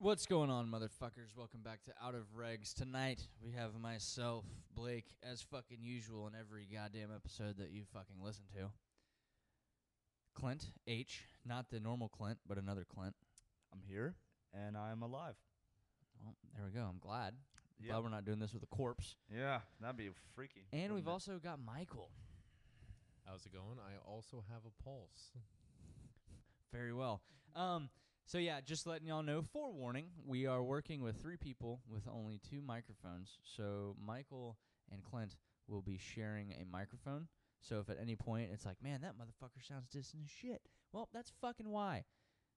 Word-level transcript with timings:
What's 0.00 0.26
going 0.26 0.48
on, 0.48 0.68
motherfuckers? 0.68 1.36
Welcome 1.36 1.62
back 1.64 1.82
to 1.82 1.90
Out 2.00 2.14
of 2.14 2.22
Regs. 2.32 2.72
Tonight 2.72 3.26
we 3.44 3.50
have 3.50 3.80
myself, 3.80 4.44
Blake, 4.72 5.06
as 5.28 5.42
fucking 5.42 5.78
usual 5.82 6.28
in 6.28 6.34
every 6.38 6.68
goddamn 6.72 7.08
episode 7.12 7.58
that 7.58 7.72
you 7.72 7.82
fucking 7.92 8.14
listen 8.22 8.44
to. 8.54 8.70
Clint 10.36 10.66
H, 10.86 11.24
not 11.44 11.70
the 11.72 11.80
normal 11.80 12.08
Clint, 12.08 12.38
but 12.46 12.58
another 12.58 12.86
Clint. 12.88 13.16
I'm 13.72 13.80
here 13.88 14.14
and 14.54 14.76
I'm 14.76 15.02
alive. 15.02 15.34
Well, 16.22 16.36
there 16.54 16.64
we 16.64 16.70
go. 16.70 16.86
I'm 16.88 17.00
glad. 17.00 17.34
Yep. 17.80 17.90
Glad 17.90 18.04
we're 18.04 18.10
not 18.10 18.24
doing 18.24 18.38
this 18.38 18.54
with 18.54 18.62
a 18.62 18.66
corpse. 18.66 19.16
Yeah, 19.36 19.58
that'd 19.80 19.96
be 19.96 20.10
freaky. 20.32 20.66
And 20.72 20.94
we've 20.94 21.08
it? 21.08 21.10
also 21.10 21.40
got 21.42 21.58
Michael. 21.58 22.10
How's 23.26 23.44
it 23.46 23.52
going? 23.52 23.78
I 23.80 23.98
also 24.08 24.44
have 24.48 24.60
a 24.64 24.82
pulse. 24.84 25.32
Very 26.72 26.92
well. 26.92 27.20
Um, 27.56 27.88
so 28.28 28.36
yeah, 28.36 28.60
just 28.60 28.86
letting 28.86 29.06
y'all 29.06 29.22
know. 29.22 29.40
Forewarning: 29.40 30.08
we 30.26 30.44
are 30.44 30.62
working 30.62 31.00
with 31.00 31.16
three 31.16 31.38
people 31.38 31.80
with 31.88 32.06
only 32.06 32.38
two 32.50 32.60
microphones. 32.60 33.38
So 33.42 33.96
Michael 34.06 34.58
and 34.92 35.02
Clint 35.02 35.36
will 35.66 35.80
be 35.80 35.96
sharing 35.96 36.52
a 36.52 36.66
microphone. 36.70 37.28
So 37.62 37.80
if 37.80 37.88
at 37.88 37.96
any 37.98 38.16
point 38.16 38.50
it's 38.52 38.66
like, 38.66 38.76
man, 38.82 39.00
that 39.00 39.14
motherfucker 39.14 39.66
sounds 39.66 39.88
distant 39.88 40.24
as 40.26 40.30
shit. 40.30 40.60
Well, 40.92 41.08
that's 41.10 41.32
fucking 41.40 41.70
why. 41.70 42.04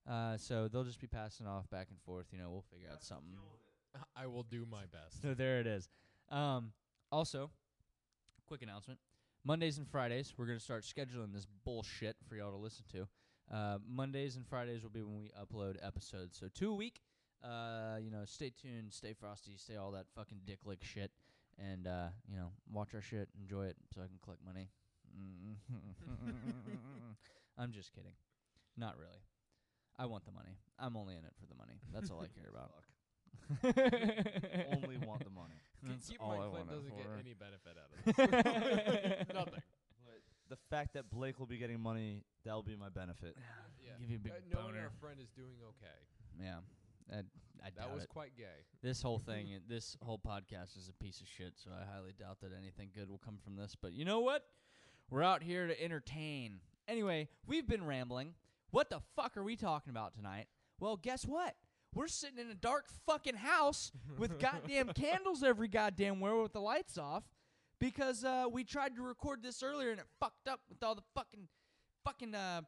Uh, 0.09 0.35
so 0.35 0.67
they'll 0.67 0.83
just 0.83 0.99
be 0.99 1.07
passing 1.07 1.47
off 1.47 1.69
back 1.69 1.87
and 1.89 2.01
forth. 2.01 2.25
You 2.33 2.39
know, 2.39 2.49
we'll 2.49 2.65
figure 2.73 2.89
out 2.91 3.01
something. 3.01 3.37
I 4.15 4.27
will 4.27 4.43
do 4.43 4.67
my 4.69 4.83
best. 4.91 5.21
So 5.21 5.33
there 5.37 5.61
it 5.61 5.67
is. 5.67 5.87
Um, 6.29 6.73
also, 7.13 7.49
quick 8.45 8.61
announcement: 8.61 8.99
Mondays 9.45 9.77
and 9.77 9.87
Fridays, 9.87 10.33
we're 10.35 10.47
gonna 10.47 10.59
start 10.59 10.83
scheduling 10.83 11.31
this 11.31 11.47
bullshit 11.63 12.17
for 12.27 12.35
y'all 12.35 12.51
to 12.51 12.57
listen 12.57 12.83
to. 12.91 13.07
Uh, 13.51 13.79
Mondays 13.87 14.35
and 14.37 14.47
Fridays 14.47 14.81
will 14.83 14.89
be 14.91 15.01
when 15.01 15.19
we 15.19 15.31
upload 15.39 15.75
episodes. 15.85 16.37
So 16.39 16.47
two 16.53 16.71
a 16.71 16.75
week. 16.75 17.01
Uh, 17.43 17.97
you 18.01 18.09
know, 18.11 18.23
stay 18.25 18.51
tuned, 18.51 18.93
stay 18.93 19.13
frosty, 19.13 19.57
stay 19.57 19.75
all 19.75 19.91
that 19.91 20.05
fucking 20.15 20.39
dick 20.45 20.59
lick 20.65 20.83
shit, 20.83 21.11
and 21.57 21.87
uh, 21.87 22.07
you 22.29 22.37
know, 22.37 22.51
watch 22.71 22.93
our 22.93 23.01
shit, 23.01 23.27
enjoy 23.39 23.65
it, 23.65 23.75
so 23.93 24.01
I 24.01 24.05
can 24.05 24.19
collect 24.23 24.41
money. 24.45 24.69
I'm 27.57 27.71
just 27.71 27.91
kidding. 27.93 28.13
Not 28.77 28.95
really. 28.97 29.23
I 29.97 30.05
want 30.05 30.23
the 30.25 30.31
money. 30.31 30.59
I'm 30.79 30.95
only 30.95 31.15
in 31.15 31.25
it 31.25 31.33
for 31.39 31.47
the 31.47 31.55
money. 31.55 31.81
That's 31.93 32.09
all 32.11 32.21
I 32.21 32.27
care 32.39 32.49
about. 32.49 32.71
Only 34.83 34.97
want 35.05 35.23
the 35.25 35.29
money. 35.31 35.59
That's 35.83 36.07
Keep 36.09 36.21
all 36.21 36.31
in 36.33 36.39
I 36.39 36.43
mind, 36.43 36.53
Clint 36.53 36.67
want 36.67 36.71
it 36.71 36.75
doesn't 36.75 36.95
get 36.95 37.05
for. 37.05 37.17
any 37.19 37.33
benefit 37.33 37.75
out 37.75 37.89
of 37.91 37.97
this. 39.17 39.20
Nothing. 40.71 40.87
But 40.89 40.93
the 40.93 40.93
fact 40.93 40.93
that 40.93 41.09
Blake 41.09 41.39
will 41.39 41.45
be 41.47 41.57
getting 41.57 41.79
money, 41.81 42.23
that'll 42.45 42.63
be 42.63 42.75
my 42.75 42.89
benefit. 42.89 43.35
Yeah. 43.83 43.91
Give 43.99 44.09
you 44.09 44.15
a 44.17 44.19
big 44.19 44.31
Uh, 44.33 44.35
knowing 44.53 44.65
boner. 44.73 44.83
our 44.83 44.89
friend 44.99 45.19
is 45.21 45.29
doing 45.35 45.55
okay. 45.69 45.97
Yeah, 46.39 46.59
I, 47.11 47.17
I 47.17 47.23
That 47.65 47.75
doubt 47.75 47.93
was 47.93 48.03
it. 48.03 48.09
quite 48.09 48.35
gay. 48.37 48.65
This 48.81 49.01
whole 49.01 49.19
thing, 49.19 49.47
i- 49.53 49.59
this 49.67 49.97
whole 50.01 50.17
podcast 50.19 50.77
is 50.77 50.89
a 50.89 50.93
piece 51.03 51.21
of 51.21 51.27
shit. 51.27 51.53
So 51.57 51.71
I 51.71 51.83
highly 51.85 52.13
doubt 52.17 52.39
that 52.41 52.51
anything 52.57 52.89
good 52.95 53.09
will 53.09 53.17
come 53.19 53.37
from 53.43 53.55
this. 53.55 53.75
But 53.75 53.93
you 53.93 54.05
know 54.05 54.19
what? 54.21 54.45
We're 55.09 55.23
out 55.23 55.43
here 55.43 55.67
to 55.67 55.83
entertain. 55.83 56.61
Anyway, 56.87 57.27
we've 57.45 57.67
been 57.67 57.85
rambling. 57.85 58.33
What 58.71 58.89
the 58.89 59.01
fuck 59.15 59.35
are 59.37 59.43
we 59.43 59.55
talking 59.57 59.91
about 59.91 60.13
tonight? 60.15 60.47
Well, 60.79 60.95
guess 60.95 61.25
what? 61.25 61.55
We're 61.93 62.07
sitting 62.07 62.39
in 62.39 62.49
a 62.49 62.55
dark 62.55 62.87
fucking 63.05 63.35
house 63.35 63.91
with 64.17 64.39
goddamn 64.39 64.93
candles 64.93 65.43
every 65.43 65.67
goddamn 65.67 66.21
where 66.21 66.37
with 66.37 66.53
the 66.53 66.61
lights 66.61 66.97
off 66.97 67.23
because 67.81 68.23
uh, 68.23 68.45
we 68.49 68.63
tried 68.63 68.95
to 68.95 69.01
record 69.01 69.43
this 69.43 69.61
earlier 69.61 69.91
and 69.91 69.99
it 69.99 70.05
fucked 70.21 70.47
up 70.47 70.61
with 70.69 70.81
all 70.81 70.95
the 70.95 71.03
fucking 71.13 71.49
fucking 72.05 72.33
uh 72.33 72.61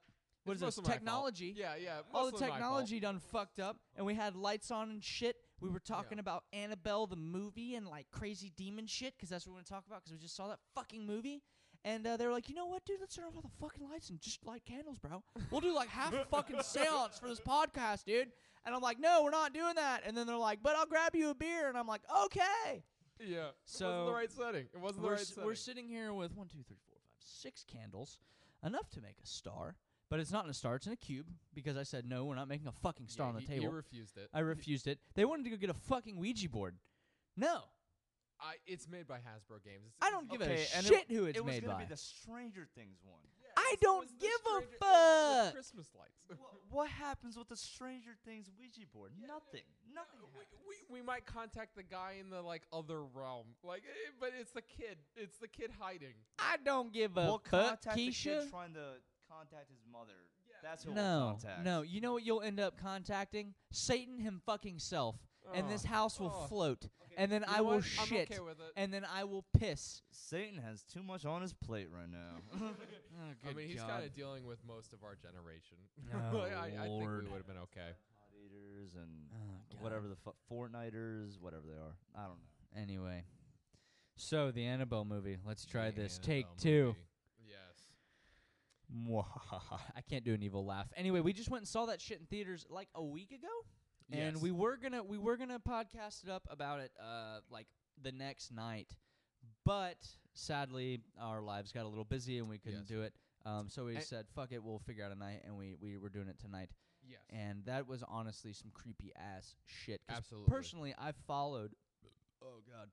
what 0.46 0.54
It's 0.56 0.62
is 0.62 0.68
this 0.68 0.78
mostly 0.78 0.82
my 0.82 0.88
fault. 0.90 1.00
technology? 1.00 1.54
Yeah, 1.56 1.76
yeah. 1.82 2.00
all 2.14 2.26
the 2.26 2.32
mostly 2.34 2.42
my 2.42 2.48
fault. 2.50 2.60
technology 2.60 3.00
done 3.00 3.20
fucked 3.32 3.60
up 3.62 3.78
and 3.96 4.06
we 4.06 4.14
had 4.16 4.36
lights 4.36 4.72
on 4.72 4.90
and 4.90 5.02
shit 5.04 5.38
we 5.62 5.70
were 5.70 5.80
talking 5.80 6.18
Yeah. 6.18 6.22
about 6.22 6.44
annabelle 6.52 7.08
the 7.08 7.16
movie 7.16 7.76
and 7.76 7.88
like 7.88 8.08
crazy 8.12 8.52
demon 8.58 8.86
shit 8.86 9.14
because 9.16 9.30
that's 9.30 9.48
what 9.48 9.54
we're 9.54 9.60
gonna 9.60 9.80
talk 9.80 9.86
about 9.88 10.04
because 10.04 10.12
we 10.12 10.18
just 10.20 10.36
saw 10.36 10.50
that 10.50 10.60
fucking 10.76 11.06
movie 11.06 11.42
and 11.86 12.06
uh, 12.08 12.18
they 12.18 12.26
were 12.26 12.34
like 12.34 12.50
you 12.50 12.56
know 12.56 12.66
what 12.66 12.84
dude 12.86 12.98
let's 13.00 13.16
turn 13.16 13.26
off 13.26 13.36
all 13.36 13.42
the 13.42 13.50
fucking 13.66 13.88
lights 13.90 14.10
and 14.10 14.20
just 14.20 14.46
light 14.46 14.64
candles 14.66 14.98
bro 15.00 15.24
we'll 15.52 15.62
do 15.62 15.74
like 15.74 15.88
half 15.90 16.14
a 16.14 16.26
fucking 16.32 16.62
seance 16.62 17.18
for 17.20 17.28
this 17.30 17.40
podcast 17.40 18.04
dude 18.04 18.28
and 18.66 18.76
i'm 18.76 18.82
like 18.82 19.00
no 19.00 19.22
we're 19.24 19.30
not 19.32 19.54
doing 19.54 19.76
that 19.76 20.02
and 20.06 20.16
then 20.18 20.28
they're 20.28 20.36
like 20.38 20.60
but 20.62 20.76
i'll 20.76 20.86
grab 20.86 21.16
you 21.16 21.30
a 21.30 21.36
beer 21.36 21.70
and 21.70 21.78
i'm 21.78 21.88
like 21.88 22.02
okay 22.26 22.84
Yeah. 23.20 23.48
it 23.50 23.56
So, 23.66 23.86
wasn't 23.90 24.06
the 24.08 24.14
right 24.14 24.32
setting. 24.32 24.66
It 24.74 24.80
wasn't 24.80 25.02
the 25.02 25.08
we're, 25.08 25.14
right 25.14 25.22
s- 25.22 25.28
setting. 25.30 25.44
we're 25.46 25.56
sitting 25.56 25.88
here 25.88 26.14
with 26.14 26.36
one, 26.36 26.48
two, 26.48 26.64
three, 26.68 26.78
four, 26.88 26.98
five, 26.98 27.20
six 27.20 27.64
candles, 27.64 28.18
enough 28.66 28.90
to 28.92 29.02
make 29.02 29.16
a 29.24 29.28
star. 29.28 29.76
But 30.10 30.20
it's 30.20 30.32
not 30.32 30.44
in 30.46 30.52
a 30.52 30.54
star; 30.54 30.76
it's 30.76 30.86
in 30.86 30.94
a 30.94 30.98
cube 30.98 31.26
because 31.56 31.76
I 31.76 31.84
said 31.84 32.06
no. 32.08 32.26
We're 32.26 32.36
not 32.36 32.48
making 32.48 32.68
a 32.68 32.72
fucking 32.72 33.08
star 33.08 33.26
Yeah, 33.26 33.30
on 33.30 33.36
the 33.36 33.42
he, 33.42 33.48
table. 33.48 33.62
He 33.70 33.76
refused 33.76 34.18
it. 34.18 34.30
I 34.34 34.40
refused 34.42 34.86
it. 34.88 35.00
They 35.16 35.26
wanted 35.26 35.44
to 35.46 35.50
go 35.50 35.56
get 35.58 35.70
a 35.72 35.74
fucking 35.74 36.18
Ouija 36.18 36.50
board. 36.50 36.76
No, 37.36 37.62
I, 38.40 38.56
it's 38.68 38.88
made 38.88 39.08
by 39.08 39.18
Hasbro 39.18 39.64
Games. 39.64 39.86
It's, 39.88 39.96
I 40.06 40.12
don't 40.12 40.30
give 40.30 40.42
Okay, 40.42 40.66
a 40.72 40.78
and 40.78 40.86
shit 40.86 41.06
it, 41.10 41.16
who 41.16 41.26
it's 41.26 41.34
made 41.34 41.34
by. 41.34 41.40
it 41.40 41.44
was 41.46 41.54
made 41.56 41.62
gonna 41.64 41.74
by. 41.76 41.84
be 41.86 41.90
the 41.90 41.98
Stranger 41.98 42.68
Things 42.76 43.00
one. 43.04 43.22
Yeah, 43.82 43.90
I 43.90 43.96
don't 43.96 44.20
give 44.20 44.30
a 44.32 44.50
Stranger- 44.50 44.76
it 44.76 44.82
was 44.82 45.40
the 45.40 45.44
fuck. 45.46 45.54
Christmas 45.54 45.88
lights. 45.98 46.40
Wha- 46.40 46.48
what 46.72 46.90
happens 46.90 47.38
with 47.38 47.48
the 47.50 47.56
Stranger 47.58 48.16
Things 48.26 48.50
Ouija 48.60 48.82
board? 48.94 49.12
Nothing. 49.20 49.62
Nothing 49.94 50.20
Uh, 50.24 50.28
happens. 50.34 50.62
we, 50.68 50.76
we, 50.90 51.00
we 51.00 51.06
might 51.06 51.26
contact 51.26 51.76
the 51.76 51.84
guy 51.84 52.14
in 52.20 52.30
the 52.30 52.42
like 52.42 52.64
other 52.72 53.04
realm, 53.04 53.48
like, 53.64 53.84
eh, 53.84 54.12
but 54.20 54.32
it's 54.40 54.52
the 54.52 54.62
kid. 54.62 54.98
It's 55.16 55.38
the 55.38 55.48
kid 55.48 55.72
hiding. 55.80 56.16
I 56.40 56.58
don't 56.64 56.92
give 56.92 57.18
a 57.18 57.22
we'll 57.26 57.38
fuck, 57.40 57.50
contact 57.50 57.96
the 57.96 58.10
Keisha. 58.10 58.42
kid 58.42 58.50
trying 58.50 58.74
to 58.74 58.96
contact 59.30 59.70
his 59.70 59.80
mother. 59.92 60.14
Yeah. 60.48 60.56
That's 60.64 60.84
who 60.84 60.92
we'll 60.94 61.04
No, 61.04 61.38
contact. 61.40 61.64
no. 61.64 61.82
You 61.82 62.02
know 62.02 62.14
what 62.14 62.24
you'll 62.24 62.42
end 62.42 62.60
up 62.60 62.78
contacting? 62.78 63.54
Satan 63.72 64.18
him 64.18 64.42
fucking 64.46 64.80
self, 64.80 65.16
and 65.54 65.70
this 65.70 65.84
Oh, 65.86 65.90
house 65.90 66.20
will 66.20 66.34
oh. 66.34 66.48
float, 66.48 66.86
Okay, 67.04 67.14
and 67.18 67.32
then 67.32 67.42
you 67.48 67.54
I 67.56 67.62
will 67.62 67.76
what? 67.76 67.84
shit, 67.84 68.30
I'm 68.32 68.38
okay 68.38 68.40
with 68.40 68.60
it. 68.60 68.74
and 68.76 68.92
then 68.94 69.06
I 69.06 69.26
will 69.26 69.46
piss. 69.58 70.02
Satan 70.12 70.58
has 70.60 70.84
too 70.84 71.04
much 71.04 71.26
on 71.26 71.42
his 71.44 71.54
plate 71.54 71.90
right 71.92 72.10
now. 72.10 72.38
Oh, 73.16 73.50
I 73.50 73.54
mean, 73.54 73.68
he's 73.68 73.80
God. 73.82 73.90
kind 73.90 74.04
of 74.06 74.14
dealing 74.14 74.46
with 74.46 74.60
most 74.68 74.94
of 74.94 75.04
our 75.04 75.16
generation. 75.16 75.78
Oh, 76.34 76.40
I, 76.40 76.66
I 76.68 76.70
think 76.88 76.90
Lord. 76.90 77.24
we 77.26 77.30
would 77.32 77.38
have 77.38 77.48
been 77.48 77.58
okay. 77.58 77.92
Pot 78.16 78.30
eaters 78.44 78.92
and 78.96 79.10
Oh, 79.34 79.78
whatever 79.84 80.08
the 80.08 80.16
fu- 80.16 80.34
Fortniters, 80.52 81.40
whatever 81.40 81.64
they 81.68 81.78
are. 81.78 81.96
I 82.16 82.28
don't 82.28 82.38
know. 82.40 82.82
Anyway, 82.82 83.24
so 84.16 84.52
the 84.52 84.66
Annabelle 84.66 85.06
movie. 85.06 85.38
Let's 85.46 85.66
try 85.66 85.92
The 85.92 86.02
this. 86.02 86.18
Take 86.20 86.46
Annabelle 86.46 86.58
two. 86.62 86.86
movie. 86.88 86.98
Yes. 87.48 87.88
I 89.96 90.02
can't 90.02 90.24
do 90.24 90.34
an 90.34 90.44
evil 90.44 90.66
laugh. 90.66 90.88
Anyway, 90.96 91.20
we 91.20 91.34
just 91.34 91.50
went 91.50 91.62
and 91.62 91.68
saw 91.68 91.86
that 91.88 92.02
shit 92.02 92.20
in 92.20 92.26
theaters 92.26 92.66
like 92.70 92.90
a 92.96 93.04
week 93.04 93.32
ago, 93.32 93.48
and 94.12 94.42
we 94.42 94.52
were 94.52 94.78
gonna 94.78 95.04
we 95.04 95.18
were 95.18 95.38
gonna 95.38 95.60
podcast 95.60 96.24
it 96.24 96.30
up 96.30 96.48
about 96.50 96.80
it 96.80 96.92
uh 97.02 97.40
like 97.50 97.68
the 98.02 98.12
next 98.12 98.52
night, 98.52 98.90
but 99.66 99.98
sadly 100.34 101.02
our 101.20 101.42
lives 101.42 101.72
got 101.72 101.86
a 101.86 101.88
little 101.88 102.04
busy 102.06 102.38
and 102.40 102.50
we 102.50 102.58
couldn't 102.58 102.80
Yes. 102.82 102.88
do 102.88 103.02
it. 103.04 103.14
Um, 103.46 103.70
so 103.70 103.86
we 103.86 103.96
And- 103.96 104.04
said 104.06 104.28
fuck 104.30 104.52
it, 104.52 104.64
we'll 104.64 104.80
figure 104.80 105.04
out 105.04 105.12
a 105.12 105.16
night, 105.16 105.42
and 105.46 105.58
we 105.58 105.76
we 105.76 105.98
were 105.98 106.10
doing 106.10 106.28
it 106.28 106.40
tonight. 106.40 106.72
Yes. 107.06 107.20
And 107.30 107.66
that 107.66 107.86
was 107.88 108.02
honestly 108.04 108.54
some 108.54 108.72
creepy 108.72 109.14
ass 109.16 109.56
shit. 109.66 110.02
'cause 110.08 110.18
Absolutely. 110.18 110.50
Personally, 110.50 110.96
I 110.98 111.12
followed. 111.12 111.76
Oh 112.42 112.62
God, 112.62 112.90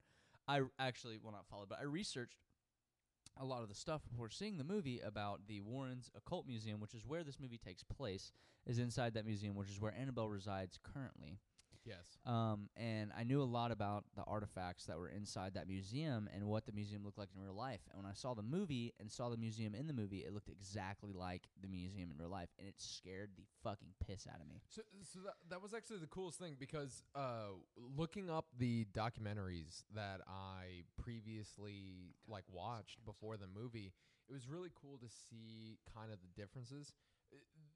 I 0.49 0.63
actually 0.79 1.19
well 1.19 1.33
not 1.33 1.47
followed, 1.47 1.69
but 1.69 1.79
I 1.79 1.83
researched 1.83 2.37
a 3.37 3.45
lot 3.45 3.63
of 3.63 3.69
the 3.69 3.75
stuff 3.75 4.03
before 4.09 4.29
seeing 4.29 4.59
the 4.59 4.65
movie 4.65 4.99
about 5.01 5.47
the 5.47 5.61
Warrens 5.61 6.11
Occult 6.17 6.47
Museum, 6.47 6.81
which 6.81 6.95
is 6.95 7.07
where 7.07 7.23
this 7.23 7.39
movie 7.39 7.59
takes 7.59 7.85
place. 7.85 8.33
Is 8.67 8.79
inside 8.79 9.15
that 9.15 9.25
museum, 9.25 9.55
which 9.55 9.71
is 9.71 9.81
where 9.81 9.93
Annabelle 9.95 10.29
resides 10.29 10.79
currently. 10.83 11.41
Yes. 11.85 12.19
Um, 12.27 12.69
and 12.77 13.11
I 13.17 13.25
knew 13.25 13.43
a 13.43 13.45
lot 13.45 13.71
about 13.73 14.05
the 14.17 14.23
artifacts 14.25 14.87
that 14.87 14.99
were 14.99 15.09
inside 15.09 15.55
that 15.55 15.69
museum 15.69 16.29
and 16.35 16.45
what 16.45 16.67
the 16.67 16.73
museum 16.73 17.05
looked 17.05 17.19
like 17.19 17.29
in 17.35 17.43
real 17.43 17.55
life. 17.55 17.81
And 17.91 18.03
when 18.03 18.11
I 18.11 18.15
saw 18.15 18.35
the 18.35 18.43
movie 18.43 18.93
and 19.01 19.11
saw 19.11 19.29
the 19.29 19.37
museum 19.37 19.75
in 19.75 19.87
the 19.87 19.93
movie, 19.93 20.19
it 20.19 20.33
looked 20.33 20.49
exactly 20.49 21.13
like 21.13 21.43
the 21.61 21.69
museum 21.69 22.11
in 22.11 22.19
real 22.19 22.31
life, 22.31 22.49
and 22.59 22.69
it 22.69 22.75
scared 22.79 23.31
the 23.37 23.43
fucking 23.63 23.89
piss 24.07 24.27
out 24.33 24.41
of 24.41 24.49
me. 24.49 24.61
So, 24.69 24.83
so 25.03 25.21
that, 25.21 25.35
that 25.49 25.63
was 25.63 25.75
actually 25.75 25.99
the 25.99 26.07
coolest 26.07 26.39
thing 26.39 26.57
because 26.59 27.03
uh, 27.15 27.55
looking 27.77 28.31
up 28.31 28.47
the 28.59 28.87
documentaries 28.93 29.85
that 29.95 30.21
I 30.29 30.83
previously 31.03 32.15
like 32.29 32.45
watched 32.51 33.05
before 33.05 33.37
the 33.37 33.47
movie, 33.47 33.93
it 34.29 34.33
was 34.33 34.49
really 34.49 34.71
cool 34.81 34.99
to 34.99 35.09
see 35.09 35.79
kind 35.95 36.13
of 36.13 36.19
the 36.21 36.41
differences. 36.41 36.93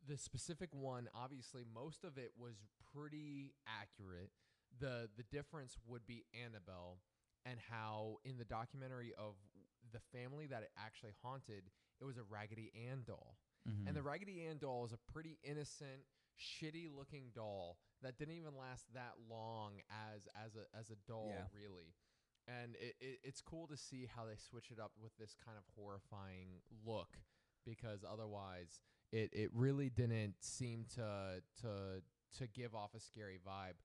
The 0.06 0.16
specific 0.18 0.70
one, 0.72 1.08
obviously, 1.14 1.64
most 1.72 2.04
of 2.04 2.18
it 2.18 2.32
was 2.38 2.56
pretty 2.92 3.54
accurate. 3.66 4.30
the 4.78 5.08
The 5.16 5.24
difference 5.24 5.76
would 5.86 6.06
be 6.06 6.24
Annabelle 6.34 6.98
and 7.46 7.58
how 7.70 8.18
in 8.24 8.38
the 8.38 8.44
documentary 8.44 9.12
of 9.16 9.34
the 9.92 10.00
family 10.16 10.46
that 10.46 10.62
it 10.62 10.70
actually 10.78 11.12
haunted, 11.22 11.64
it 12.00 12.04
was 12.04 12.16
a 12.16 12.22
Raggedy 12.22 12.72
Ann 12.88 13.02
doll. 13.06 13.36
Mm-hmm. 13.68 13.88
And 13.88 13.96
the 13.96 14.02
Raggedy 14.02 14.44
Ann 14.46 14.58
doll 14.58 14.84
is 14.84 14.92
a 14.92 15.12
pretty 15.12 15.38
innocent, 15.42 16.04
shitty 16.38 16.88
looking 16.94 17.30
doll 17.34 17.78
that 18.02 18.18
didn't 18.18 18.34
even 18.34 18.56
last 18.58 18.92
that 18.94 19.14
long 19.30 19.80
as 19.88 20.26
as 20.44 20.56
a 20.56 20.66
as 20.78 20.90
a 20.90 20.96
doll 21.06 21.28
Yeah. 21.30 21.46
really. 21.52 21.94
And 22.46 22.76
it, 22.76 22.96
it 23.00 23.20
it's 23.22 23.40
cool 23.40 23.66
to 23.68 23.76
see 23.76 24.06
how 24.14 24.24
they 24.26 24.36
switch 24.36 24.70
it 24.70 24.78
up 24.78 24.92
with 25.00 25.12
this 25.18 25.34
kind 25.44 25.56
of 25.56 25.64
horrifying 25.76 26.60
look 26.84 27.16
because 27.64 28.04
otherwise 28.04 28.80
it, 29.14 29.30
it 29.32 29.50
really 29.54 29.90
didn't 29.90 30.34
seem 30.40 30.86
to 30.96 31.40
to 31.62 32.02
to 32.38 32.46
give 32.48 32.74
off 32.74 32.90
a 32.96 33.00
scary 33.00 33.38
vibe. 33.46 33.78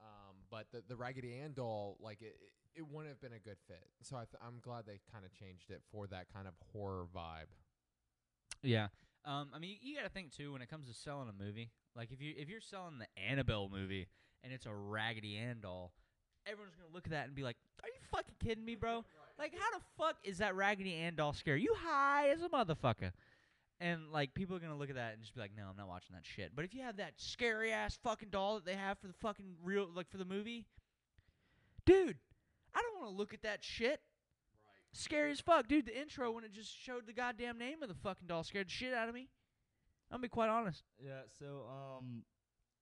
Um, 0.00 0.34
but 0.50 0.66
the 0.72 0.82
the 0.88 0.96
Raggedy 0.96 1.38
Ann 1.42 1.52
doll, 1.54 1.96
like 2.00 2.20
it, 2.20 2.36
it, 2.74 2.86
wouldn't 2.86 3.08
have 3.08 3.20
been 3.20 3.32
a 3.32 3.38
good 3.38 3.56
fit. 3.68 3.86
So 4.02 4.16
I 4.16 4.24
th- 4.24 4.42
I'm 4.44 4.58
glad 4.60 4.84
they 4.84 5.00
kind 5.12 5.24
of 5.24 5.32
changed 5.32 5.70
it 5.70 5.80
for 5.92 6.08
that 6.08 6.26
kind 6.32 6.48
of 6.48 6.54
horror 6.72 7.06
vibe. 7.14 7.48
Yeah. 8.62 8.88
Um, 9.24 9.50
I 9.54 9.58
mean, 9.58 9.76
you 9.80 9.96
got 9.96 10.02
to 10.02 10.10
think 10.10 10.32
too 10.32 10.52
when 10.52 10.60
it 10.60 10.68
comes 10.68 10.88
to 10.88 10.94
selling 10.94 11.28
a 11.28 11.44
movie. 11.44 11.70
Like 11.94 12.10
if 12.10 12.20
you 12.20 12.34
if 12.36 12.48
you're 12.48 12.60
selling 12.60 12.98
the 12.98 13.06
Annabelle 13.30 13.68
movie 13.72 14.08
and 14.42 14.52
it's 14.52 14.66
a 14.66 14.74
Raggedy 14.74 15.36
Ann 15.36 15.60
doll, 15.62 15.92
everyone's 16.46 16.74
gonna 16.74 16.92
look 16.92 17.06
at 17.06 17.12
that 17.12 17.26
and 17.26 17.34
be 17.34 17.44
like, 17.44 17.56
"Are 17.82 17.88
you 17.88 18.00
fucking 18.10 18.34
kidding 18.40 18.64
me, 18.64 18.74
bro? 18.74 19.04
Like, 19.38 19.54
how 19.56 19.78
the 19.78 19.84
fuck 19.96 20.16
is 20.24 20.38
that 20.38 20.56
Raggedy 20.56 20.94
Ann 20.94 21.14
doll 21.14 21.32
scary? 21.32 21.62
You 21.62 21.74
high 21.78 22.30
as 22.30 22.42
a 22.42 22.48
motherfucker." 22.48 23.12
And 23.80 24.12
like 24.12 24.34
people 24.34 24.56
are 24.56 24.60
gonna 24.60 24.76
look 24.76 24.90
at 24.90 24.96
that 24.96 25.14
and 25.14 25.22
just 25.22 25.34
be 25.34 25.40
like, 25.40 25.52
"No, 25.56 25.64
I'm 25.68 25.76
not 25.76 25.88
watching 25.88 26.14
that 26.14 26.24
shit." 26.24 26.54
But 26.54 26.64
if 26.64 26.74
you 26.74 26.82
have 26.82 26.96
that 26.98 27.14
scary 27.16 27.72
ass 27.72 27.98
fucking 28.02 28.30
doll 28.30 28.54
that 28.54 28.64
they 28.64 28.76
have 28.76 28.98
for 28.98 29.08
the 29.08 29.12
fucking 29.14 29.56
real, 29.62 29.88
like 29.92 30.08
for 30.08 30.16
the 30.16 30.24
movie, 30.24 30.66
dude, 31.84 32.18
I 32.74 32.80
don't 32.82 33.00
want 33.00 33.10
to 33.10 33.16
look 33.16 33.34
at 33.34 33.42
that 33.42 33.64
shit. 33.64 34.00
Scary 34.92 35.32
as 35.32 35.40
fuck, 35.40 35.66
dude. 35.66 35.86
The 35.86 36.00
intro 36.00 36.30
when 36.30 36.44
it 36.44 36.52
just 36.52 36.76
showed 36.76 37.06
the 37.06 37.12
goddamn 37.12 37.58
name 37.58 37.82
of 37.82 37.88
the 37.88 37.96
fucking 37.96 38.28
doll 38.28 38.44
scared 38.44 38.68
the 38.68 38.72
shit 38.72 38.94
out 38.94 39.08
of 39.08 39.14
me. 39.14 39.28
I'm 40.10 40.16
gonna 40.16 40.22
be 40.22 40.28
quite 40.28 40.48
honest. 40.48 40.84
Yeah, 41.04 41.22
so 41.38 41.66
um 41.68 42.22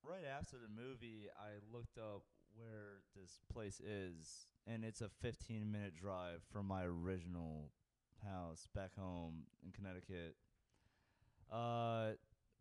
right 0.02 0.24
after 0.24 0.56
the 0.56 0.68
movie 0.68 1.28
I 1.38 1.52
looked 1.74 1.96
up 1.96 2.24
where 2.54 3.00
this 3.16 3.40
place 3.50 3.80
is 3.80 4.46
and 4.66 4.84
it's 4.84 5.00
a 5.00 5.08
15 5.08 5.70
minute 5.70 5.94
drive 5.94 6.42
from 6.52 6.66
my 6.66 6.84
original 6.84 7.70
house 8.24 8.68
back 8.74 8.94
home 8.94 9.44
in 9.64 9.72
Connecticut. 9.72 10.36
Uh 11.52 12.12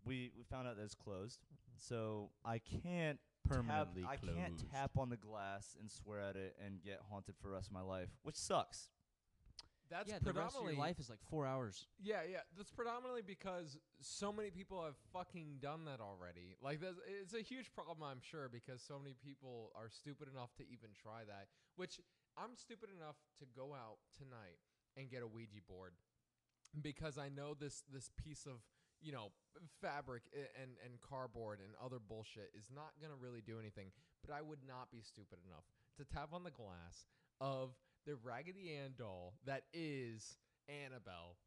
we 0.05 0.31
we 0.38 0.43
found 0.43 0.67
out 0.67 0.77
that 0.77 0.83
it's 0.83 0.95
closed. 0.95 1.39
So 1.77 2.29
I 2.45 2.59
can't 2.59 3.19
tap, 3.47 3.57
Permanently 3.57 4.03
I 4.03 4.17
can't 4.17 4.57
closed. 4.57 4.71
tap 4.71 4.91
on 4.97 5.09
the 5.09 5.17
glass 5.17 5.75
and 5.79 5.89
swear 5.91 6.19
at 6.19 6.35
it 6.35 6.55
and 6.63 6.81
get 6.83 6.99
haunted 7.09 7.35
for 7.41 7.47
the 7.47 7.53
rest 7.53 7.67
of 7.67 7.73
my 7.73 7.81
life, 7.81 8.09
which 8.23 8.35
sucks. 8.35 8.89
That's 9.89 10.07
yeah, 10.07 10.19
the 10.23 10.31
rest 10.31 10.55
of 10.55 10.63
predominantly 10.63 10.73
your 10.75 10.81
life 10.88 10.99
is 10.99 11.09
like 11.09 11.19
four 11.29 11.45
hours. 11.45 11.85
Yeah, 12.01 12.23
yeah. 12.23 12.47
That's 12.55 12.71
predominantly 12.71 13.23
because 13.27 13.77
so 13.99 14.31
many 14.31 14.49
people 14.49 14.81
have 14.85 14.95
fucking 15.11 15.59
done 15.61 15.83
that 15.83 15.99
already. 15.99 16.55
Like, 16.63 16.79
there's, 16.79 16.95
it's 17.03 17.33
a 17.33 17.44
huge 17.44 17.73
problem, 17.75 17.99
I'm 18.01 18.21
sure, 18.23 18.47
because 18.47 18.81
so 18.81 18.97
many 18.97 19.15
people 19.19 19.73
are 19.75 19.89
stupid 19.89 20.29
enough 20.31 20.55
to 20.59 20.63
even 20.63 20.95
try 20.95 21.27
that. 21.27 21.47
Which 21.75 21.99
I'm 22.37 22.55
stupid 22.55 22.87
enough 22.95 23.17
to 23.39 23.45
go 23.53 23.75
out 23.75 23.99
tonight 24.15 24.63
and 24.95 25.11
get 25.11 25.23
a 25.23 25.27
Ouija 25.27 25.59
board 25.67 25.91
because 26.81 27.17
I 27.17 27.27
know 27.27 27.53
this 27.53 27.83
this 27.91 28.09
piece 28.15 28.45
of 28.45 28.63
you 29.01 29.12
know 29.12 29.31
fabric 29.81 30.24
and 30.62 30.71
and 30.86 31.01
cardboard 31.01 31.59
and 31.59 31.74
other 31.83 31.98
bullshit 32.00 32.51
is 32.57 32.69
not 32.74 32.94
gonna 33.01 33.18
really 33.19 33.42
do 33.42 33.59
anything. 33.59 33.92
But 34.25 34.33
I 34.33 34.42
would 34.42 34.59
not 34.68 34.92
be 34.92 35.01
stupid 35.01 35.39
enough 35.48 35.65
to 35.98 36.06
tap 36.06 36.30
on 36.33 36.44
the 36.44 36.51
glass 36.51 37.06
of 37.39 37.74
the 38.06 38.15
Raggedy 38.15 38.74
Ann 38.74 38.94
doll 38.98 39.33
that 39.45 39.63
is 39.74 40.38
Annabelle 40.69 41.38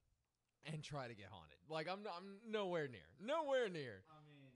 and 0.67 0.83
try 0.83 1.09
to 1.09 1.15
get 1.15 1.27
haunted. 1.31 1.59
Like 1.69 1.89
I'm 1.91 2.03
not, 2.03 2.15
I'm 2.17 2.39
nowhere 2.51 2.89
near. 2.89 3.09
Nowhere 3.21 3.69
near. 3.69 4.03
I 4.11 4.21
mean, 4.27 4.51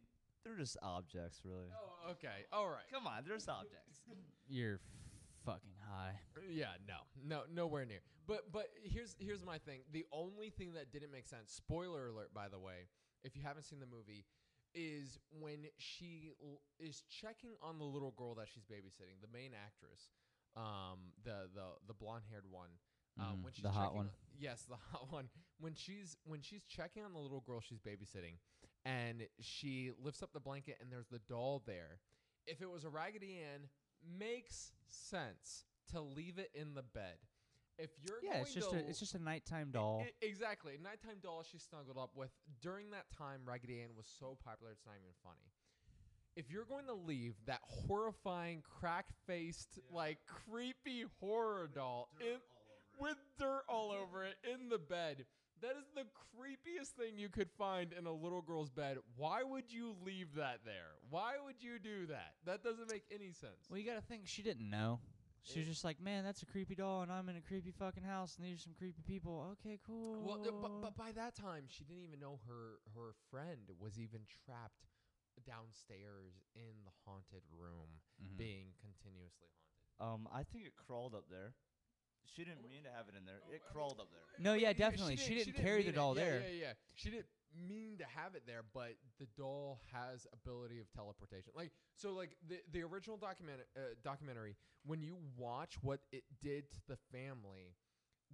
they're 0.44 0.56
just 0.56 0.76
objects, 0.82 1.42
really. 1.44 1.68
Oh, 1.72 2.12
okay. 2.12 2.46
All 2.52 2.68
right. 2.68 2.86
Come 2.92 3.06
on, 3.06 3.24
they're 3.26 3.36
just 3.36 3.48
objects. 3.48 4.00
You're 4.48 4.80
fucking 5.44 5.74
high. 5.88 6.18
Yeah, 6.50 6.72
no. 6.86 6.96
No, 7.24 7.42
nowhere 7.52 7.84
near. 7.84 8.00
But 8.26 8.52
but 8.52 8.66
here's 8.82 9.16
here's 9.18 9.44
my 9.44 9.58
thing. 9.58 9.80
The 9.92 10.04
only 10.12 10.50
thing 10.50 10.72
that 10.74 10.92
didn't 10.92 11.10
make 11.12 11.26
sense, 11.26 11.52
spoiler 11.52 12.08
alert 12.08 12.32
by 12.34 12.48
the 12.48 12.58
way, 12.58 12.88
if 13.24 13.36
you 13.36 13.42
haven't 13.42 13.62
seen 13.64 13.80
the 13.80 13.86
movie, 13.86 14.24
is 14.74 15.18
when 15.30 15.66
she 15.78 16.30
l- 16.42 16.60
is 16.78 17.02
checking 17.08 17.52
on 17.62 17.78
the 17.78 17.84
little 17.84 18.12
girl 18.12 18.34
that 18.34 18.48
she's 18.52 18.64
babysitting, 18.64 19.20
the 19.22 19.28
main 19.32 19.52
actress, 19.54 20.10
um 20.56 21.12
the 21.24 21.48
the 21.54 21.64
the 21.86 21.94
blonde-haired 21.94 22.44
one. 22.50 22.70
Um, 23.18 23.38
Mm, 23.40 23.44
when 23.44 23.52
she's 23.52 23.62
the 23.64 23.70
hot 23.70 23.94
one. 23.96 24.06
on- 24.06 24.12
yes, 24.38 24.64
the 24.68 24.76
hot 24.92 25.10
one. 25.10 25.28
When 25.58 25.74
she's 25.74 26.16
when 26.24 26.40
she's 26.42 26.64
checking 26.64 27.04
on 27.04 27.12
the 27.12 27.18
little 27.18 27.40
girl 27.40 27.60
she's 27.60 27.80
babysitting, 27.80 28.34
and 28.84 29.26
she 29.40 29.90
lifts 30.02 30.22
up 30.22 30.32
the 30.32 30.38
blanket 30.40 30.76
and 30.80 30.92
there's 30.92 31.08
the 31.08 31.18
doll 31.20 31.62
there. 31.66 31.98
If 32.46 32.62
it 32.62 32.70
was 32.70 32.84
a 32.84 32.88
Raggedy 32.88 33.38
Ann, 33.40 33.68
makes 34.18 34.72
sense 34.88 35.64
to 35.92 36.00
leave 36.00 36.38
it 36.38 36.50
in 36.54 36.74
the 36.74 36.82
bed. 36.82 37.16
If 37.78 37.90
you're 38.02 38.18
Yeah, 38.22 38.30
going 38.32 38.42
it's 38.42 38.54
just 38.54 38.70
to, 38.70 38.76
a 38.76 38.80
it's 38.80 38.98
just 38.98 39.14
a 39.14 39.22
nighttime 39.22 39.70
doll. 39.70 40.04
I- 40.04 40.26
exactly 40.26 40.74
a 40.74 40.82
nighttime 40.82 41.18
doll 41.22 41.44
she 41.50 41.58
snuggled 41.58 41.96
up 41.96 42.10
with. 42.16 42.30
During 42.60 42.90
that 42.90 43.06
time, 43.16 43.42
Raggedy 43.44 43.80
Ann 43.80 43.90
was 43.96 44.06
so 44.18 44.36
popular, 44.44 44.72
it's 44.72 44.84
not 44.84 44.94
even 44.96 45.14
funny. 45.22 45.52
If 46.34 46.50
you're 46.50 46.64
going 46.64 46.86
to 46.86 46.94
leave 46.94 47.34
that 47.46 47.60
horrifying, 47.62 48.62
crack-faced, 48.62 49.78
like 49.92 50.18
creepy 50.26 51.04
horror 51.20 51.68
doll 51.72 52.08
in 52.20 52.38
with 53.00 53.16
dirt 53.38 53.62
all 53.68 53.90
over 53.92 54.24
it 54.24 54.34
in 54.44 54.68
the 54.68 54.78
bed. 54.78 55.24
That 55.60 55.76
is 55.76 55.86
the 55.94 56.04
creepiest 56.36 56.90
thing 56.98 57.18
you 57.18 57.28
could 57.28 57.50
find 57.50 57.92
in 57.92 58.06
a 58.06 58.12
little 58.12 58.42
girl's 58.42 58.70
bed. 58.70 58.98
Why 59.16 59.42
would 59.42 59.72
you 59.72 59.96
leave 60.04 60.34
that 60.36 60.60
there? 60.64 60.94
Why 61.10 61.32
would 61.44 61.56
you 61.60 61.78
do 61.78 62.06
that? 62.06 62.34
That 62.46 62.62
doesn't 62.62 62.88
make 62.90 63.02
any 63.12 63.32
sense. 63.32 63.66
Well, 63.68 63.78
you 63.78 63.86
got 63.86 63.96
to 63.96 64.06
think 64.06 64.22
she 64.26 64.42
didn't 64.42 64.68
know. 64.70 65.00
She 65.42 65.60
was 65.60 65.68
just 65.68 65.84
like, 65.84 66.00
man, 66.00 66.24
that's 66.24 66.42
a 66.42 66.46
creepy 66.46 66.74
doll, 66.74 67.02
and 67.02 67.10
I'm 67.10 67.28
in 67.28 67.36
a 67.36 67.40
creepy 67.40 67.70
fucking 67.70 68.02
house, 68.02 68.36
and 68.36 68.44
these 68.46 68.58
are 68.58 68.62
some 68.62 68.74
creepy 68.76 69.02
people. 69.02 69.56
Okay, 69.58 69.78
cool. 69.86 70.22
Well, 70.22 70.40
but, 70.44 70.82
but 70.82 70.96
by 70.96 71.12
that 71.12 71.34
time, 71.34 71.64
she 71.68 71.84
didn't 71.84 72.02
even 72.02 72.20
know 72.20 72.38
her 72.46 72.80
her 72.94 73.14
friend 73.30 73.70
was 73.80 73.98
even 73.98 74.20
trapped 74.44 74.84
downstairs 75.46 76.44
in 76.54 76.84
the 76.84 76.90
haunted 77.06 77.42
room, 77.56 78.00
Mhm. 78.20 78.36
being 78.36 78.74
continuously 78.80 79.48
haunted. 79.98 80.26
Um, 80.26 80.28
I 80.32 80.42
think 80.44 80.66
it 80.66 80.76
crawled 80.76 81.14
up 81.14 81.28
there. 81.30 81.54
She 82.26 82.44
didn't 82.44 82.62
mean 82.62 82.84
to 82.84 82.90
have 82.90 83.08
it 83.08 83.14
in 83.18 83.24
there. 83.24 83.40
It 83.52 83.62
crawled 83.72 83.98
up 84.00 84.08
there. 84.12 84.20
No, 84.38 84.54
yeah, 84.54 84.72
definitely. 84.72 85.16
She 85.16 85.34
didn't 85.34 85.56
carry 85.56 85.82
the 85.82 85.86
mean 85.88 85.94
it. 85.94 85.96
doll 85.96 86.16
Yeah, 86.16 86.24
there. 86.24 86.42
Yeah, 86.48 86.60
yeah. 86.60 86.72
She 86.94 87.10
didn't 87.10 87.26
mean 87.68 87.98
to 87.98 88.04
have 88.04 88.34
it 88.34 88.42
there, 88.46 88.62
but 88.74 88.94
the 89.18 89.26
doll 89.36 89.80
has 89.92 90.26
ability 90.32 90.80
of 90.80 90.90
teleportation. 90.92 91.52
Like 91.56 91.72
so, 91.94 92.12
like 92.12 92.36
the 92.48 92.58
the 92.72 92.82
original 92.82 93.16
document 93.16 93.60
uh, 93.76 93.80
documentary. 94.04 94.56
When 94.84 95.02
you 95.02 95.16
watch 95.36 95.74
what 95.82 96.00
it 96.12 96.24
did 96.42 96.70
to 96.72 96.78
the 96.88 96.96
family, 97.12 97.74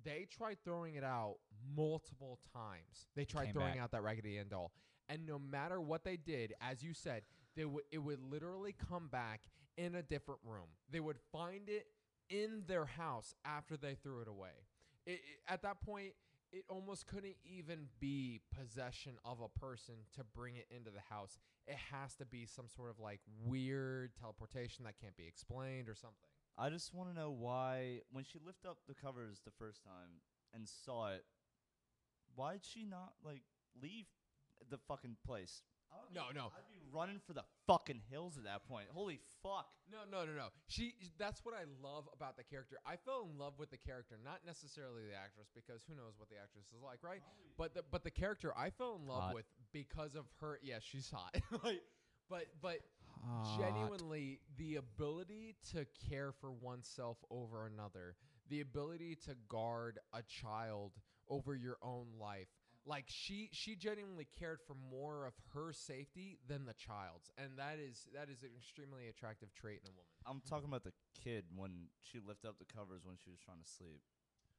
they 0.04 0.26
tried 0.30 0.58
throwing 0.64 0.96
it 0.96 1.04
out 1.04 1.36
multiple 1.74 2.38
times. 2.52 3.08
They 3.16 3.24
tried 3.24 3.46
Came 3.46 3.54
throwing 3.54 3.72
back. 3.74 3.82
out 3.82 3.90
that 3.92 4.02
Raggedy 4.02 4.38
Ann 4.38 4.48
doll, 4.48 4.72
and 5.08 5.26
no 5.26 5.38
matter 5.38 5.80
what 5.80 6.04
they 6.04 6.16
did, 6.16 6.52
as 6.60 6.82
you 6.82 6.92
said, 6.92 7.22
they 7.56 7.64
would 7.64 7.84
it 7.90 7.98
would 7.98 8.20
literally 8.20 8.74
come 8.90 9.08
back 9.08 9.42
in 9.76 9.94
a 9.94 10.02
different 10.02 10.40
room. 10.44 10.68
They 10.90 11.00
would 11.00 11.18
find 11.32 11.68
it 11.68 11.86
in 12.30 12.62
their 12.66 12.84
house 12.86 13.34
after 13.44 13.76
they 13.76 13.94
threw 13.94 14.20
it 14.20 14.28
away. 14.28 14.50
It, 15.06 15.12
it- 15.12 15.20
at 15.48 15.62
that 15.62 15.80
point, 15.80 16.12
it 16.52 16.64
almost 16.68 17.06
couldn't 17.08 17.34
even 17.44 17.88
be 17.98 18.40
possession 18.56 19.14
of 19.24 19.40
a 19.40 19.48
person 19.58 19.94
to 20.14 20.22
bring 20.22 20.54
it 20.54 20.66
into 20.70 20.90
the 20.90 21.00
house. 21.10 21.36
It 21.66 21.76
has 21.90 22.14
to 22.16 22.24
be 22.24 22.46
some 22.46 22.66
sort 22.68 22.90
of 22.90 23.00
like 23.00 23.20
weird 23.44 24.12
teleportation 24.20 24.84
that 24.84 24.94
can't 25.00 25.16
be 25.16 25.26
explained 25.26 25.88
or 25.88 25.94
something. 25.96 26.16
I 26.56 26.70
just 26.70 26.94
want 26.94 27.08
to 27.10 27.14
know 27.14 27.32
why, 27.32 28.02
when 28.12 28.22
she 28.22 28.38
lifted 28.46 28.68
up 28.68 28.78
the 28.86 28.94
covers 28.94 29.40
the 29.44 29.50
first 29.50 29.82
time 29.82 30.20
and 30.54 30.68
saw 30.68 31.08
it, 31.08 31.24
why'd 32.36 32.60
she 32.62 32.84
not 32.84 33.14
like 33.24 33.42
leave 33.82 34.06
the 34.70 34.78
fucking 34.78 35.16
place? 35.26 35.62
I 35.94 36.00
would 36.02 36.10
be- 36.10 36.14
No, 36.18 36.30
no. 36.34 36.46
I'd 36.56 36.68
be 36.68 36.80
running 36.92 37.20
for 37.26 37.32
the 37.32 37.44
fucking 37.66 38.00
hills 38.10 38.36
at 38.38 38.44
that 38.44 38.66
point. 38.68 38.86
Holy 38.92 39.20
fuck! 39.42 39.68
No, 39.90 39.98
no, 40.10 40.24
no, 40.24 40.32
no. 40.32 40.48
She 40.68 40.94
that's 41.18 41.44
what 41.44 41.54
I 41.54 41.64
love 41.82 42.08
about 42.14 42.36
the 42.36 42.44
character. 42.44 42.76
I 42.86 42.96
fell 42.96 43.28
in 43.30 43.38
love 43.38 43.54
with 43.58 43.70
the 43.70 43.78
character, 43.78 44.18
not 44.22 44.40
necessarily 44.46 45.02
the 45.08 45.14
actress 45.14 45.48
because 45.54 45.82
who 45.88 45.94
knows 45.94 46.14
what 46.18 46.28
the 46.28 46.36
actress 46.36 46.66
is 46.76 46.82
like, 46.82 46.98
right? 47.02 47.22
But 47.56 47.74
the 47.74 47.82
but 47.90 48.02
the 48.04 48.10
character 48.10 48.52
I 48.56 48.70
fell 48.70 48.96
in 49.00 49.06
love 49.06 49.22
Hot. 49.22 49.34
with 49.34 49.44
because 49.72 50.14
of 50.14 50.24
her. 50.40 50.58
Yeah, 50.62 50.78
she's 50.80 51.10
hot. 51.10 51.36
like 51.64 51.82
but 52.28 52.46
but 52.62 52.78
Hot. 53.26 53.58
genuinely 53.58 54.40
the 54.56 54.76
ability 54.76 55.56
to 55.72 55.86
care 56.10 56.32
for 56.32 56.50
oneself 56.50 57.18
over 57.30 57.66
another, 57.66 58.16
the 58.48 58.60
ability 58.60 59.16
to 59.26 59.34
guard 59.48 59.98
a 60.12 60.22
child 60.22 60.92
over 61.28 61.54
your 61.54 61.76
own 61.82 62.06
life. 62.20 62.48
Like 62.86 63.04
she 63.08 63.48
she 63.52 63.76
genuinely 63.76 64.26
cared 64.38 64.58
for 64.66 64.74
more 64.90 65.26
of 65.26 65.32
her 65.54 65.72
safety 65.72 66.38
than 66.46 66.66
the 66.66 66.74
child's, 66.74 67.30
and 67.38 67.56
that 67.56 67.78
is 67.80 68.06
that 68.14 68.28
is 68.28 68.42
an 68.42 68.50
extremely 68.58 69.08
attractive 69.08 69.54
trait 69.54 69.80
in 69.82 69.88
a 69.88 69.92
woman. 69.92 70.12
I'm 70.26 70.42
talking 70.48 70.68
about 70.68 70.84
the 70.84 70.92
kid 71.22 71.44
when 71.56 71.88
she 72.02 72.18
lifted 72.20 72.48
up 72.48 72.58
the 72.58 72.66
covers 72.66 73.02
when 73.06 73.16
she 73.16 73.30
was 73.30 73.38
trying 73.40 73.56
to 73.64 73.70
sleep. 73.70 74.02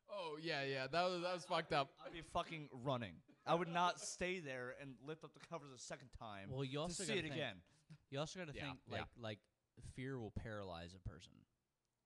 Oh 0.10 0.38
yeah, 0.42 0.64
yeah, 0.64 0.88
that 0.92 1.04
was 1.06 1.22
that 1.22 1.34
was 1.36 1.46
fucked 1.46 1.72
up. 1.72 1.90
I'd 2.06 2.14
be 2.14 2.22
fucking 2.34 2.70
running. 2.84 3.14
I 3.46 3.54
would 3.54 3.68
not 3.72 4.00
stay 4.00 4.40
there 4.40 4.74
and 4.82 4.96
lift 5.06 5.24
up 5.24 5.34
the 5.36 5.46
covers 5.48 5.70
a 5.76 5.78
second 5.80 6.10
time 6.18 6.50
Well, 6.50 6.64
you 6.66 6.74
to 6.74 6.80
also 6.82 7.04
see 7.04 7.14
it 7.14 7.22
think- 7.24 7.34
again. 7.36 7.58
You 8.10 8.20
also 8.20 8.40
got 8.40 8.48
to 8.48 8.56
Yeah, 8.56 8.66
think 8.66 8.78
yeah. 8.90 8.98
like 8.98 9.08
like 9.22 9.40
fear 9.96 10.18
will 10.18 10.32
paralyze 10.32 10.96
a 10.96 11.10
person 11.10 11.34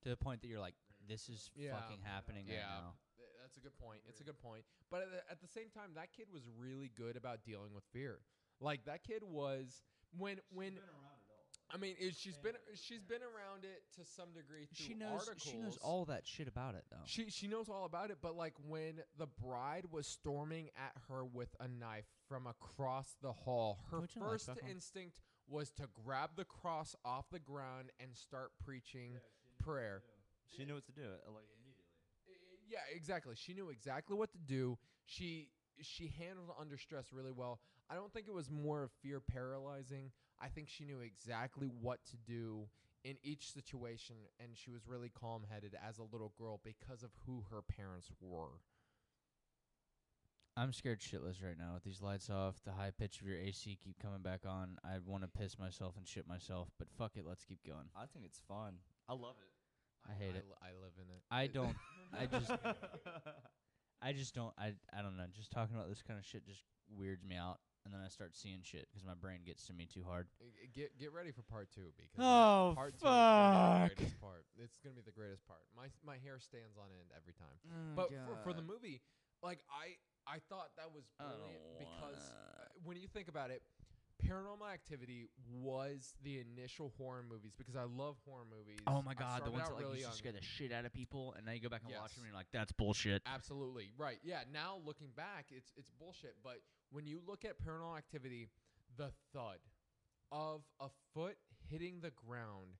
to 0.03 0.09
the 0.09 0.17
point 0.17 0.41
that 0.41 0.47
you're 0.49 0.59
like, 0.59 0.75
this 1.07 1.29
is 1.29 1.49
Yeah, 1.55 1.79
fucking 1.79 1.99
happening 2.03 2.45
yeah. 2.47 2.55
right 2.55 2.83
now. 2.83 2.93
Th- 3.49 3.55
That's 3.55 3.57
a 3.57 3.61
good 3.61 3.77
point. 3.79 3.99
It's 4.07 4.21
a 4.21 4.23
good 4.23 4.39
point. 4.39 4.63
But 4.91 5.01
at 5.01 5.11
the, 5.11 5.31
at 5.31 5.41
the 5.41 5.47
same 5.47 5.69
time, 5.73 5.91
that 5.95 6.13
kid 6.15 6.27
was 6.31 6.43
really 6.57 6.91
good 6.95 7.15
about 7.17 7.43
dealing 7.43 7.73
with 7.73 7.83
fear. 7.91 8.19
Like 8.61 8.85
that 8.85 9.03
kid 9.03 9.23
was 9.23 9.81
when 10.17 10.37
when 10.53 10.73
I 11.71 11.77
mean, 11.77 11.95
it, 11.99 12.15
she's 12.15 12.37
been 12.37 12.53
she's 12.73 13.03
been 13.03 13.21
around 13.21 13.63
it 13.63 13.83
to 13.95 14.05
some 14.05 14.29
degree 14.33 14.65
through 14.65 14.85
She 14.85 14.93
knows. 14.95 15.27
articles. 15.27 15.43
She 15.51 15.57
knows 15.57 15.77
all 15.81 16.05
that 16.05 16.25
shit 16.25 16.47
about 16.47 16.75
it, 16.75 16.83
though. 16.89 16.97
She 17.05 17.29
she 17.29 17.47
knows 17.47 17.69
all 17.69 17.85
about 17.85 18.09
it, 18.09 18.17
but 18.21 18.35
like 18.35 18.53
when 18.67 19.01
the 19.17 19.27
bride 19.27 19.85
was 19.91 20.07
storming 20.07 20.69
at 20.75 20.93
her 21.09 21.23
with 21.23 21.55
a 21.59 21.67
knife 21.67 22.05
from 22.27 22.47
across 22.47 23.15
the 23.21 23.31
hall, 23.31 23.79
her 23.91 24.01
we 24.01 24.07
turn 24.07 24.23
the 24.23 24.29
lights 24.29 24.45
first 24.45 24.55
back 24.55 24.63
on? 24.63 24.71
instinct 24.71 25.19
was 25.47 25.71
to 25.71 25.83
grab 26.05 26.31
the 26.35 26.45
cross 26.45 26.95
off 27.05 27.25
the 27.31 27.39
ground 27.39 27.91
and 27.99 28.15
start 28.15 28.51
preaching 28.65 29.13
prayer. 29.59 30.01
She 30.57 30.65
knew 30.65 30.73
what 30.73 30.85
to 30.85 30.91
do. 30.91 31.01
Like 31.01 31.45
immediately. 31.53 31.58
Yeah, 32.69 32.79
exactly. 32.95 33.33
She 33.35 33.53
knew 33.53 33.69
exactly 33.69 34.15
what 34.15 34.31
to 34.31 34.37
do. 34.37 34.77
She 35.05 35.49
she 35.81 36.13
handled 36.19 36.49
under 36.59 36.77
stress 36.77 37.05
really 37.11 37.31
well. 37.31 37.59
I 37.89 37.95
don't 37.95 38.13
think 38.13 38.27
it 38.27 38.33
was 38.33 38.49
more 38.49 38.83
of 38.83 38.91
fear 39.01 39.19
paralyzing. 39.19 40.11
I 40.39 40.47
think 40.47 40.69
she 40.69 40.85
knew 40.85 40.99
exactly 40.99 41.67
what 41.67 41.99
to 42.11 42.17
do 42.17 42.67
in 43.03 43.15
each 43.23 43.51
situation 43.51 44.15
and 44.41 44.51
she 44.53 44.71
was 44.71 44.85
really 44.85 45.09
calm-headed 45.09 45.73
as 45.87 45.97
a 45.97 46.03
little 46.03 46.33
girl 46.37 46.59
because 46.63 47.01
of 47.01 47.11
who 47.25 47.45
her 47.49 47.61
parents 47.61 48.11
were. 48.19 48.59
I'm 50.57 50.73
scared 50.73 50.99
shitless 50.99 51.41
right 51.41 51.57
now 51.57 51.73
with 51.73 51.83
these 51.83 52.01
lights 52.01 52.29
off. 52.29 52.55
The 52.65 52.73
high 52.73 52.91
pitch 52.91 53.21
of 53.21 53.27
your 53.27 53.37
AC 53.37 53.77
keep 53.81 53.97
coming 54.01 54.21
back 54.21 54.41
on. 54.45 54.77
I 54.83 54.97
want 55.05 55.23
to 55.23 55.29
piss 55.29 55.57
myself 55.57 55.95
and 55.97 56.05
shit 56.05 56.27
myself, 56.27 56.67
but 56.77 56.89
fuck 56.91 57.13
it. 57.15 57.23
Let's 57.25 57.45
keep 57.45 57.65
going. 57.65 57.87
I 57.95 58.05
think 58.05 58.25
it's 58.25 58.41
fun. 58.45 58.73
I 59.07 59.13
love 59.13 59.35
it. 59.39 59.58
I 60.07 60.13
hate 60.13 60.35
it. 60.35 60.45
I 60.61 60.71
live 60.81 60.93
in 60.97 61.09
it. 61.09 61.21
I 61.31 61.47
don't. 61.47 61.75
I 62.19 62.25
just. 62.25 62.51
I 64.01 64.13
just 64.13 64.33
don't. 64.33 64.53
I. 64.57 64.73
I 64.95 65.01
don't 65.01 65.17
know. 65.17 65.25
Just 65.35 65.51
talking 65.51 65.75
about 65.75 65.89
this 65.89 66.01
kind 66.05 66.19
of 66.19 66.25
shit 66.25 66.45
just 66.45 66.63
weirds 66.97 67.23
me 67.23 67.35
out, 67.35 67.59
and 67.85 67.93
then 67.93 68.01
I 68.03 68.07
start 68.07 68.35
seeing 68.35 68.59
shit 68.63 68.87
because 68.89 69.05
my 69.05 69.13
brain 69.13 69.41
gets 69.45 69.67
to 69.67 69.73
me 69.73 69.85
too 69.91 70.03
hard. 70.07 70.27
Uh, 70.41 70.45
Get 70.73 70.97
get 70.97 71.11
ready 71.13 71.31
for 71.31 71.43
part 71.43 71.69
two 71.73 71.91
because 71.97 72.23
Oh, 72.23 72.73
part 72.75 72.93
two 72.97 73.05
is 73.05 73.11
gonna 73.11 73.51
be 73.51 73.59
fuck. 73.59 73.89
the 73.89 73.95
greatest 73.95 74.21
part. 74.21 74.43
It's 74.57 74.77
gonna 74.83 74.95
be 74.95 75.03
the 75.05 75.11
greatest 75.17 75.45
part. 75.47 75.61
My 75.75 75.87
my 76.05 76.17
hair 76.23 76.39
stands 76.39 76.77
on 76.77 76.87
end 76.95 77.09
every 77.15 77.33
time. 77.33 77.57
Oh 77.67 77.95
But 77.95 78.09
for, 78.25 78.35
for 78.49 78.53
the 78.53 78.63
movie, 78.63 79.01
like 79.43 79.59
I 79.69 79.99
I 80.29 80.39
thought 80.47 80.71
that 80.77 80.93
was 80.93 81.03
brilliant 81.19 81.59
because 81.77 82.21
uh, 82.31 82.69
when 82.83 82.95
you 82.97 83.07
think 83.11 83.27
about 83.27 83.51
it, 83.51 83.61
Paranormal 84.25 84.71
Activity 84.71 85.29
was 85.49 86.13
the 86.23 86.39
initial 86.39 86.93
horror 86.97 87.23
movies 87.27 87.53
because 87.57 87.75
I 87.75 87.83
love 87.83 88.17
horror 88.25 88.45
movies. 88.49 88.79
Oh 88.85 89.01
my 89.01 89.13
god, 89.13 89.45
the 89.45 89.51
ones 89.51 89.67
that 89.67 89.75
like 89.75 89.83
really 89.83 89.99
used 89.99 90.03
to 90.03 90.09
young. 90.09 90.17
scare 90.17 90.31
the 90.33 90.41
shit 90.41 90.71
out 90.71 90.85
of 90.85 90.93
people, 90.93 91.33
and 91.37 91.45
now 91.45 91.53
you 91.53 91.61
go 91.61 91.69
back 91.69 91.81
and 91.85 91.93
watch 91.95 92.13
them, 92.15 92.23
and 92.23 92.31
you're 92.31 92.37
like, 92.37 92.51
that's 92.51 92.71
bullshit. 92.71 93.21
Absolutely 93.25 93.91
right. 93.97 94.17
Yeah. 94.23 94.41
Now 94.51 94.77
looking 94.85 95.09
back, 95.15 95.47
it's 95.51 95.71
it's 95.77 95.91
bullshit. 95.99 96.35
But 96.43 96.59
when 96.91 97.07
you 97.07 97.21
look 97.25 97.45
at 97.45 97.55
Paranormal 97.63 97.97
Activity, 97.97 98.49
the 98.97 99.11
thud 99.33 99.59
of 100.31 100.61
a 100.79 100.89
foot 101.13 101.37
hitting 101.69 101.99
the 102.01 102.11
ground 102.11 102.77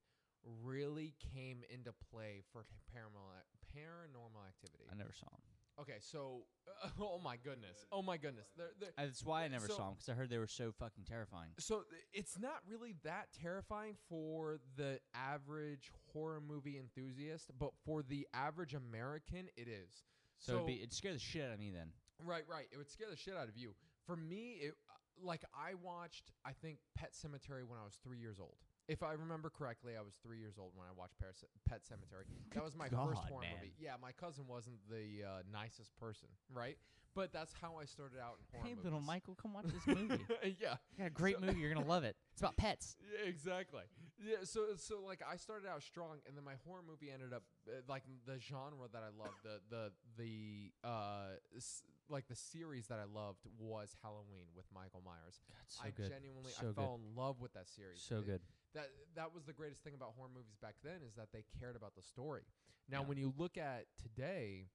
really 0.62 1.14
came 1.34 1.62
into 1.72 1.92
play 2.10 2.42
for 2.52 2.64
paranormal 2.94 3.44
paranormal 3.70 4.42
activity. 4.48 4.84
I 4.90 4.96
never 4.96 5.12
saw 5.12 5.30
them. 5.30 5.49
Okay, 5.80 5.96
so 6.00 6.42
oh 7.00 7.18
my 7.22 7.36
goodness, 7.36 7.86
oh 7.90 8.02
my 8.02 8.16
goodness, 8.16 8.48
they're, 8.56 8.70
they're, 8.78 8.90
That's 8.96 9.24
why 9.24 9.44
I 9.44 9.48
never 9.48 9.66
So- 9.66 9.74
saw 9.76 9.84
them 9.86 9.94
because 9.94 10.08
I 10.08 10.12
heard 10.14 10.28
they 10.30 10.38
were 10.38 10.46
so 10.46 10.72
fucking 10.78 11.04
terrifying. 11.04 11.50
so 11.58 11.84
it's 12.12 12.38
not 12.38 12.58
really 12.68 12.94
that 13.04 13.28
terrifying 13.40 13.96
for 14.08 14.58
the 14.76 15.00
average 15.14 15.90
horror 16.12 16.40
movie 16.40 16.78
enthusiast, 16.78 17.50
but 17.58 17.70
for 17.84 18.02
the 18.02 18.26
average 18.34 18.74
American, 18.74 19.48
it 19.56 19.68
is. 19.68 20.04
So, 20.38 20.54
it'd, 20.54 20.66
be, 20.66 20.74
it'd 20.76 20.92
scare 20.92 21.12
the 21.12 21.18
shit 21.18 21.44
out 21.44 21.52
of 21.52 21.60
me 21.60 21.70
then. 21.70 21.92
Right, 22.24 22.44
right. 22.48 22.66
It 22.72 22.78
would 22.78 22.90
scare 22.90 23.08
the 23.10 23.16
shit 23.16 23.36
out 23.36 23.48
of 23.48 23.56
you. 23.56 23.74
For 24.06 24.16
me, 24.16 24.58
it 24.62 24.74
uh, 24.88 25.26
like 25.26 25.44
I 25.54 25.74
watched 25.74 26.32
I 26.44 26.52
think 26.52 26.78
Pet 26.96 27.12
Sematary 27.12 27.64
when 27.66 27.78
I 27.78 27.84
was 27.84 27.98
3 28.02 28.18
years 28.18 28.38
old. 28.40 28.56
If 28.90 29.04
I 29.04 29.12
remember 29.12 29.50
correctly, 29.50 29.92
I 29.96 30.02
was 30.02 30.14
3 30.26 30.38
years 30.38 30.54
old 30.58 30.72
when 30.74 30.86
I 30.88 30.90
watched 30.98 31.16
Paris, 31.20 31.44
Pet 31.68 31.82
Sematary. 31.86 32.24
That 32.54 32.64
was 32.64 32.74
my 32.74 32.88
first 32.88 33.22
horror 33.30 33.42
man. 33.42 33.54
movie. 33.60 33.72
Yeah, 33.78 33.94
my 34.02 34.10
cousin 34.10 34.44
wasn't 34.48 34.76
the 34.90 35.22
uh, 35.24 35.28
nicest 35.52 35.96
person, 35.96 36.28
right? 36.52 36.76
But 37.14 37.32
that's 37.32 37.52
how 37.60 37.76
I 37.80 37.84
started 37.86 38.18
out 38.18 38.38
in 38.38 38.44
horror 38.50 38.64
Hey, 38.66 38.70
movies. 38.74 38.84
little 38.84 39.00
Michael, 39.00 39.34
come 39.40 39.52
watch 39.54 39.66
this 39.66 39.86
movie. 39.98 40.18
yeah. 40.60 40.74
You 40.94 40.98
got 40.98 41.06
a 41.06 41.10
great 41.10 41.36
So- 41.38 41.46
movie. 41.46 41.60
You're 41.60 41.72
gonna 41.74 41.86
love 41.86 42.02
it. 42.04 42.16
It's 42.32 42.40
about 42.42 42.56
pets. 42.56 42.96
Yeah, 43.14 43.28
exactly. 43.28 43.82
Yeah, 44.24 44.36
so 44.44 44.74
so 44.76 45.00
like 45.06 45.20
I 45.28 45.36
started 45.36 45.66
out 45.68 45.82
strong, 45.82 46.18
and 46.26 46.36
then 46.36 46.44
my 46.44 46.54
horror 46.66 46.82
movie 46.86 47.10
ended 47.12 47.32
up 47.32 47.42
uh, 47.68 47.80
like 47.88 48.02
the 48.26 48.38
genre 48.38 48.86
that 48.92 49.02
I 49.02 49.10
loved, 49.16 49.38
the 49.42 49.58
the 49.70 49.92
the 50.18 50.72
uh 50.86 51.38
s- 51.56 51.82
like 52.08 52.26
the 52.28 52.34
series 52.36 52.86
that 52.88 52.98
I 52.98 53.04
loved 53.12 53.46
was 53.58 53.94
Halloween 54.02 54.46
with 54.54 54.66
Michael 54.74 55.02
Myers. 55.04 55.40
God, 55.48 55.64
so 55.68 55.80
I 55.84 55.90
good. 55.90 56.10
genuinely 56.10 56.50
So 56.52 56.70
I 56.70 56.72
fell 56.72 57.00
in 57.02 57.16
love 57.16 57.40
with 57.40 57.52
that 57.54 57.68
series. 57.68 58.00
So 58.02 58.18
It- 58.18 58.26
good. 58.26 58.40
That 58.74 58.88
that 59.16 59.34
was 59.34 59.44
the 59.44 59.52
greatest 59.52 59.82
thing 59.82 59.94
about 59.94 60.14
horror 60.16 60.28
movies 60.32 60.56
back 60.60 60.76
then 60.82 61.02
is 61.06 61.14
that 61.16 61.32
they 61.32 61.44
cared 61.58 61.76
about 61.76 61.94
the 61.96 62.02
story. 62.02 62.44
Now, 62.88 63.00
Yeah. 63.02 63.08
when 63.08 63.18
you 63.18 63.32
look 63.36 63.56
at 63.58 63.86
today, 63.96 64.70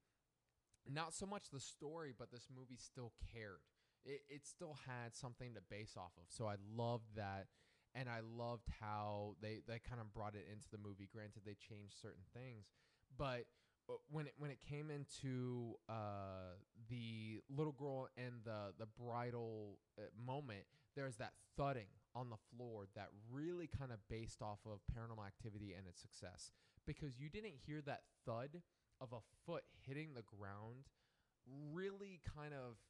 not 0.86 1.14
so 1.14 1.26
much 1.26 1.50
the 1.50 1.60
story, 1.60 2.12
but 2.16 2.30
this 2.30 2.48
movie 2.50 2.76
still 2.76 3.12
cared. 3.32 3.60
It 4.04 4.22
it 4.28 4.46
still 4.46 4.74
had 4.86 5.14
something 5.14 5.54
to 5.54 5.60
base 5.60 5.96
off 5.96 6.12
of. 6.18 6.24
So 6.28 6.46
I 6.46 6.56
loved 6.56 7.14
that, 7.16 7.48
and 7.94 8.08
I 8.08 8.20
loved 8.20 8.68
how 8.80 9.36
they 9.40 9.60
they 9.66 9.78
kind 9.78 10.00
of 10.00 10.12
brought 10.12 10.34
it 10.34 10.46
into 10.50 10.68
the 10.70 10.78
movie. 10.78 11.06
Granted, 11.10 11.42
they 11.44 11.54
changed 11.54 11.94
certain 12.00 12.24
things, 12.34 12.66
but 13.16 13.46
uh, 13.88 13.94
when 14.10 14.26
it 14.26 14.34
when 14.36 14.50
it 14.50 14.60
came 14.60 14.90
into 14.90 15.74
uh, 15.88 16.54
the 16.88 17.40
little 17.48 17.72
girl 17.72 18.08
and 18.16 18.44
the 18.44 18.74
the 18.78 18.86
bridal 18.86 19.78
uh, 19.98 20.02
moment, 20.24 20.66
there's 20.96 21.16
that 21.16 21.32
thudding 21.56 21.92
on 22.14 22.30
the 22.30 22.40
floor 22.56 22.88
that 22.96 23.08
really 23.30 23.68
kind 23.68 23.92
of 23.92 23.98
based 24.08 24.40
off 24.40 24.58
of 24.64 24.80
paranormal 24.88 25.24
activity 25.24 25.74
and 25.76 25.86
its 25.86 26.00
success. 26.00 26.50
Because 26.86 27.20
you 27.20 27.28
didn't 27.28 27.54
hear 27.66 27.82
that 27.82 28.02
thud 28.24 28.62
of 29.00 29.12
a 29.12 29.20
foot 29.44 29.64
hitting 29.86 30.14
the 30.14 30.24
ground 30.24 30.88
really 31.46 32.20
kind 32.24 32.54
of 32.54 32.80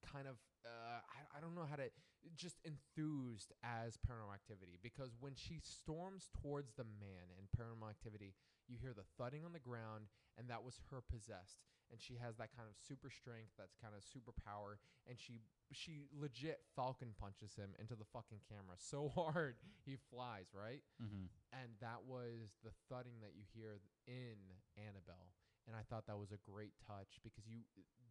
kind 0.00 0.28
of 0.28 0.36
uh, 0.64 1.02
I, 1.04 1.36
I 1.36 1.40
don't 1.40 1.54
know 1.54 1.66
how 1.68 1.76
to 1.76 1.90
just 2.36 2.56
enthused 2.64 3.52
as 3.62 3.98
paranormal 3.98 4.32
activity. 4.32 4.78
Because 4.80 5.12
when 5.18 5.34
she 5.34 5.60
storms 5.60 6.30
towards 6.40 6.72
the 6.72 6.84
man 6.84 7.34
in 7.36 7.50
paranormal 7.52 7.90
activity 7.90 8.34
you 8.68 8.78
hear 8.80 8.94
the 8.94 9.04
thudding 9.18 9.44
on 9.44 9.52
the 9.52 9.58
ground 9.60 10.08
and 10.38 10.48
that 10.48 10.64
was 10.64 10.80
her 10.90 11.02
possessed 11.02 11.60
and 11.94 12.02
she 12.02 12.18
has 12.18 12.34
that 12.42 12.50
kind 12.50 12.66
of 12.66 12.74
super 12.74 13.06
strength 13.06 13.54
that's 13.54 13.78
kind 13.78 13.94
of 13.94 14.02
superpower 14.02 14.82
and 15.06 15.14
she 15.14 15.38
she 15.70 16.10
legit 16.10 16.58
falcon 16.74 17.14
punches 17.14 17.54
him 17.54 17.70
into 17.78 17.94
the 17.94 18.04
fucking 18.10 18.42
camera 18.50 18.74
so 18.74 19.06
hard 19.14 19.54
he 19.86 19.94
flies 20.10 20.50
right 20.50 20.82
Mm-hmm. 20.98 21.30
and 21.54 21.70
that 21.78 22.02
was 22.02 22.58
the 22.66 22.74
thudding 22.90 23.22
that 23.22 23.38
you 23.38 23.46
hear 23.54 23.78
in 24.10 24.36
Annabelle. 24.74 25.30
And 25.66 25.72
I 25.74 25.80
thought 25.88 26.04
that 26.10 26.18
was 26.18 26.28
a 26.34 26.40
great 26.44 26.74
touch 26.86 27.22
because 27.24 27.46
you 27.48 27.62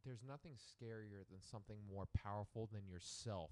there's 0.04 0.24
nothing 0.26 0.58
scarier 0.58 1.22
than 1.30 1.38
something 1.44 1.78
more 1.86 2.08
powerful 2.18 2.68
than 2.72 2.88
yourself 2.90 3.52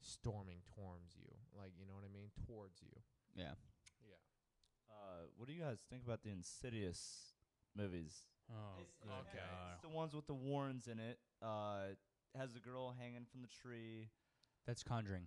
storming 0.00 0.62
towards 0.76 1.16
you. 1.18 1.28
Like, 1.58 1.72
you 1.78 1.84
know 1.84 1.92
what 1.98 2.04
I 2.08 2.12
mean? 2.14 2.30
Towards 2.46 2.80
you. 2.80 2.94
Yeah. 3.34 3.58
Yeah. 4.06 4.22
Uh, 4.88 5.26
what 5.36 5.48
do 5.48 5.52
you 5.52 5.60
guys 5.60 5.78
think 5.90 6.04
about 6.04 6.22
the 6.22 6.30
Insidious 6.30 7.34
movies? 7.76 8.22
Oh, 8.50 8.80
It's- 8.80 8.96
good 9.02 9.10
okay. 9.12 9.38
God. 9.38 9.72
It's 9.74 9.82
the 9.82 9.88
ones 9.88 10.14
with 10.14 10.26
the 10.26 10.34
Warrens 10.34 10.88
in 10.88 10.98
it. 10.98 11.18
Uh, 11.40 11.94
has 12.36 12.52
the 12.54 12.60
girl 12.60 12.92
hanging 12.92 13.24
from 13.26 13.42
the 13.42 13.48
tree. 13.48 14.10
That's 14.66 14.82
Conjuring. 14.82 15.26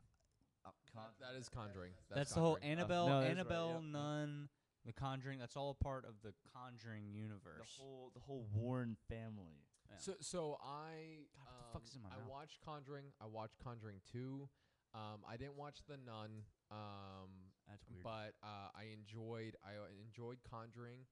Uh, 0.66 0.70
con- 0.94 1.12
That 1.20 1.36
is 1.36 1.50
Conjuring. 1.50 1.92
That's, 2.10 2.34
the 2.34 2.40
whole 2.40 2.56
Conjuring. 2.56 2.72
Annabelle, 2.72 3.08
no, 3.08 3.20
that's 3.20 3.24
right, 3.26 3.32
Annabelle, 3.32 3.72
yep. 3.74 3.84
Nun, 3.92 4.50
The 4.86 4.94
Conjuring. 4.94 5.40
That's 5.40 5.56
all 5.58 5.70
a 5.72 5.84
part 5.84 6.06
of 6.06 6.22
the 6.22 6.34
Conjuring 6.54 7.08
universe. 7.12 7.42
the 7.44 7.50
universe. 7.52 7.78
whole 7.80 8.12
the 8.14 8.20
whole 8.22 8.44
Warren 8.54 8.96
family. 9.10 9.66
Yeah. 9.90 9.98
So 9.98 10.16
so 10.22 10.58
I 10.62 11.28
God, 11.36 11.46
what 11.48 11.58
the 11.60 11.74
fuck 11.74 11.84
is 11.86 11.96
in 11.96 12.02
um, 12.06 12.10
my 12.10 12.16
I 12.16 12.20
mouth? 12.20 12.30
watched 12.30 12.62
Conjuring. 12.62 13.06
I 13.22 13.26
watched 13.26 13.60
Conjuring 13.64 14.02
2. 14.12 14.50
Um, 14.96 15.24
I 15.28 15.38
didn't 15.38 15.56
watch 15.56 15.80
The 15.88 15.98
Nun. 15.98 16.44
Um, 16.72 17.52
That's 17.68 17.84
weird. 17.90 18.04
but 18.04 18.34
uh, 18.44 18.70
I 18.76 18.86
enjoyed 18.94 19.56
I 19.64 19.76
uh, 19.76 19.88
enjoyed 20.02 20.38
Conjuring. 20.50 21.06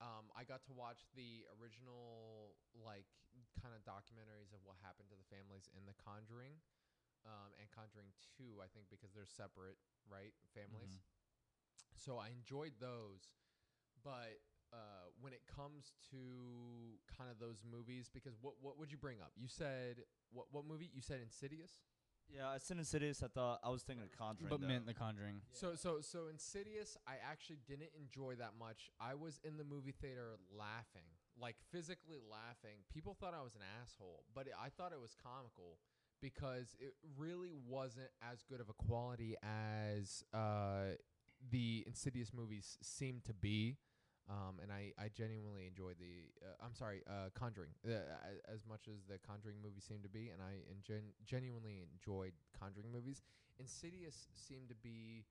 Um, 0.00 0.32
I 0.32 0.44
got 0.48 0.64
to 0.64 0.72
watch 0.72 1.04
the 1.12 1.44
original 1.60 2.56
like 2.72 3.04
kind 3.60 3.76
of 3.76 3.84
documentaries 3.84 4.50
of 4.56 4.64
what 4.64 4.80
happened 4.80 5.12
to 5.12 5.16
the 5.16 5.28
families 5.28 5.68
in 5.76 5.84
The 5.84 5.94
Conjuring, 6.00 6.56
um, 7.28 7.52
and 7.60 7.68
Conjuring 7.70 8.12
Two. 8.36 8.64
I 8.64 8.68
think 8.72 8.88
because 8.88 9.12
they're 9.12 9.28
separate, 9.28 9.76
right? 10.08 10.32
Families. 10.56 10.96
Mhm. 10.96 11.04
So 12.00 12.16
I 12.18 12.28
enjoyed 12.32 12.72
those, 12.80 13.36
but 14.02 14.40
uh, 14.72 15.10
when 15.20 15.32
it 15.32 15.44
comes 15.46 15.92
to 16.10 16.98
kind 17.06 17.30
of 17.30 17.38
those 17.38 17.62
movies, 17.66 18.08
because 18.08 18.34
what 18.40 18.54
what 18.62 18.78
would 18.78 18.90
you 18.90 18.98
bring 18.98 19.20
up? 19.20 19.32
You 19.36 19.48
said 19.48 20.04
what 20.32 20.46
what 20.50 20.64
movie? 20.64 20.88
You 20.92 21.02
said 21.02 21.20
Insidious. 21.20 21.80
Yeah, 22.34 22.48
I 22.48 22.58
said 22.58 22.78
Insidious. 22.78 23.22
I 23.22 23.28
thought 23.28 23.60
I 23.64 23.70
was 23.70 23.82
thinking 23.82 24.04
of 24.04 24.16
Conjuring. 24.16 24.48
but 24.48 24.60
though. 24.60 24.66
meant 24.68 24.86
The 24.86 24.94
Conjuring. 24.94 25.40
So 25.52 25.74
so 25.74 26.00
so 26.00 26.28
Insidious, 26.30 26.96
I 27.06 27.14
actually 27.28 27.58
didn't 27.66 27.90
enjoy 27.98 28.34
that 28.36 28.52
much. 28.58 28.90
I 29.00 29.14
was 29.14 29.40
in 29.44 29.56
the 29.56 29.64
movie 29.64 29.94
theater 30.00 30.36
laughing, 30.56 31.08
like 31.40 31.56
physically 31.72 32.18
laughing. 32.30 32.78
People 32.92 33.16
thought 33.18 33.34
I 33.34 33.42
was 33.42 33.54
an 33.54 33.62
asshole, 33.82 34.24
but 34.34 34.46
it, 34.46 34.54
I 34.60 34.68
thought 34.68 34.92
it 34.92 35.00
was 35.00 35.16
comical 35.22 35.78
because 36.22 36.76
it 36.78 36.94
really 37.18 37.52
wasn't 37.66 38.10
as 38.30 38.42
good 38.42 38.60
of 38.60 38.68
a 38.68 38.74
quality 38.74 39.36
as 39.42 40.22
uh, 40.34 40.96
the 41.50 41.84
Insidious 41.86 42.32
movies 42.32 42.78
seem 42.82 43.20
to 43.24 43.34
be. 43.34 43.76
Um, 44.30 44.62
and 44.62 44.70
I, 44.70 44.94
I 44.94 45.10
genuinely 45.10 45.66
enjoy 45.66 45.98
the 45.98 46.30
uh, 46.38 46.54
I'm 46.62 46.70
sorry 46.74 47.02
uh, 47.10 47.34
Conjuring 47.34 47.74
uh, 47.82 47.98
as 48.46 48.62
much 48.62 48.86
as 48.86 49.02
the 49.10 49.18
Conjuring 49.18 49.58
movies 49.58 49.82
seem 49.82 50.02
to 50.06 50.08
be, 50.08 50.30
and 50.30 50.38
I 50.38 50.62
en- 50.70 51.10
genuinely 51.26 51.82
enjoyed 51.82 52.30
Conjuring 52.54 52.92
movies. 52.94 53.22
Insidious 53.58 54.28
seemed 54.38 54.68
to 54.70 54.78
be 54.78 55.26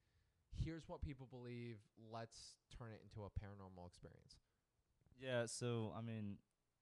here's 0.52 0.90
what 0.92 1.00
people 1.02 1.28
believe. 1.32 1.80
Let's 2.12 2.60
turn 2.76 2.92
it 2.92 3.00
into 3.00 3.24
a 3.24 3.32
paranormal 3.32 3.88
experience. 3.88 4.36
Yeah, 5.16 5.46
so 5.48 5.94
I 5.96 6.02
mean, 6.02 6.36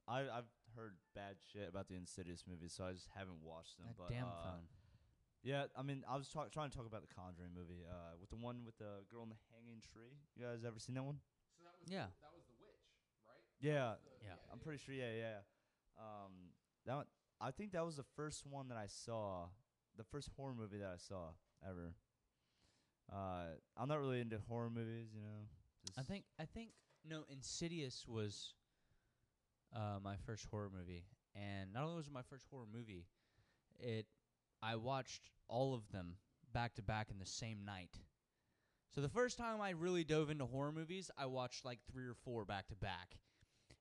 I 0.08 0.22
I've 0.26 0.50
heard 0.76 0.98
bad 1.14 1.38
shit 1.46 1.70
about 1.70 1.88
the 1.88 1.96
Insidious 2.02 2.46
movies, 2.50 2.74
so 2.76 2.86
I 2.86 2.94
just 2.94 3.10
haven't 3.14 3.46
watched 3.46 3.78
them. 3.78 3.94
That 3.94 3.98
but 3.98 4.10
damn 4.10 4.26
uh, 4.26 4.42
phone. 4.58 4.66
Yeah, 5.44 5.70
I 5.78 5.84
mean, 5.86 6.02
I 6.10 6.18
was 6.18 6.28
talk- 6.30 6.50
trying 6.52 6.72
to 6.72 6.76
talk 6.76 6.88
about 6.90 7.06
the 7.06 7.14
Conjuring 7.14 7.54
movie, 7.54 7.86
uh, 7.86 8.18
with 8.20 8.30
the 8.34 8.42
one 8.42 8.66
with 8.66 8.78
the 8.82 9.06
girl 9.06 9.22
in 9.22 9.30
the 9.30 9.38
hanging 9.54 9.86
tree. 9.94 10.18
You 10.36 10.46
guys 10.50 10.66
ever 10.66 10.80
seen 10.82 10.96
that 10.96 11.04
one? 11.06 11.22
So 11.72 11.76
that 11.76 11.82
was 11.84 11.92
Yeah. 11.92 12.08
that 12.22 12.34
was 12.34 12.44
the 12.48 12.56
witch, 12.64 12.84
right? 13.28 13.44
Yeah, 13.60 13.96
Yeah. 14.24 14.36
I'm 14.52 14.60
pretty 14.60 14.78
sure. 14.80 14.94
Yeah, 14.94 15.12
yeah. 15.14 15.40
Um, 15.98 16.54
that 16.86 16.96
one, 16.96 17.06
I 17.42 17.52
think 17.52 17.72
that 17.74 17.86
was 17.86 17.98
the 17.98 18.06
first 18.16 18.46
one 18.46 18.68
that 18.70 18.78
I 18.78 18.88
saw, 18.88 19.50
the 19.98 20.04
first 20.04 20.30
horror 20.36 20.54
movie 20.54 20.78
that 20.78 20.92
I 20.94 20.98
saw 20.98 21.32
ever. 21.68 21.96
Uh, 23.12 23.56
I'm 23.78 23.88
not 23.88 24.00
really 24.00 24.20
into 24.20 24.40
horror 24.48 24.70
movies, 24.70 25.08
you 25.14 25.22
know. 25.22 25.48
I 25.98 26.04
think 26.04 26.26
I 26.40 26.46
think 26.46 26.72
no 27.06 27.24
Insidious 27.30 28.06
was 28.08 28.54
uh, 29.76 30.00
my 30.04 30.16
first 30.26 30.46
horror 30.50 30.70
movie, 30.76 31.06
and 31.36 31.72
not 31.74 31.84
only 31.84 31.98
was 31.98 32.08
it 32.08 32.14
my 32.14 32.22
first 32.30 32.46
horror 32.50 32.66
movie, 32.72 33.06
it 33.80 34.06
I 34.64 34.76
watched 34.76 35.30
all 35.48 35.74
of 35.76 35.90
them 35.92 36.16
back 36.54 36.76
to 36.76 36.82
back 36.84 37.10
in 37.12 37.20
the 37.20 37.26
same 37.26 37.66
night. 37.66 37.98
So 38.94 39.02
the 39.02 39.10
first 39.10 39.38
time 39.38 39.62
I 39.62 39.72
really 39.72 40.04
dove 40.04 40.30
into 40.30 40.46
horror 40.46 40.72
movies, 40.72 41.12
I 41.18 41.26
watched 41.28 41.66
like 41.66 41.80
three 41.92 42.06
or 42.06 42.16
four 42.26 42.46
back 42.46 42.68
to 42.70 42.76
back, 42.76 43.18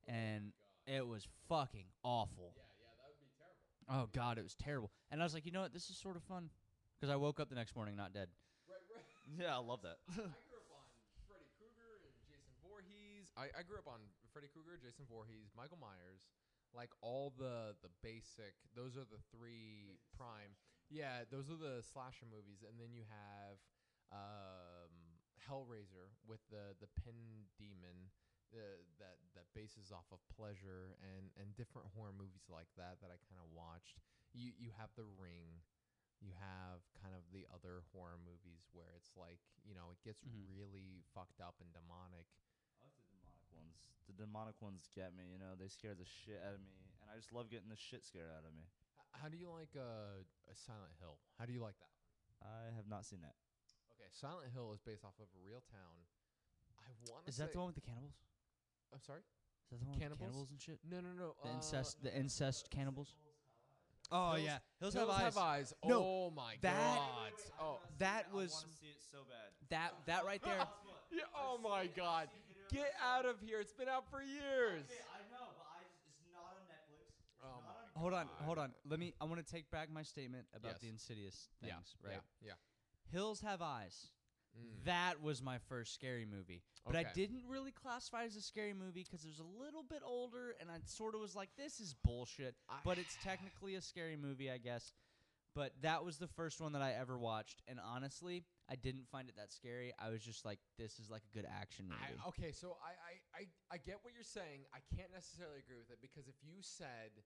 and 0.07 0.53
it 0.87 1.07
was 1.07 1.27
fucking 1.49 1.87
awful. 2.03 2.53
Yeah, 2.55 2.69
yeah, 2.79 2.93
that 3.01 3.09
would 3.09 3.23
be 3.23 3.33
terrible. 3.39 3.63
Oh 3.89 4.09
god, 4.13 4.39
it 4.39 4.45
was 4.45 4.55
terrible. 4.55 4.91
And 5.11 5.21
I 5.21 5.25
was 5.25 5.33
like, 5.33 5.47
you 5.47 5.53
know 5.53 5.63
what, 5.63 5.73
this 5.73 5.89
is 5.89 5.97
sort 5.97 6.17
of 6.17 6.23
fun, 6.25 6.51
because 6.99 7.13
I 7.13 7.17
woke 7.17 7.41
up 7.41 7.49
the 7.49 7.55
next 7.57 7.75
morning 7.75 7.97
not 7.97 8.13
dead. 8.13 8.29
Right, 8.69 8.83
right. 8.93 9.07
yeah, 9.41 9.57
I 9.57 9.63
love 9.63 9.81
that. 9.83 9.97
I 10.11 10.15
grew 10.15 10.59
up 10.61 10.71
on 10.75 10.87
Freddy 11.25 11.49
Krueger 11.57 12.03
and 12.05 12.17
Jason 12.29 12.53
Voorhees. 12.61 13.33
I, 13.39 13.49
I 13.57 13.63
grew 13.63 13.79
up 13.79 13.89
on 13.89 14.03
Freddy 14.35 14.53
Krueger, 14.53 14.77
Jason 14.77 15.09
Voorhees, 15.09 15.55
Michael 15.57 15.81
Myers, 15.81 16.29
like 16.77 16.91
all 17.01 17.33
the 17.39 17.73
the 17.81 17.89
basic. 18.03 18.53
Those 18.77 19.01
are 19.01 19.09
the 19.09 19.23
three 19.33 19.97
prime. 20.13 20.61
Yeah, 20.93 21.25
those 21.33 21.49
are 21.49 21.59
the 21.59 21.83
slasher 21.83 22.29
movies, 22.29 22.63
and 22.63 22.79
then 22.79 22.93
you 22.95 23.03
have 23.11 23.59
um, 24.13 24.86
Hellraiser 25.49 26.11
with 26.27 26.41
the 26.51 26.75
the 26.81 26.89
pin 27.03 27.47
demon. 27.59 28.11
The, 28.55 28.79
that 29.03 29.19
that 29.35 29.51
bases 29.59 29.91
off 29.91 30.07
of 30.15 30.23
pleasure 30.31 30.95
and 31.03 31.35
and 31.35 31.51
different 31.59 31.91
horror 31.99 32.15
movies 32.15 32.47
like 32.47 32.71
that 32.79 33.03
that 33.03 33.11
I 33.11 33.19
kind 33.27 33.43
of 33.43 33.51
watched. 33.51 33.99
You 34.31 34.55
you 34.55 34.71
have 34.79 34.95
The 34.95 35.03
Ring, 35.19 35.67
you 36.23 36.31
have 36.39 36.87
kind 37.03 37.11
of 37.19 37.27
the 37.35 37.43
other 37.51 37.83
horror 37.91 38.23
movies 38.23 38.71
where 38.71 38.95
it's 38.95 39.11
like 39.19 39.43
you 39.67 39.75
know 39.75 39.91
it 39.91 39.99
gets 40.07 40.23
Mhm. 40.23 40.47
really 40.55 41.03
fucked 41.11 41.43
up 41.43 41.59
and 41.59 41.75
demonic 41.75 42.31
I 42.79 42.87
like 42.87 42.95
the 43.03 43.11
demonic 43.19 43.51
ones. 43.51 43.91
The 44.07 44.15
demonic 44.15 44.63
ones 44.63 44.87
get 44.95 45.11
me, 45.11 45.27
you 45.35 45.43
know. 45.43 45.59
They 45.59 45.67
scare 45.67 45.99
the 45.99 46.07
shit 46.07 46.39
out 46.39 46.55
of 46.55 46.63
me, 46.63 46.79
and 47.03 47.11
I 47.11 47.19
just 47.19 47.35
love 47.35 47.51
getting 47.51 47.69
the 47.69 47.77
shit 47.77 48.07
scared 48.07 48.31
out 48.31 48.47
of 48.47 48.55
me. 48.55 48.71
How 49.11 49.27
do 49.29 49.37
you 49.37 49.51
like 49.51 49.75
uh, 49.75 50.23
a 50.23 50.55
silent 50.55 50.95
hill 51.03 51.19
how 51.35 51.47
do 51.47 51.53
you 51.53 51.61
like 51.61 51.77
that 51.83 51.91
I 52.47 52.71
have 52.79 52.87
not 52.87 53.05
seen 53.05 53.21
that. 53.27 53.35
Okay 54.07 54.15
silent 54.15 54.47
hill 54.55 54.71
is 54.73 54.81
based 54.81 55.05
off 55.05 55.15
of 55.19 55.27
a 55.35 55.41
real 55.45 55.63
town 55.71 55.97
i 56.79 56.89
want 57.11 57.25
to 57.27 57.31
Is 57.31 57.37
that 57.39 57.53
the 57.53 57.59
one 57.59 57.67
with 57.67 57.75
the 57.77 57.83
cannibals? 57.85 58.15
i'm 58.95 59.01
sorry 59.03 59.21
Is 59.67 59.71
that 59.75 59.81
the 59.81 59.87
one 59.91 59.99
Cannibals? 59.99 60.11
with 60.11 60.19
the 60.19 60.25
cannibals 60.25 60.51
and 60.55 60.61
shit? 60.63 60.79
no 60.87 60.99
no 61.03 61.11
no 61.17 61.35
The 61.43 61.51
uh, 61.51 61.55
incest, 61.59 62.03
the 62.03 62.15
incest 62.15 62.71
cannibals. 62.71 63.15
Oh 64.13 64.39
Hills- 64.39 64.47
yeah, 64.47 64.59
Hills, 64.79 64.95
Hills 64.95 65.17
Have 65.19 65.37
Eyes. 65.37 65.75
no 65.83 65.89
No, 65.91 65.99
oh 65.99 66.31
my 66.35 66.55
that- 66.63 66.95
god 66.97 67.33
oh 67.61 67.79
That 67.99 68.31
was 68.33 68.53
I 68.55 68.63
want 68.63 68.71
to 68.71 68.79
see 68.79 68.87
it 68.95 69.03
so 69.03 69.27
bad. 69.27 69.51
that 69.75 69.91
that 70.07 70.25
right 70.25 70.43
there. 70.45 70.63
yeah, 71.11 71.27
oh 71.35 71.59
my 71.59 71.89
god 71.97 72.29
get 72.71 72.93
out 73.03 73.27
of 73.27 73.41
here 73.43 73.59
it's 73.61 73.73
been 73.75 73.89
out 73.89 74.07
for 74.11 74.23
years 74.23 74.87
I 75.11 75.23
know, 75.35 75.51
but 75.59 75.67
I 75.75 75.83
just, 75.91 76.07
it's 76.07 76.23
not 76.35 76.55
on 76.55 76.63
Netflix. 76.71 77.11
It's 77.19 77.43
Oh 77.43 77.59
not 77.59 77.67
my 77.67 77.75
on 77.75 77.99
hold 77.99 78.15
on, 78.15 78.27
hold 78.45 78.59
on. 78.59 78.71
Let 78.89 78.99
me. 79.01 79.15
I 79.21 79.25
want 79.25 79.39
to 79.45 79.47
take 79.47 79.71
back 79.71 79.91
my 79.91 80.03
statement 80.03 80.47
about 80.55 80.79
the 80.81 80.87
Yes. 80.87 80.93
Insidious 81.01 81.49
yeah 81.63 81.75
things. 81.75 81.95
Right. 82.05 82.21
yeah, 82.45 82.53
Hills 83.13 83.41
Have 83.41 83.63
Eyes. 83.63 84.09
Mm. 84.59 84.85
That 84.87 85.21
was 85.23 85.43
my 85.43 85.59
first 85.69 85.93
scary 85.95 86.25
movie, 86.25 86.63
but 86.87 86.97
I 86.97 87.05
didn't 87.13 87.43
really 87.47 87.73
classify 87.73 88.23
it 88.23 88.27
as 88.27 88.37
a 88.37 88.41
scary 88.43 88.73
movie 88.73 89.03
because 89.05 89.25
it 89.25 89.29
was 89.29 89.39
a 89.39 89.63
little 89.63 89.83
bit 89.83 90.01
older, 90.05 90.55
and 90.61 90.71
I 90.71 90.79
sort 90.87 91.15
of 91.15 91.21
was 91.21 91.35
like, 91.35 91.51
"This 91.57 91.79
is 91.79 91.95
bullshit." 92.05 92.57
I- 92.69 92.81
But 92.83 92.99
it's 92.99 93.17
technically 93.23 93.75
a 93.75 93.83
scary 93.83 94.17
movie, 94.17 94.51
I 94.51 94.57
guess. 94.59 94.93
But 95.55 95.73
that 95.81 96.05
was 96.05 96.19
the 96.19 96.29
first 96.29 96.61
one 96.61 96.73
that 96.73 96.83
I 96.83 96.93
ever 96.93 97.19
watched, 97.19 97.63
and 97.67 97.81
honestly, 97.81 98.45
I 98.69 98.77
didn't 98.77 99.09
find 99.09 99.29
it 99.29 99.37
that 99.37 99.53
scary. 99.53 99.93
I 99.99 100.11
was 100.11 100.23
just 100.23 100.45
like, 100.45 100.61
"This 100.79 100.99
is 100.99 101.11
like 101.11 101.23
a 101.25 101.35
good 101.35 101.47
action 101.47 101.89
movie." 101.89 102.01
I, 102.25 102.29
okay, 102.29 102.53
so 102.53 102.77
I, 102.83 102.91
I, 102.91 103.41
I, 103.43 103.49
I 103.73 103.77
get 103.79 104.03
what 104.05 104.13
you're 104.15 104.23
saying. 104.23 104.67
I 104.75 104.81
can't 104.95 105.11
necessarily 105.13 105.59
agree 105.59 105.79
with 105.79 105.91
it 105.91 106.01
because 106.01 106.29
if 106.29 106.37
you 106.43 106.63
said 106.63 107.25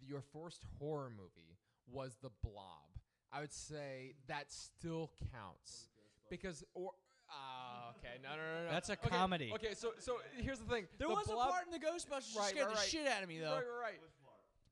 your 0.00 0.20
first 0.20 0.64
horror 0.78 1.10
movie 1.10 1.58
was 1.86 2.16
The 2.20 2.30
Blob, 2.42 2.99
I 3.32 3.40
would 3.40 3.52
say 3.52 4.14
that 4.28 4.50
still 4.52 5.10
counts 5.32 5.88
because 6.28 6.64
or. 6.74 6.92
Uh, 7.30 7.94
okay, 7.94 8.18
no, 8.26 8.30
no, 8.30 8.42
no, 8.42 8.64
no. 8.66 8.70
That's 8.74 8.88
a 8.90 8.98
Okay, 8.98 9.06
comedy. 9.08 9.52
Okay, 9.54 9.70
so 9.74 9.92
so 10.02 10.18
here's 10.36 10.58
the 10.58 10.66
thing. 10.66 10.88
there 10.98 11.06
the 11.06 11.14
was 11.14 11.26
Blob, 11.30 11.46
a 11.48 11.52
part 11.52 11.66
in 11.66 11.70
the 11.70 11.78
Ghostbusters 11.78 12.34
that 12.34 12.40
Right, 12.42 12.50
scared 12.50 12.66
right, 12.66 12.74
the 12.74 12.80
right. 12.82 12.88
shit 12.90 13.06
out 13.06 13.22
of 13.22 13.28
me, 13.28 13.38
though. 13.38 13.54
Right, 13.54 13.62
right, 13.62 13.94
right. 13.94 14.00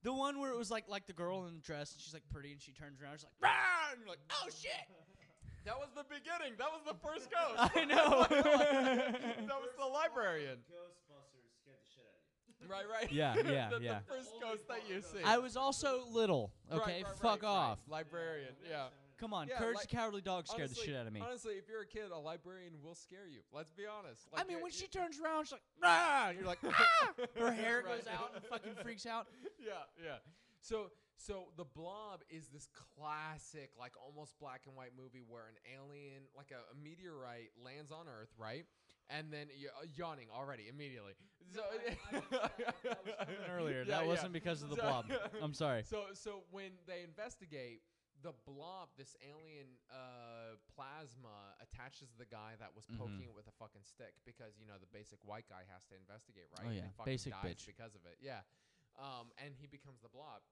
The 0.03 0.13
one 0.13 0.41
where 0.41 0.51
it 0.51 0.59
was 0.59 0.69
like 0.71 0.89
like 0.89 1.07
the 1.07 1.13
girl 1.15 1.47
in 1.47 1.55
the 1.55 1.61
dress 1.63 1.93
and 1.95 2.03
she's 2.03 2.15
like 2.15 2.27
pretty 2.35 2.51
and 2.51 2.61
she 2.61 2.73
turns 2.73 2.99
around, 3.01 3.19
she's 3.23 3.31
like, 3.31 3.39
Rah! 3.51 3.95
and 3.95 4.01
you're 4.03 4.11
like, 4.11 4.23
oh 4.43 4.51
shit. 4.51 4.75
That 5.67 5.79
was 5.79 5.91
the 5.95 6.03
beginning. 6.11 6.59
That 6.59 6.71
was 6.75 6.83
the 6.83 6.99
first 6.99 7.31
ghost. 7.31 7.61
I 7.77 7.85
know. 7.85 8.27
that 8.31 9.59
was 9.63 9.71
the 9.79 9.87
librarian. 9.87 10.59
Ghostbusters 10.67 11.47
scared 11.63 11.79
the 11.79 11.91
shit 11.95 12.07
out 12.11 12.19
of 12.19 12.27
you. 12.43 12.48
Right, 12.67 12.85
right. 12.91 13.11
Yeah, 13.13 13.35
yeah, 13.37 13.43
the, 13.71 13.81
yeah. 13.83 13.99
The 14.07 14.15
first 14.15 14.31
ghost 14.41 14.69
that 14.69 14.89
you 14.89 15.01
see. 15.01 15.23
I 15.25 15.39
was 15.39 15.57
also 15.57 16.03
little. 16.11 16.53
Okay, 16.73 17.03
right, 17.05 17.17
fuck 17.21 17.43
right, 17.43 17.49
off. 17.49 17.79
Right. 17.87 17.99
Librarian. 17.99 18.55
Yeah. 18.69 18.87
Come 19.19 19.35
on, 19.35 19.49
Yeah, 19.49 19.59
Courage 19.59 19.75
like- 19.77 19.89
the 19.89 19.97
Cowardly 19.97 20.21
Dog 20.21 20.47
scared 20.47 20.71
the 20.71 20.77
shit 20.77 20.95
out 20.95 21.07
of 21.09 21.13
me. 21.13 21.21
Honestly, 21.25 21.55
if 21.55 21.69
you're 21.69 21.83
a 21.83 21.87
kid, 21.87 22.13
a 22.15 22.19
librarian 22.19 22.75
will 22.83 22.95
scare 22.95 23.27
you. 23.29 23.41
Let's 23.53 23.73
be 23.73 23.83
honest. 23.85 24.23
I 24.37 24.45
mean, 24.45 24.59
it- 24.59 24.63
when 24.63 24.71
she 24.71 24.87
turns 24.87 25.19
around, 25.19 25.45
she's 25.47 25.53
like, 25.53 25.63
ah! 25.83 26.31
You're 26.31 26.47
like, 26.47 26.59
ah! 26.65 27.13
Her 27.39 27.51
hair 27.53 27.83
Right. 27.85 27.97
goes 27.99 28.07
out 28.07 28.33
and 28.37 28.45
fucking 28.45 28.75
freaks 28.83 29.07
out. 29.07 29.27
yeah, 29.59 29.73
yeah. 30.05 30.17
So, 30.61 30.91
so 31.17 31.49
the 31.57 31.65
Blob 31.65 32.21
is 32.31 32.47
this 32.49 32.69
classic, 32.97 33.71
like 33.79 33.93
almost 34.05 34.39
black 34.39 34.63
and 34.67 34.77
white 34.77 34.93
movie 34.97 35.23
where 35.27 35.47
an 35.49 35.57
alien, 35.75 36.23
like 36.37 36.53
a, 36.53 36.63
a 36.73 36.77
meteorite, 36.81 37.51
lands 37.65 37.91
on 37.91 38.07
Earth, 38.07 38.31
right? 38.39 38.67
And 39.11 39.33
then 39.33 39.49
y- 39.49 39.69
uh, 39.73 39.87
yawning 39.97 40.29
already 40.35 40.69
immediately. 40.69 41.13
So 41.55 41.63
Earlier, 43.51 43.85
Yeah, 43.87 43.97
that 43.97 44.03
yeah. 44.05 44.09
wasn't 44.09 44.33
because 44.33 44.63
of 44.63 44.69
the 44.71 44.77
So- 44.77 44.83
blob. 44.83 45.07
I'm 45.43 45.55
sorry. 45.55 45.83
So 45.85 46.13
so 46.13 46.45
when 46.51 46.73
they 46.87 47.03
investigate 47.03 47.81
the 48.21 48.33
blob, 48.47 48.89
this 48.99 49.15
alien 49.23 49.79
uh, 49.91 50.59
plasma 50.75 51.55
attaches 51.63 52.11
the 52.19 52.27
guy 52.27 52.59
that 52.59 52.75
was 52.75 52.85
Mhm. 52.87 52.99
poking 52.99 53.23
it 53.31 53.35
with 53.35 53.47
a 53.47 53.53
fucking 53.59 53.83
stick 53.85 54.13
because 54.27 54.59
you 54.59 54.67
know 54.67 54.77
the 54.79 54.91
basic 54.93 55.23
white 55.25 55.47
guy 55.49 55.63
has 55.73 55.87
to 55.87 55.95
investigate, 55.97 56.51
right? 56.59 56.67
Oh, 56.67 56.69
And 56.69 56.77
yeah. 56.77 56.83
he 56.83 56.91
fucking 56.99 57.13
Basic 57.15 57.33
dies 57.33 57.45
bitch. 57.45 57.67
because 57.67 57.95
of 57.95 58.05
it. 58.07 58.19
Yeah. 58.21 58.43
Um, 58.99 59.31
and 59.39 59.55
he 59.55 59.67
becomes 59.69 60.01
the 60.03 60.09
blob. 60.11 60.43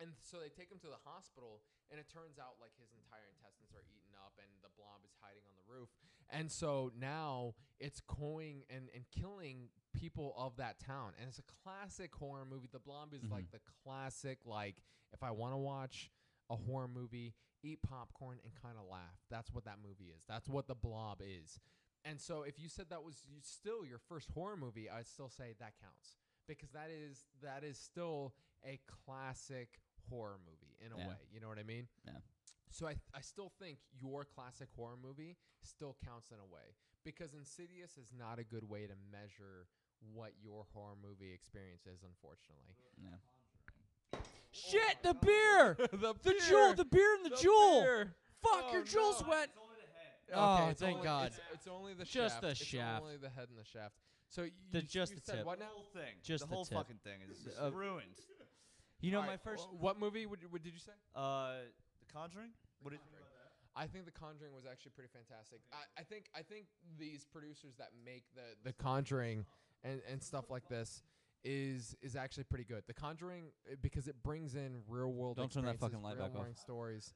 And 0.00 0.14
so 0.22 0.38
they 0.38 0.48
take 0.48 0.70
him 0.70 0.78
to 0.80 0.86
the 0.86 1.02
hospital, 1.04 1.60
and 1.90 1.98
it 1.98 2.06
turns 2.08 2.38
out 2.38 2.56
like 2.62 2.70
his 2.78 2.90
entire 2.94 3.26
intestines 3.34 3.74
are 3.74 3.82
eaten 3.90 4.14
up, 4.14 4.32
and 4.38 4.46
the 4.62 4.70
blob 4.78 5.02
is 5.04 5.10
hiding 5.20 5.42
on 5.50 5.54
the 5.58 5.66
roof. 5.66 5.90
And 6.30 6.50
so 6.52 6.92
now 6.98 7.54
it's 7.80 8.00
going 8.00 8.62
and, 8.70 8.88
and 8.94 9.04
killing 9.10 9.70
people 9.98 10.34
of 10.38 10.56
that 10.58 10.78
town. 10.78 11.12
And 11.18 11.26
it's 11.28 11.38
a 11.40 11.48
classic 11.64 12.14
horror 12.14 12.44
movie. 12.44 12.68
The 12.70 12.78
blob 12.78 13.12
is 13.14 13.24
like 13.30 13.46
Mhm. 13.48 13.58
the 13.58 13.60
classic, 13.82 14.44
like, 14.46 14.82
if 15.12 15.22
I 15.22 15.30
want 15.32 15.54
to 15.54 15.58
watch 15.58 16.10
a 16.50 16.56
horror 16.56 16.86
movie, 16.88 17.34
eat 17.62 17.82
popcorn 17.82 18.38
and 18.44 18.54
kind 18.54 18.78
of 18.78 18.86
laugh. 18.86 19.18
That's 19.30 19.52
what 19.52 19.64
that 19.64 19.78
movie 19.80 20.12
is. 20.16 20.24
That's 20.26 20.48
what 20.48 20.68
the 20.68 20.74
blob 20.76 21.20
is. 21.24 21.58
And 22.04 22.20
so 22.20 22.42
if 22.42 22.58
you 22.60 22.68
said 22.68 22.90
that 22.90 23.02
was 23.02 23.26
still 23.42 23.84
your 23.84 23.98
first 23.98 24.30
horror 24.30 24.56
movie, 24.56 24.88
I'd 24.88 25.06
still 25.08 25.28
say 25.28 25.54
that 25.58 25.74
counts 25.80 26.16
because 26.46 26.70
that 26.70 26.90
is 26.90 27.26
that 27.42 27.64
is 27.64 27.78
still 27.78 28.34
a 28.64 28.78
classic 28.86 29.80
horror 30.08 30.38
movie 30.44 30.76
in 30.84 30.92
a 30.92 30.98
Yeah. 30.98 31.08
way. 31.08 31.16
You 31.32 31.40
know 31.40 31.48
what 31.48 31.58
I 31.58 31.62
mean? 31.64 31.88
Yeah. 32.04 32.18
So 32.70 32.86
I 32.86 32.96
I 33.14 33.20
still 33.20 33.50
think 33.58 33.78
your 34.00 34.24
classic 34.24 34.68
horror 34.76 34.96
movie 34.96 35.36
still 35.62 35.96
counts 36.04 36.30
in 36.30 36.38
a 36.38 36.44
way 36.46 36.74
because 37.04 37.34
Insidious 37.34 37.96
is 37.98 38.12
not 38.12 38.38
a 38.38 38.44
good 38.44 38.64
way 38.68 38.86
to 38.86 38.94
measure 39.10 39.66
what 40.12 40.32
your 40.42 40.64
horror 40.72 40.94
movie 41.02 41.32
experience 41.32 41.86
is, 41.86 42.02
unfortunately. 42.04 42.74
Yeah. 43.02 44.18
Shit, 44.50 45.02
the 45.02 45.14
beer! 45.14 45.76
the 45.92 46.14
The 46.22 46.34
Juul, 46.48 46.76
the 46.76 46.84
beer 46.84 47.14
and 47.16 47.24
the, 47.26 47.36
Juul! 47.36 47.82
beer. 47.82 48.14
Fuck, 48.42 48.64
Oh, 48.68 48.72
your 48.72 48.82
Juul's 48.82 49.22
no. 49.22 49.28
wet. 49.28 49.50
It's 49.50 49.58
only 49.58 49.76
the 49.82 49.92
head. 49.98 50.64
Oh, 50.64 50.68
it's 50.70 50.80
thank 50.80 50.94
only, 50.96 51.04
God. 51.06 51.26
It's, 51.28 51.40
it's 51.52 51.66
only 51.68 51.94
the 51.94 52.04
Just 52.04 52.34
shaft. 52.36 52.42
the 52.42 52.48
it's 52.50 52.64
shaft. 52.64 53.02
only 53.02 53.16
the 53.16 53.28
head 53.28 53.48
and 53.50 53.58
the 53.58 53.64
shaft. 53.64 53.94
So 54.28 54.42
you, 54.42 54.52
The- 54.72 54.82
just 54.82 55.12
you 55.12 55.18
the 55.18 55.24
said 55.24 55.36
tip. 55.38 55.46
what 55.46 55.58
The 55.58 55.66
whole 55.66 55.84
thing, 55.92 56.14
Just 56.22 56.44
the 56.44 56.48
the 56.48 56.54
whole 56.54 56.64
tip. 56.64 56.78
fucking 56.78 56.98
thing 57.04 57.20
is 57.30 57.38
just 57.44 57.60
Uh, 57.60 57.70
ruined. 57.72 58.18
You 59.00 59.12
know, 59.12 59.18
All 59.18 59.24
my 59.24 59.30
right, 59.32 59.40
first. 59.42 59.68
What 59.78 59.98
movie 59.98 60.26
would, 60.26 60.42
you- 60.42 60.48
what 60.48 60.62
did 60.62 60.72
you 60.72 60.80
say? 60.80 60.92
Uh, 61.14 61.52
The 62.00 62.12
Conjuring. 62.12 62.50
What 62.82 62.90
do 62.90 62.96
you 62.96 63.00
think 63.00 63.12
about 63.14 63.30
that? 63.30 63.80
I 63.80 63.86
think 63.86 64.06
The 64.06 64.10
Conjuring 64.12 64.52
was 64.54 64.64
actually 64.70 64.92
pretty 64.96 65.10
fantastic. 65.12 65.60
I, 65.72 66.00
I 66.00 66.02
think 66.02 66.26
I 66.34 66.42
think 66.42 66.66
these 66.98 67.24
producers 67.24 67.76
that 67.78 67.90
make 68.04 68.24
the 68.34 68.42
The 68.64 68.72
Conjuring 68.72 69.46
and, 69.84 70.00
and 70.10 70.20
stuff 70.22 70.50
like 70.50 70.68
this 70.68 71.02
is 71.44 71.94
is 72.02 72.16
actually 72.16 72.44
pretty 72.44 72.64
good. 72.64 72.82
The 72.88 72.94
Conjuring 72.94 73.52
uh, 73.70 73.76
because 73.80 74.08
it 74.08 74.16
brings 74.24 74.56
in 74.56 74.82
real 74.88 75.12
world. 75.12 75.36
Don't 75.36 75.52
turn 75.52 75.64
that 75.64 75.74
experiences, 75.74 75.80
fucking 75.80 76.02
light 76.02 76.16
real 76.16 76.26
back 76.26 76.34
off. 76.36 76.44
world 76.46 76.58
Stories. 76.58 77.14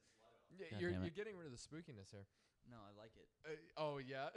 Y- 0.57 0.65
God 0.71 0.79
you're 0.81 0.91
damn 0.91 1.01
it. 1.01 1.03
you're 1.03 1.11
getting 1.25 1.35
rid 1.35 1.47
of 1.47 1.51
the 1.51 1.57
spookiness 1.57 2.11
here. 2.11 2.25
No, 2.71 2.77
I 2.77 2.97
like 2.97 3.11
it. 3.17 3.27
Uh, 3.45 3.81
oh 3.83 3.97
yeah, 3.97 4.29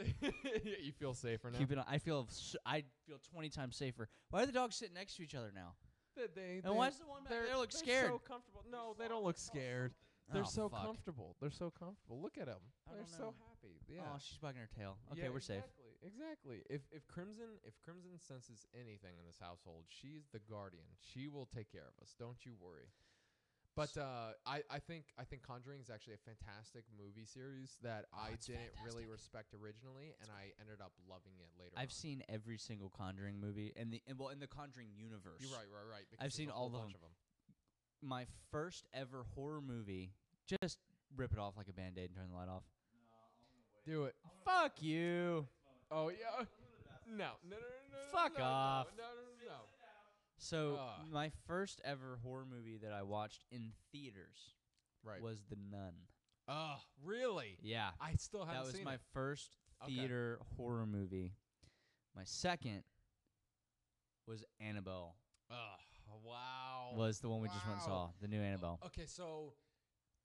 you 0.83 0.91
feel 0.91 1.15
safer 1.15 1.49
now. 1.53 1.59
Keep 1.59 1.71
it. 1.73 1.79
On. 1.79 1.85
I 1.89 1.99
feel. 1.99 2.27
s- 2.29 2.57
I 2.67 2.83
feel 3.07 3.19
twenty 3.33 3.51
times 3.51 3.77
safer. 3.77 4.09
Why 4.31 4.43
are 4.43 4.47
the 4.47 4.53
dogs 4.53 4.75
sitting 4.75 4.95
next 4.95 5.15
to 5.19 5.23
each 5.23 5.37
other 5.37 5.53
now? 5.55 5.75
They, 6.17 6.27
they, 6.35 6.61
And 6.65 6.75
why's 6.75 6.97
the 6.99 7.07
one 7.07 7.23
back 7.23 7.31
they're, 7.31 7.47
there 7.47 7.57
look 7.57 7.71
they're 7.71 7.81
scared? 7.85 8.11
So 8.11 8.19
comfortable. 8.19 8.65
No, 8.71 8.95
they 8.99 9.07
don't 9.09 9.23
look 9.25 9.39
scared. 9.39 9.93
Oh, 9.95 10.33
they're 10.35 10.43
Oh, 10.43 10.49
so 10.51 10.69
fuck. 10.69 10.83
comfortable. 10.83 11.37
They're 11.41 11.51
so 11.55 11.71
comfortable. 11.71 12.21
Look 12.21 12.37
at 12.39 12.47
them. 12.47 12.59
I 12.89 12.93
They're 12.97 13.01
don't 13.07 13.09
so 13.11 13.23
know. 13.31 13.35
happy. 13.53 13.77
Yeah. 13.87 14.01
Oh, 14.11 14.19
she's 14.19 14.41
wagging 14.43 14.61
her 14.63 14.69
tail. 14.75 14.97
Okay, 15.13 15.23
Yeah, 15.23 15.29
we're 15.31 15.41
safe. 15.41 15.63
exactly, 15.63 15.83
Exactly. 16.03 16.59
If 16.71 16.83
if 16.93 17.07
Crimson 17.09 17.59
if 17.65 17.75
Crimson 17.85 18.19
senses 18.19 18.67
anything 18.75 19.19
in 19.19 19.25
this 19.27 19.39
household, 19.41 19.85
she's 19.89 20.27
the 20.33 20.39
guardian. 20.39 20.87
She 21.01 21.27
will 21.29 21.47
take 21.47 21.71
care 21.71 21.87
of 21.87 21.95
us. 22.03 22.15
Don't 22.19 22.45
you 22.47 22.55
worry. 22.61 22.91
But 23.77 23.93
uh, 24.01 24.33
I, 24.47 24.63
I 24.73 24.79
think 24.81 25.05
I 25.21 25.25
think 25.25 25.43
Conjuring 25.43 25.81
is 25.83 25.91
actually 25.91 26.15
a 26.15 26.25
fantastic 26.25 26.85
movie 26.97 27.27
series 27.27 27.77
that 27.83 28.07
I 28.13 28.31
Oh, 28.31 28.33
it's 28.33 28.47
didn't 28.47 28.73
really 28.81 29.05
fantastic. 29.05 29.13
respect 29.13 29.49
originally, 29.53 30.17
and 30.21 30.31
I 30.33 30.57
ended 30.59 30.81
up 30.81 30.93
loving 31.05 31.37
it 31.39 31.53
later. 31.61 31.77
I've 31.77 31.93
on. 31.93 32.01
seen 32.01 32.23
every 32.29 32.57
single 32.57 32.89
Conjuring 32.89 33.39
movie, 33.39 33.75
and 33.77 33.93
the 33.93 34.01
and, 34.09 34.19
well 34.19 34.31
in 34.31 34.41
the 34.41 34.47
Conjuring 34.49 34.89
universe. 34.97 35.45
You're 35.45 35.53
right, 35.53 35.69
right, 35.69 35.85
right. 35.93 36.05
because 36.09 36.25
I've 36.25 36.33
there's 36.33 36.41
seen 36.41 36.49
a 36.49 36.53
all 36.57 36.73
whole 36.73 36.81
of 36.81 36.89
bunch 36.89 36.93
them. 36.97 37.05
of 37.05 37.13
them. 37.13 38.09
My 38.09 38.25
first 38.51 38.87
ever 38.95 39.27
horror 39.35 39.61
movie. 39.61 40.13
Just 40.49 40.79
rip 41.15 41.33
it 41.33 41.39
off 41.39 41.57
like 41.57 41.69
a 41.69 41.73
band 41.75 41.99
aid 41.99 42.09
and 42.09 42.15
turn 42.17 42.29
the 42.31 42.37
light 42.37 42.49
off. 42.49 42.65
Do 43.85 44.05
it. 44.05 44.15
Fuck 44.45 44.81
you. 44.81 45.47
Oh 45.91 46.09
yeah. 46.09 46.47
No, 47.07 47.37
no, 47.45 47.55
no, 47.55 47.57
no, 47.61 47.61
no. 47.93 47.99
Fuck 48.11 48.39
no, 48.39 48.45
off. 48.45 48.87
No, 48.97 49.05
no, 49.05 49.11
no. 49.36 49.36
So 50.39 50.79
Ugh. 50.81 51.07
my 51.11 51.31
first 51.47 51.81
ever 51.85 52.19
horror 52.23 52.47
movie 52.49 52.77
that 52.79 52.93
I 52.93 53.03
watched 53.03 53.45
in 53.51 53.73
theaters 53.93 54.55
Right. 55.03 55.21
was 55.23 55.43
The 55.49 55.57
Nun. 55.71 55.95
Oh, 56.49 56.77
really? 57.05 57.59
Yeah, 57.63 57.91
I 58.01 58.15
still 58.17 58.45
haven't 58.45 58.61
that 58.61 58.67
was 58.67 58.75
seen 58.77 58.85
my 58.85 58.95
it. 58.95 59.01
first 59.13 59.57
Okay. 59.83 59.95
theater 59.95 60.41
horror 60.57 60.87
movie. 60.87 61.33
My 62.15 62.25
second 62.25 62.83
was 64.27 64.45
Annabelle. 64.61 65.17
Oh, 65.51 65.75
wow. 66.25 66.93
Was 66.97 67.21
the 67.21 67.29
one 67.29 67.41
we 67.41 67.49
just 67.49 67.65
went 67.67 67.79
and 67.79 67.89
Wow. 67.89 68.09
saw, 68.09 68.11
the 68.21 68.29
new 68.29 68.41
Annabelle. 68.41 68.81
Okay, 68.87 69.07
so 69.07 69.55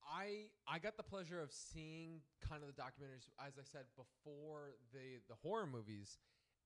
I 0.04 0.50
I 0.68 0.80
got 0.80 0.98
the 0.98 1.04
pleasure 1.04 1.40
of 1.40 1.52
seeing 1.52 2.22
kind 2.48 2.64
of 2.64 2.68
the 2.76 2.82
documentaries, 2.82 3.30
as 3.40 3.58
I 3.60 3.64
said 3.64 3.86
before 3.96 4.72
the 4.94 5.22
the 5.28 5.36
horror 5.36 5.68
movies, 5.68 6.18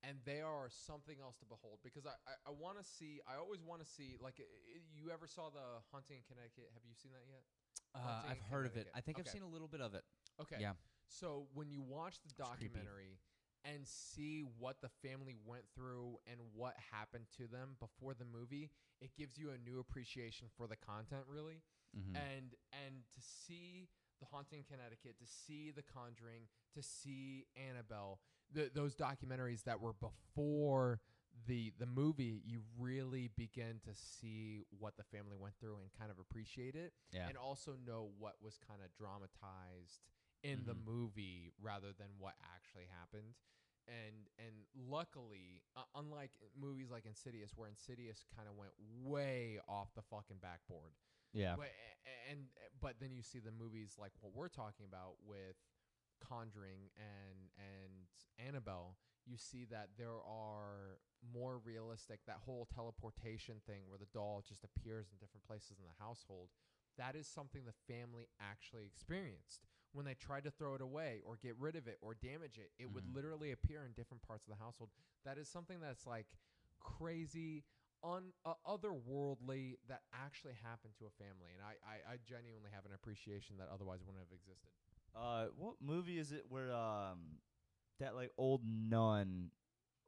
and 0.07 0.21
they 0.25 0.41
are 0.41 0.69
something 0.69 1.17
else 1.21 1.35
to 1.41 1.45
behold 1.45 1.79
because 1.83 2.05
I 2.05 2.13
I, 2.29 2.33
I 2.49 2.51
want 2.53 2.77
to 2.77 2.85
see. 2.85 3.19
I 3.25 3.41
always 3.41 3.61
want 3.65 3.81
to 3.81 3.87
see 3.89 4.15
like 4.21 4.37
you 4.37 5.09
ever 5.11 5.27
saw 5.27 5.49
the 5.49 5.81
Haunting 5.91 6.21
in 6.21 6.25
Connecticut? 6.29 6.69
Have 6.73 6.85
you 6.85 6.93
seen 6.93 7.11
that 7.11 7.25
yet? 7.25 7.43
Uh, 7.95 8.29
I've 8.29 8.41
heard 8.51 8.65
of 8.65 8.75
it. 8.75 8.87
I 8.93 9.01
think 9.01 9.19
I've 9.19 9.27
seen 9.27 9.41
a 9.41 9.47
little 9.47 9.67
bit 9.67 9.81
of 9.81 9.95
it. 9.95 10.03
Okay. 10.41 10.57
Yeah. 10.59 10.73
So 11.07 11.47
when 11.53 11.69
you 11.69 11.81
watch 11.81 12.19
the 12.21 12.33
documentary 12.35 13.19
and 13.63 13.87
see 13.87 14.43
what 14.59 14.81
the 14.81 14.89
family 15.01 15.35
went 15.45 15.63
through 15.73 16.19
and 16.29 16.39
what 16.53 16.75
happened 16.91 17.25
to 17.37 17.47
them 17.47 17.77
before 17.79 18.13
the 18.13 18.25
movie, 18.25 18.69
it 19.01 19.11
gives 19.17 19.37
you 19.37 19.49
a 19.49 19.57
new 19.57 19.79
appreciation 19.79 20.47
for 20.57 20.67
the 20.67 20.75
content, 20.75 21.23
really. 21.27 21.63
Mm-hmm. 21.97 22.15
And 22.15 22.55
and 22.85 22.95
to 23.15 23.21
see 23.21 23.87
the 24.19 24.27
haunting 24.31 24.59
in 24.59 24.65
Connecticut, 24.65 25.17
to 25.19 25.25
see 25.25 25.71
the 25.71 25.83
Conjuring, 25.83 26.47
to 26.73 26.83
see 26.83 27.47
Annabelle, 27.55 28.19
th- 28.53 28.73
those 28.73 28.95
documentaries 28.95 29.63
that 29.63 29.79
were 29.81 29.93
before 29.93 30.99
the 31.47 31.73
the 31.79 31.85
movie, 31.85 32.41
you 32.45 32.61
really 32.79 33.29
begin 33.35 33.79
to 33.83 33.93
see 33.93 34.63
what 34.79 34.95
the 34.97 35.03
family 35.03 35.35
went 35.37 35.55
through 35.59 35.77
and 35.81 35.91
kind 35.97 36.09
of 36.09 36.17
appreciate 36.19 36.75
it 36.75 36.93
yeah. 37.11 37.27
and 37.27 37.37
also 37.37 37.75
know 37.85 38.09
what 38.17 38.35
was 38.41 38.57
kind 38.57 38.81
of 38.83 38.89
dramatized 38.95 40.01
in 40.43 40.63
the 40.65 40.73
Mhm. 40.75 40.85
movie 40.85 41.51
rather 41.61 41.91
than 41.93 42.07
what 42.19 42.35
actually 42.55 42.85
happened. 42.85 43.35
And 43.87 44.29
and 44.39 44.65
luckily, 44.73 45.61
uh, 45.75 45.83
unlike 45.95 46.31
movies 46.55 46.89
like 46.89 47.05
Insidious, 47.05 47.51
where 47.55 47.67
Insidious 47.69 48.23
kind 48.35 48.47
of 48.47 48.55
went 48.55 48.71
way 49.03 49.59
off 49.67 49.93
the 49.93 50.01
fucking 50.01 50.37
backboard, 50.41 50.93
yeah. 51.33 51.55
but, 51.55 51.67
and 52.31 52.47
but 52.81 52.99
then 52.99 53.11
you 53.11 53.21
see 53.21 53.39
the 53.39 53.51
movies 53.51 53.95
like 53.99 54.11
what 54.21 54.33
we're 54.33 54.47
talking 54.49 54.85
about 54.87 55.17
with 55.23 55.55
Conjuring 56.19 56.89
and 56.97 57.49
and 57.57 58.07
Annabelle, 58.39 58.97
you 59.25 59.37
see 59.37 59.65
that 59.65 59.89
there 59.97 60.21
are 60.25 60.99
more 61.33 61.57
realistic 61.57 62.19
that 62.27 62.37
whole 62.45 62.65
teleportation 62.73 63.61
thing 63.65 63.83
where 63.87 63.97
the 63.97 64.05
doll 64.13 64.43
just 64.47 64.63
appears 64.63 65.07
in 65.11 65.17
different 65.17 65.43
places 65.45 65.77
in 65.79 65.85
the 65.85 66.03
household. 66.03 66.49
That 66.97 67.15
is 67.15 67.27
something 67.27 67.65
the 67.65 67.93
family 67.93 68.27
actually 68.39 68.85
experienced. 68.85 69.65
When 69.93 70.05
they 70.05 70.13
tried 70.13 70.43
to 70.43 70.51
throw 70.51 70.75
it 70.75 70.81
away 70.81 71.21
or 71.25 71.37
get 71.37 71.55
rid 71.57 71.75
of 71.75 71.87
it 71.87 71.97
or 72.01 72.13
damage 72.15 72.57
it, 72.57 72.71
it 72.77 72.91
would 72.91 73.05
Mhm. 73.05 73.13
literally 73.15 73.51
appear 73.51 73.83
in 73.85 73.93
different 73.93 74.21
parts 74.23 74.45
of 74.47 74.51
the 74.51 74.63
household. 74.63 74.91
That 75.23 75.37
is 75.37 75.47
something 75.49 75.79
that's 75.79 76.05
like 76.05 76.27
crazy, 76.79 77.63
un 78.03 78.33
uh, 78.45 78.55
otherworldly 78.65 79.77
that 79.87 80.03
actually 80.13 80.53
happened 80.53 80.95
to 80.97 81.05
a 81.05 81.09
family, 81.11 81.51
and 81.53 81.61
I, 81.61 81.75
I 81.83 82.13
I 82.13 82.17
genuinely 82.17 82.71
have 82.71 82.85
an 82.85 82.93
appreciation 82.93 83.57
that 83.57 83.69
otherwise 83.69 84.03
wouldn't 84.05 84.23
have 84.23 84.31
existed. 84.31 84.69
Uh, 85.15 85.45
what 85.57 85.75
movie 85.81 86.17
is 86.19 86.31
it 86.31 86.45
where 86.49 86.73
um 86.73 87.19
that 87.99 88.15
like 88.15 88.31
old 88.37 88.61
nun 88.65 89.49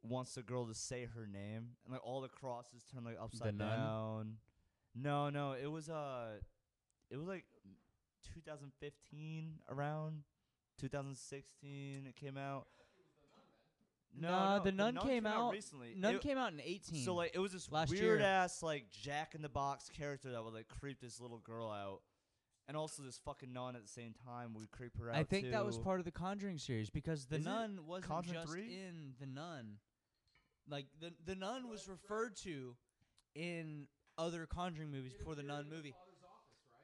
wants 0.02 0.34
the 0.34 0.42
girl 0.42 0.66
to 0.66 0.74
say 0.74 1.06
her 1.14 1.26
name 1.26 1.70
and 1.84 1.92
like 1.92 2.04
all 2.04 2.20
the 2.20 2.28
crosses 2.28 2.84
turn 2.92 3.04
like 3.04 3.16
upside 3.20 3.56
Nun? 3.56 3.68
down? 3.68 4.32
No, 4.94 5.30
no, 5.30 5.52
it 5.52 5.66
was 5.70 5.88
uh, 5.88 6.32
it 7.10 7.16
was 7.16 7.26
like 7.26 7.44
2015 8.34 9.54
around 9.70 10.22
2016. 10.80 12.06
It 12.06 12.16
came 12.16 12.36
out. 12.36 12.66
No, 14.18 14.56
no, 14.58 14.64
The 14.64 14.72
Nun 14.72 14.96
came 14.96 15.26
out- 15.26 15.52
recently. 15.52 15.94
None 15.96 16.16
It- 16.16 16.20
came 16.22 16.38
out 16.38 16.52
in 16.52 16.60
18. 16.60 17.04
so 17.04 17.14
like 17.14 17.32
it 17.34 17.38
was 17.38 17.52
this 17.52 17.68
weird 17.70 17.90
year. 17.92 18.20
ass 18.20 18.62
like 18.62 18.90
Jack 18.90 19.34
in 19.34 19.42
the 19.42 19.48
Box 19.48 19.88
character 19.90 20.32
that 20.32 20.42
would 20.42 20.54
like 20.54 20.68
creep 20.68 21.00
this 21.00 21.20
little 21.20 21.38
girl 21.38 21.70
out, 21.70 22.00
and 22.68 22.76
also 22.76 23.02
this 23.02 23.18
fucking 23.24 23.52
nun 23.52 23.74
at 23.76 23.82
the 23.82 23.88
same 23.88 24.14
time 24.26 24.54
would 24.54 24.70
creep 24.70 24.96
her 24.98 25.10
out. 25.10 25.16
I 25.16 25.24
think 25.24 25.50
that 25.50 25.64
was 25.66 25.78
part 25.78 25.98
of 25.98 26.04
the 26.04 26.10
Conjuring 26.12 26.58
series 26.58 26.90
because 26.90 27.24
the 27.26 27.36
Is 27.36 27.46
it 27.46 27.48
Nun 27.48 27.80
wasn't 27.86 28.06
Conjuring 28.12 28.40
just 28.40 28.52
3? 28.52 28.62
in 28.62 29.12
the 29.18 29.26
Nun. 29.26 29.78
Like 30.70 30.86
the 31.00 31.12
the 31.24 31.34
Nun 31.34 31.68
was 31.68 31.88
referred 31.88 32.36
to 32.44 32.76
in 33.34 33.86
other 34.18 34.46
Conjuring 34.46 34.90
movies 34.90 35.14
before 35.14 35.34
the 35.34 35.42
Nun 35.42 35.66
movie. 35.70 35.94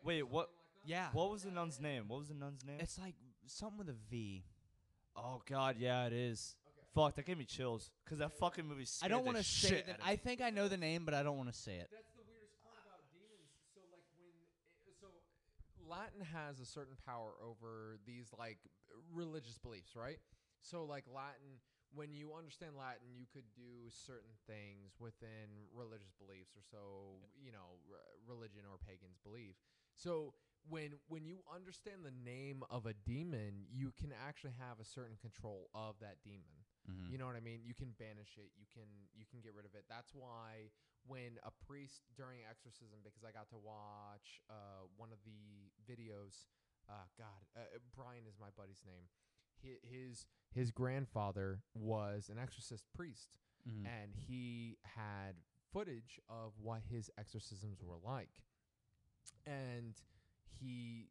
Wait, 0.03 0.23
what? 0.29 0.49
Yeah, 0.87 1.09
What 1.15 1.31
was 1.31 1.43
the 1.45 1.51
nun's 1.51 1.81
name? 1.81 2.05
What 2.09 2.19
was 2.19 2.29
the 2.29 2.35
nun's 2.35 2.63
name? 2.63 2.77
it's 2.79 2.99
like 2.99 3.15
something 3.47 3.79
with 3.79 3.89
a 3.89 3.97
V. 4.11 4.45
oh 5.17 5.41
God, 5.49 5.77
yeah, 5.79 6.05
it 6.07 6.13
is. 6.13 6.57
Fuck, 6.95 7.17
that 7.17 7.25
gave 7.25 7.39
me 7.39 7.45
chills. 7.47 7.91
Cause 8.07 8.19
that 8.19 8.33
fucking 8.39 8.67
movie. 8.67 8.87
I 9.03 9.09
don't 9.09 9.25
want 9.25 9.39
to 9.39 9.43
say 9.43 9.69
shit 9.69 9.87
that. 9.87 10.01
I 10.05 10.17
think 10.17 10.43
I 10.43 10.51
know 10.51 10.69
the 10.69 10.77
name, 10.77 11.05
but 11.07 11.15
I 11.15 11.23
don't 11.23 11.39
want 11.39 11.51
to 11.51 11.59
say 11.59 11.73
it. 11.77 11.89
That's 11.91 12.13
the 12.13 12.23
weirdest 12.29 12.61
part 12.63 12.77
about 12.85 13.01
demons. 13.11 13.49
So 13.75 13.81
like 13.91 14.05
when 14.13 14.29
i- 14.29 15.01
so 15.81 15.84
Latin 15.95 16.27
has 16.33 16.59
a 16.61 16.67
certain 16.67 16.97
power 17.07 17.35
over 17.43 17.99
these 18.07 18.31
like 18.39 18.59
religious 19.13 19.59
beliefs, 19.59 19.95
right? 19.95 20.19
So 20.63 20.85
like 20.85 21.05
Latin 21.13 21.61
when 21.95 22.13
you 22.13 22.35
understand 22.35 22.73
Latin, 22.77 23.15
you 23.15 23.27
could 23.33 23.47
do 23.55 23.87
certain 23.87 24.35
things 24.51 24.99
within 24.99 25.47
religious 25.71 26.11
beliefs 26.19 26.51
or 26.59 26.63
so, 26.67 27.23
you 27.39 27.53
know, 27.53 27.79
r- 27.87 28.03
religion 28.27 28.63
or 28.67 28.79
pagans 28.83 29.19
believe. 29.23 29.55
So 29.95 30.35
when 30.69 30.99
when 31.07 31.25
you 31.25 31.39
understand 31.55 32.03
the 32.03 32.11
name 32.11 32.65
of 32.71 32.87
a 32.87 32.95
demon, 33.07 33.63
you 33.71 33.93
can 33.95 34.11
actually 34.27 34.59
have 34.59 34.81
a 34.81 34.85
certain 34.85 35.17
control 35.23 35.71
of 35.75 35.95
that 36.01 36.17
demon. 36.25 36.64
Mm-hmm. 36.85 37.13
You 37.13 37.19
know 37.19 37.27
what 37.27 37.37
I 37.37 37.41
mean? 37.41 37.61
You 37.65 37.73
can 37.75 37.95
banish 37.99 38.37
it. 38.37 38.53
You 38.61 38.67
can 38.73 38.85
you 39.17 39.25
can 39.25 39.41
get 39.41 39.55
rid 39.55 39.65
of 39.65 39.75
it. 39.75 39.85
That's 39.89 40.13
why 40.15 40.69
when 41.07 41.37
a 41.45 41.53
priest 41.67 42.03
during 42.17 42.41
exorcism, 42.49 43.01
because 43.05 43.25
I 43.25 43.33
got 43.33 43.49
to 43.51 43.57
watch 43.61 44.41
uh, 44.51 44.85
one 44.97 45.09
of 45.13 45.19
the 45.25 45.73
videos. 45.89 46.49
Uh, 46.89 47.09
God, 47.17 47.41
uh, 47.57 47.61
Brian 47.97 48.25
is 48.29 48.37
my 48.39 48.49
buddy's 48.57 48.83
name. 48.85 49.09
Hi- 49.65 49.81
His 49.81 50.27
his 50.53 50.71
grandfather 50.71 51.61
was 51.75 52.29
an 52.29 52.39
exorcist 52.39 52.85
priest, 52.95 53.39
Mm-hmm. 53.67 53.87
and 53.87 54.13
he 54.29 54.77
had 54.85 55.37
footage 55.73 56.21
of 56.29 56.53
what 56.61 56.83
his 56.91 57.11
exorcisms 57.19 57.83
were 57.83 57.97
like 58.05 58.43
and 59.47 59.95
he 60.61 61.09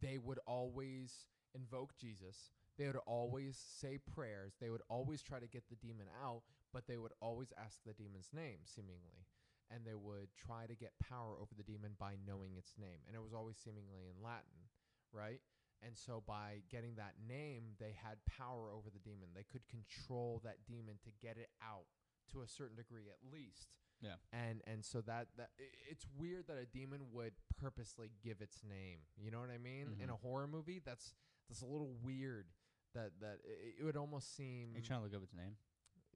they 0.00 0.16
would 0.18 0.38
always 0.46 1.26
invoke 1.54 1.96
jesus 1.96 2.52
they 2.78 2.86
would 2.86 3.00
always 3.06 3.58
say 3.58 3.98
prayers. 4.14 4.54
They 4.60 4.70
would 4.70 4.82
always 4.88 5.22
try 5.22 5.38
to 5.40 5.46
get 5.48 5.64
the 5.68 5.76
demon 5.76 6.06
out, 6.22 6.42
but 6.72 6.86
they 6.86 6.96
would 6.96 7.12
always 7.20 7.52
ask 7.58 7.80
the 7.84 7.92
demon's 7.92 8.30
name, 8.32 8.58
seemingly. 8.64 9.26
And 9.70 9.84
they 9.84 9.94
would 9.94 10.28
try 10.36 10.66
to 10.66 10.74
get 10.74 10.92
power 11.02 11.36
over 11.36 11.52
the 11.56 11.62
demon 11.66 11.92
by 11.98 12.14
knowing 12.26 12.56
its 12.56 12.72
name. 12.78 13.00
And 13.06 13.14
it 13.14 13.22
was 13.22 13.34
always 13.34 13.56
seemingly 13.58 14.06
in 14.08 14.22
Latin, 14.22 14.70
right? 15.12 15.40
And 15.82 15.96
so 15.96 16.22
by 16.26 16.62
getting 16.70 16.96
that 16.96 17.14
name, 17.28 17.74
they 17.78 17.92
had 18.02 18.16
power 18.26 18.70
over 18.72 18.88
the 18.90 18.98
demon. 18.98 19.28
They 19.34 19.44
could 19.44 19.62
control 19.68 20.40
that 20.44 20.64
demon 20.66 20.98
to 21.04 21.10
get 21.20 21.36
it 21.36 21.50
out 21.62 21.84
to 22.32 22.40
a 22.42 22.48
certain 22.48 22.76
degree 22.76 23.08
at 23.10 23.18
least. 23.32 23.68
Yeah. 24.00 24.14
And 24.32 24.62
and 24.66 24.84
so 24.84 25.00
that 25.02 25.28
that 25.36 25.50
it's 25.90 26.06
weird 26.16 26.46
that 26.48 26.56
a 26.56 26.66
demon 26.66 27.10
would 27.12 27.32
purposely 27.60 28.10
give 28.22 28.40
its 28.40 28.62
name. 28.62 29.00
You 29.16 29.30
know 29.30 29.40
what 29.40 29.50
I 29.50 29.58
mean? 29.58 29.96
In 30.00 30.08
Mhm. 30.08 30.14
a 30.14 30.16
horror 30.16 30.46
movie, 30.46 30.78
that's 30.78 31.14
that's 31.48 31.62
a 31.62 31.66
little 31.66 31.94
weird. 32.02 32.46
That 32.94 33.10
that 33.20 33.38
it, 33.44 33.80
it 33.80 33.84
would 33.84 33.96
almost 33.96 34.36
seem. 34.36 34.74
Are 34.74 34.78
you 34.78 34.84
trying 34.84 35.00
to 35.00 35.04
look 35.04 35.14
up 35.14 35.22
its 35.22 35.34
name? 35.34 35.56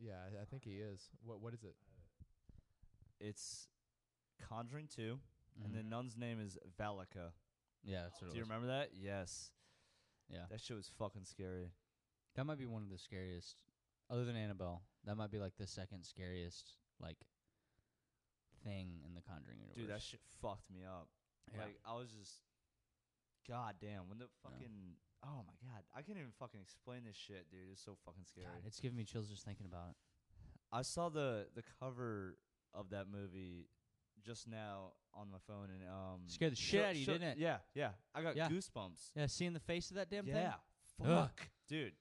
yeah, 0.03 0.15
I- 0.27 0.43
I 0.43 0.45
think 0.45 0.65
he 0.65 0.83
uh, 0.83 0.93
is. 0.93 1.11
What 1.25 1.41
what 1.41 1.55
is 1.55 1.65
it? 1.65 1.77
It's 3.21 3.69
Conjuring 4.49 4.89
2, 4.89 5.19
and 5.65 5.73
the 5.73 5.79
mm-hmm. 5.79 5.89
nun's 5.89 6.17
name 6.17 6.41
is 6.41 6.59
Valika. 6.79 7.31
yeah, 7.85 8.03
that's 8.03 8.21
what 8.21 8.29
Do 8.29 8.33
it 8.33 8.35
you 8.35 8.41
was. 8.41 8.49
remember 8.49 8.67
that? 8.69 8.91
Yes. 8.93 9.53
Yeah. 10.29 10.47
That 10.51 10.61
shit 10.61 10.77
was 10.77 10.91
fucking 10.99 11.25
scary. 11.25 11.71
That 12.35 12.45
might 12.45 12.59
be 12.59 12.67
one 12.67 12.83
of 12.83 12.91
the 12.91 12.99
scariest, 12.99 13.57
other 14.11 14.25
than 14.25 14.35
Annabelle. 14.35 14.83
That 15.05 15.17
might 15.17 15.31
be 15.31 15.39
like 15.39 15.57
the 15.57 15.67
second 15.67 16.05
scariest 16.05 16.77
like 17.01 17.19
thing 18.65 19.01
in 19.07 19.15
the 19.15 19.23
Conjuring 19.23 19.59
universe. 19.61 19.77
Dude, 19.77 19.91
that 19.91 20.03
shit 20.03 20.21
fucked 20.41 20.71
me 20.71 20.83
up. 20.85 21.09
Yeah. 21.53 21.63
Like 21.63 21.79
I 21.87 21.95
was 21.95 22.11
just 22.11 22.43
God 23.49 23.75
damn, 23.81 24.09
when 24.09 24.19
the 24.19 24.27
fucking 24.43 24.97
Oh 25.25 25.43
my 25.47 25.55
god, 25.63 25.83
I 25.97 26.03
can't 26.03 26.19
even 26.19 26.33
fucking 26.39 26.61
explain 26.61 27.05
this 27.07 27.17
shit, 27.17 27.49
dude. 27.51 27.61
It's 27.71 27.85
so 27.85 27.97
fucking 28.05 28.25
scary. 28.25 28.47
God, 28.47 28.63
it's 28.67 28.81
giving 28.81 28.97
me 28.97 29.05
chills 29.05 29.29
just 29.29 29.45
thinking 29.45 29.67
about 29.67 29.91
it. 29.91 29.97
I 30.73 30.83
saw 30.83 31.09
the 31.09 31.47
the 31.55 31.63
cover 31.81 32.37
of 32.75 32.91
that 32.91 33.07
movie 33.13 33.69
just 34.25 34.49
now 34.49 34.93
on 35.15 35.31
my 35.31 35.39
phone 35.47 35.69
and 35.71 35.83
um 35.89 36.21
Scared 36.27 36.53
the 36.53 36.57
shit 36.57 36.85
out 36.85 36.91
of 36.93 36.97
you, 36.97 37.07
didn't 37.07 37.23
it? 37.29 37.39
Yeah, 37.39 37.59
yeah. 37.75 37.91
I 38.15 38.23
got 38.23 38.37
Yeah. 38.37 38.49
goosebumps. 38.49 39.11
Yeah, 39.15 39.27
seeing 39.27 39.53
the 39.53 39.61
face 39.61 39.91
of 39.91 39.97
that 39.97 40.11
damn 40.11 40.25
thing? 40.25 40.35
yeah. 40.37 40.55
thing. 41.01 41.07
Fuck, 41.07 41.49
dude. 41.69 41.93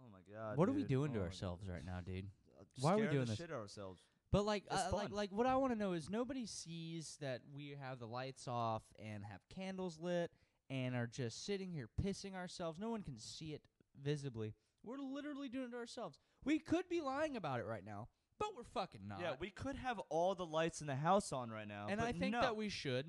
Oh 0.00 0.08
my 0.12 0.18
god. 0.34 0.56
what 0.56 0.68
are 0.68 0.72
we 0.72 0.80
dude. 0.82 0.88
doing 0.88 1.12
to 1.12 1.18
Oh 1.18 1.22
my 1.22 1.26
ourselves 1.26 1.68
right 1.68 1.84
now, 1.84 2.00
dude? 2.04 2.26
Uh, 2.58 2.64
Why 2.80 2.92
are 2.92 2.96
we 2.96 3.02
scaring 3.02 3.12
doing 3.14 3.24
the 3.26 3.30
this? 3.32 3.38
Shit 3.38 3.50
out 3.50 3.56
of 3.56 3.60
ourselves. 3.62 4.02
But 4.32 4.44
like, 4.44 4.64
It's 4.70 4.74
uh, 4.74 4.88
like, 4.92 5.08
fun. 5.08 5.16
like, 5.16 5.30
what 5.32 5.46
I 5.46 5.56
want 5.56 5.72
to 5.72 5.78
know 5.78 5.92
is 5.92 6.10
nobody 6.10 6.46
sees 6.46 7.16
that 7.20 7.40
we 7.54 7.76
have 7.80 7.98
the 7.98 8.06
lights 8.06 8.48
off 8.48 8.82
and 8.98 9.24
have 9.24 9.40
candles 9.54 9.98
lit 10.00 10.30
and 10.70 10.94
are 10.94 11.06
just 11.06 11.44
sitting 11.44 11.70
here 11.72 11.88
pissing 12.02 12.34
ourselves. 12.34 12.78
No 12.78 12.90
one 12.90 13.02
can 13.02 13.18
see 13.18 13.52
it 13.52 13.62
visibly. 14.02 14.54
We're 14.84 14.98
literally 14.98 15.48
doing 15.48 15.66
it 15.66 15.70
to 15.72 15.76
ourselves. 15.76 16.18
We 16.44 16.58
could 16.58 16.88
be 16.88 17.00
lying 17.00 17.36
about 17.36 17.60
it 17.60 17.66
right 17.66 17.84
now, 17.84 18.08
but 18.38 18.50
we're 18.56 18.64
fucking 18.64 19.00
not. 19.08 19.20
Yeah, 19.20 19.32
we 19.40 19.50
could 19.50 19.76
have 19.76 19.98
all 20.08 20.34
the 20.34 20.46
lights 20.46 20.80
in 20.80 20.86
the 20.86 20.94
house 20.94 21.32
on 21.32 21.50
right 21.50 21.66
now. 21.66 21.86
and 21.88 21.98
but 21.98 22.06
I 22.06 22.12
think 22.12 22.32
no. 22.32 22.40
that 22.40 22.56
we 22.56 22.68
should. 22.68 23.06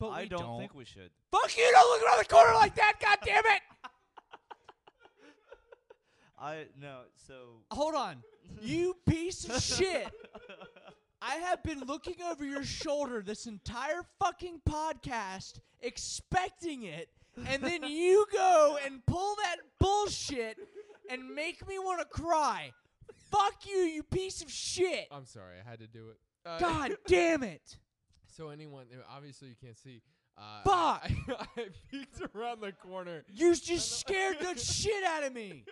But 0.00 0.08
I 0.08 0.22
we 0.22 0.28
don't, 0.28 0.58
think 0.58 0.74
we 0.74 0.84
should. 0.84 1.10
Fuck 1.30 1.56
you! 1.56 1.70
Don't 1.72 1.88
look 1.90 2.02
around 2.08 2.18
the 2.18 2.24
corner 2.24 2.52
like 2.54 2.74
that. 2.74 2.94
God 3.00 3.18
damn 3.24 3.44
it! 3.46 3.62
I 6.38 6.64
no. 6.80 7.02
So 7.28 7.34
Hold 7.70 7.94
on, 7.94 8.22
you 8.60 8.96
piece 9.06 9.48
of 9.48 9.62
shit. 9.62 10.08
I 11.26 11.36
have 11.36 11.62
been 11.62 11.80
looking 11.80 12.16
over 12.30 12.44
your 12.44 12.64
shoulder 12.64 13.22
this 13.22 13.46
entire 13.46 14.02
fucking 14.20 14.60
podcast, 14.68 15.58
expecting 15.80 16.82
it, 16.82 17.08
and 17.48 17.62
then 17.62 17.82
you 17.84 18.26
go 18.30 18.76
and 18.84 19.04
pull 19.06 19.34
that 19.36 19.56
bullshit 19.80 20.58
and 21.08 21.34
make 21.34 21.66
me 21.66 21.78
want 21.78 22.00
to 22.00 22.04
cry. 22.06 22.72
Fuck 23.30 23.64
you, 23.64 23.76
you 23.78 24.02
piece 24.02 24.42
of 24.42 24.50
shit. 24.50 25.06
I'm 25.10 25.24
sorry, 25.24 25.54
I 25.64 25.68
had 25.68 25.78
to 25.78 25.86
do 25.86 26.10
it. 26.10 26.18
Uh, 26.44 26.58
God 26.58 26.96
damn 27.06 27.42
it. 27.42 27.78
So 28.36 28.50
anyone, 28.50 28.84
obviously 29.10 29.48
you 29.48 29.56
can't 29.58 29.78
see. 29.78 30.02
Uh, 30.36 30.62
Fuck! 30.64 31.10
I, 31.28 31.46
I 31.56 31.68
peeked 31.90 32.20
around 32.34 32.60
the 32.60 32.72
corner. 32.72 33.24
You 33.32 33.54
just 33.54 33.98
scared 33.98 34.40
the 34.40 34.58
shit 34.60 35.02
out 35.04 35.24
of 35.24 35.32
me. 35.32 35.64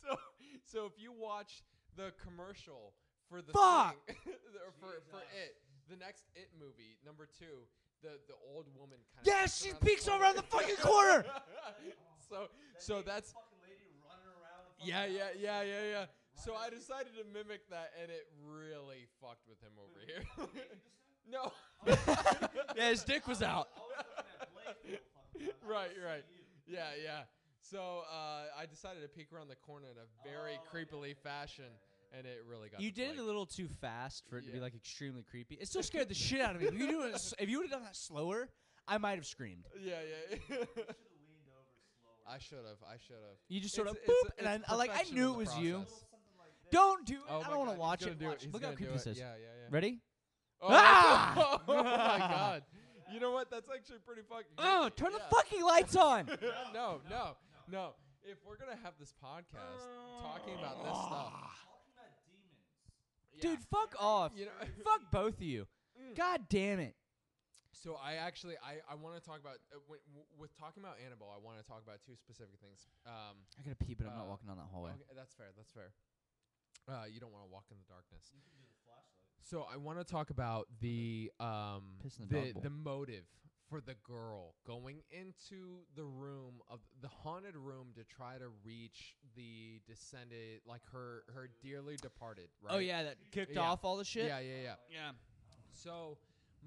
so, 0.00 0.16
so 0.64 0.86
if 0.86 0.92
you 0.96 1.12
watch 1.12 1.64
the 1.96 2.12
commercial 2.22 2.92
for 3.28 3.42
the 3.42 3.52
Fuck! 3.52 3.96
thing, 4.06 4.16
for 4.80 4.92
for 5.10 5.20
it, 5.34 5.56
the 5.88 5.96
next 5.96 6.24
it 6.34 6.48
movie, 6.58 6.96
number 7.04 7.26
two, 7.38 7.66
the 8.02 8.18
the 8.28 8.34
old 8.54 8.66
woman 8.78 8.98
kind 9.14 9.26
of 9.26 9.26
Yes, 9.26 9.62
she 9.62 9.72
peeks 9.84 10.08
around 10.08 10.36
the 10.36 10.42
fucking 10.42 10.76
corner. 10.76 11.24
so 12.28 12.48
so 12.78 13.02
that's 13.02 13.34
yeah 14.82 15.06
yeah 15.06 15.28
yeah 15.38 15.62
yeah 15.62 15.82
yeah. 15.90 16.04
So 16.34 16.54
I 16.54 16.68
decided 16.68 17.14
to 17.16 17.24
mimic 17.32 17.68
that, 17.70 17.92
and 18.02 18.10
it 18.10 18.26
really 18.44 19.06
fucked 19.22 19.48
with 19.48 19.58
him 19.62 19.72
over 19.80 19.98
here. 20.04 20.22
no. 21.30 21.50
Yeah, 22.76 22.90
his 22.90 23.02
dick 23.04 23.26
was 23.26 23.42
out. 23.42 23.68
right, 25.66 25.90
right. 26.04 26.24
Yeah, 26.66 26.88
yeah. 27.02 27.22
So 27.62 28.02
uh, 28.12 28.44
I 28.56 28.66
decided 28.68 29.00
to 29.02 29.08
peek 29.08 29.32
around 29.32 29.48
the 29.48 29.56
corner 29.56 29.86
in 29.90 29.96
a 29.96 30.30
very 30.30 30.58
creepily 30.70 31.16
fashion, 31.16 31.72
and 32.16 32.26
it 32.26 32.42
really 32.48 32.68
got. 32.68 32.80
You 32.80 32.90
the 32.90 32.94
did 32.96 33.10
it 33.14 33.18
a 33.18 33.22
little 33.24 33.46
too 33.46 33.68
fast 33.80 34.24
for 34.28 34.38
it 34.38 34.44
to 34.46 34.50
be 34.50 34.58
Yeah. 34.58 34.64
like 34.64 34.74
extremely 34.74 35.22
creepy. 35.22 35.54
It 35.56 35.68
still 35.68 35.82
scared 35.82 36.08
the 36.08 36.14
shit 36.14 36.40
out 36.40 36.54
of 36.56 36.60
me. 36.62 36.68
If 36.68 36.74
you, 36.74 36.88
do 36.90 37.02
it, 37.02 37.14
s- 37.14 37.34
if 37.38 37.48
you 37.48 37.58
would 37.58 37.64
have 37.70 37.72
done 37.80 37.84
that 37.84 37.96
slower, 37.96 38.48
I 38.88 38.98
might 38.98 39.16
have 39.16 39.26
screamed. 39.26 39.64
Yeah, 39.80 39.94
yeah. 40.50 40.56
I 42.28 42.38
should 42.38 42.58
have. 42.58 42.78
I 42.88 42.96
should 43.06 43.16
have. 43.16 43.36
You 43.48 43.60
just 43.60 43.74
sort 43.74 43.88
of 43.88 43.96
It's- 43.96 44.08
boop, 44.10 44.26
it's- 44.38 44.46
and 44.52 44.62
it's 44.62 44.70
I, 44.70 44.74
I 44.74 44.76
like 44.76 44.90
I 44.90 44.92
perfection 44.94 45.16
knew 45.16 45.28
in 45.28 45.34
it 45.34 45.38
was 45.38 45.58
you. 45.58 45.72
process. 45.78 46.04
Don't 46.72 47.06
do 47.06 47.14
it. 47.14 47.20
Oh 47.28 47.40
I 47.40 47.42
my 47.44 47.48
don't 47.50 47.58
want 47.58 47.66
God, 47.68 47.68
to 47.68 47.70
he's 47.72 47.78
watch 47.78 48.00
gonna 48.00 48.12
it. 48.12 48.18
do 48.18 48.26
Watch. 48.26 48.42
He's 48.44 48.52
Look 48.52 48.62
how 48.62 48.66
gonna 48.68 48.76
creepy 48.76 48.90
do 48.92 48.98
this 48.98 49.06
it. 49.06 49.10
is. 49.10 49.18
Yeah, 49.18 49.32
yeah, 49.40 49.46
yeah. 49.62 49.68
Ready? 49.70 50.00
Oh, 50.62 50.68
Ah! 50.70 51.60
oh 51.68 51.74
my 51.84 52.18
god. 52.18 52.62
You 53.12 53.20
know 53.20 53.30
what? 53.30 53.50
That's 53.50 53.68
actually 53.72 53.98
pretty 53.98 54.22
fucking. 54.28 54.46
Oh, 54.58 54.88
creepy. 54.90 54.96
turn 54.96 55.12
the 55.12 55.18
Yeah. 55.18 55.28
fucking 55.30 55.62
lights 55.62 55.94
on. 55.96 56.26
no, 56.74 57.00
no, 57.10 57.36
no. 57.70 57.90
If 58.24 58.38
we're 58.44 58.56
gonna 58.56 58.78
have 58.82 58.94
this 58.98 59.12
podcast 59.22 59.84
talking 60.20 60.54
about 60.58 60.82
this 60.82 60.96
stuff, 60.96 61.66
yeah. 63.36 63.50
Dude, 63.50 63.60
fuck 63.70 63.94
off. 64.00 64.32
You 64.34 64.46
know, 64.46 64.52
Fuck 64.84 65.10
both 65.12 65.34
of 65.36 65.42
you. 65.42 65.66
Mm. 66.00 66.16
God 66.16 66.40
damn 66.48 66.80
it. 66.80 66.94
So 67.72 67.98
I 68.02 68.14
actually 68.14 68.56
I, 68.64 68.80
I 68.90 68.94
want 68.96 69.14
to 69.16 69.22
talk 69.22 69.38
about 69.38 69.60
uh, 69.70 69.76
w- 69.84 70.00
w- 70.16 70.26
with 70.40 70.48
talking 70.56 70.82
about 70.82 70.96
Annabelle. 71.04 71.28
I 71.28 71.38
want 71.38 71.58
to 71.60 71.64
talk 71.68 71.82
about 71.84 72.00
two 72.04 72.16
specific 72.16 72.56
things. 72.60 72.88
Um, 73.04 73.36
I 73.60 73.62
gotta 73.62 73.76
pee, 73.76 73.92
but 73.94 74.08
I'm 74.08 74.16
not 74.16 74.24
Uh, 74.24 74.32
walking 74.32 74.48
down 74.48 74.56
that 74.56 74.72
hallway. 74.72 74.96
okay, 74.96 75.12
that's 75.14 75.34
fair. 75.36 75.52
That's 75.56 75.70
fair. 75.70 75.92
Uh, 76.88 77.04
you 77.04 77.20
don't 77.20 77.32
want 77.32 77.44
to 77.44 77.52
walk 77.52 77.64
in 77.70 77.76
the 77.76 77.84
darkness. 77.84 78.32
So 79.42 79.66
I 79.72 79.76
want 79.76 79.98
to 79.98 80.04
talk 80.04 80.30
about 80.30 80.66
the 80.80 81.30
um 81.38 82.00
Piss 82.02 82.18
in 82.18 82.26
the 82.28 82.34
the 82.34 82.52
bowl. 82.52 82.62
the 82.62 82.70
motive 82.70 83.24
for 83.68 83.80
the 83.80 83.94
girl 84.04 84.54
going 84.66 85.02
into 85.10 85.78
the 85.96 86.04
room 86.04 86.60
of 86.70 86.80
the 87.02 87.08
haunted 87.08 87.56
room 87.56 87.88
to 87.96 88.04
try 88.04 88.38
to 88.38 88.46
reach 88.64 89.16
the 89.34 89.80
descended 89.86 90.60
like 90.66 90.82
her 90.92 91.24
her 91.34 91.48
dearly 91.62 91.96
departed. 91.96 92.48
Right? 92.62 92.74
Oh 92.74 92.78
yeah, 92.78 93.02
that 93.04 93.16
kicked 93.32 93.54
Yeah. 93.54 93.62
off 93.62 93.84
all 93.84 93.96
the 93.96 94.04
shit. 94.04 94.26
Yeah, 94.26 94.38
yeah, 94.40 94.62
yeah. 94.62 94.74
Yeah. 94.90 95.10
So 95.72 96.18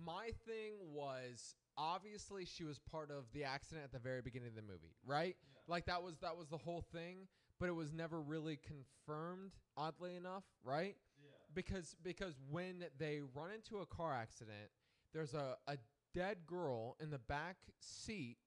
my 0.06 0.32
thing 0.46 0.74
was 0.94 1.56
obviously 1.78 2.46
she 2.46 2.64
was 2.64 2.80
part 2.80 3.10
of 3.12 3.26
the 3.34 3.44
accident 3.44 3.86
at 3.86 3.92
the 3.92 4.00
very 4.00 4.22
beginning 4.22 4.50
of 4.50 4.56
the 4.56 4.62
movie, 4.62 4.96
right? 5.06 5.36
Like 5.68 5.86
that 5.86 6.02
was 6.04 6.18
that 6.20 6.36
was 6.36 6.48
the 6.50 6.58
whole 6.58 6.84
thing, 6.92 7.28
but 7.60 7.70
it 7.70 7.76
was 7.76 7.94
never 7.94 8.22
really 8.22 8.58
confirmed 8.58 9.52
oddly 9.78 10.16
enough, 10.16 10.44
right? 10.64 10.96
yeah. 11.24 11.30
Because 11.54 11.96
because 12.04 12.36
when 12.50 12.84
they 12.98 13.22
run 13.34 13.52
into 13.52 13.78
a 13.80 13.86
car 13.86 14.14
accident, 14.14 14.70
there's 15.14 15.34
a 15.34 15.56
a 15.68 15.78
dead 16.20 16.46
girl 16.46 16.96
in 17.00 17.10
the 17.12 17.20
back 17.20 17.58
seat 17.80 18.38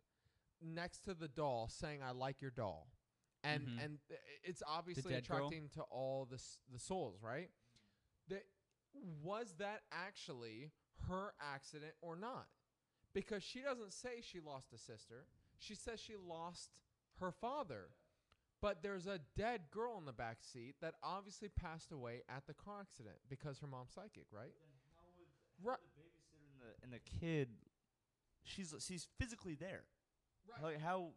next 0.61 1.05
to 1.05 1.15
the 1.15 1.29
doll 1.29 1.69
saying 1.69 2.01
I 2.03 2.11
like 2.13 2.41
your 2.43 2.51
doll. 2.51 2.89
And 3.43 3.67
Mhm. 3.69 3.85
and 3.85 3.99
it's 4.45 4.63
obviously 4.67 5.15
dead 5.15 5.27
girl? 5.27 5.47
attracting 5.47 5.69
to 5.71 5.83
all 5.85 6.27
the 6.27 6.41
the 6.71 6.79
souls, 6.79 7.23
right? 7.23 7.51
That 8.29 8.47
was 9.23 9.55
that 9.57 9.83
actually 9.91 10.71
her 11.09 11.35
accident 11.41 11.95
or 12.03 12.15
not? 12.17 12.49
Because 13.15 13.43
she 13.43 13.63
doesn't 13.63 13.93
say 13.93 14.21
she 14.21 14.41
lost 14.41 14.73
a 14.73 14.79
sister. 14.79 15.27
She 15.59 15.75
says 15.75 15.99
she 16.01 16.17
lost 16.17 16.81
her 17.21 17.33
father. 17.33 17.95
But 18.61 18.83
there's 18.83 19.07
a 19.07 19.19
dead 19.35 19.71
girl 19.71 19.99
in 19.99 20.05
the 20.05 20.13
back 20.13 20.43
seat 20.45 20.77
that 20.81 20.95
obviously 21.03 21.49
passed 21.49 21.91
away 21.91 22.23
at 22.29 22.47
the 22.47 22.55
car 22.55 22.81
accident 22.81 23.19
because 23.29 23.59
her 23.59 23.67
mom's 23.67 23.93
psychic, 23.93 24.27
right? 24.31 24.55
Right. 25.59 25.79
and 25.81 25.85
the, 25.92 25.92
and 26.83 26.93
the 26.93 27.01
kid, 27.21 27.49
she's 28.45 28.75
she's 28.81 29.07
physically 29.19 29.55
there. 29.55 29.85
Right. 30.49 30.73
Like 30.73 30.81
how? 30.81 31.11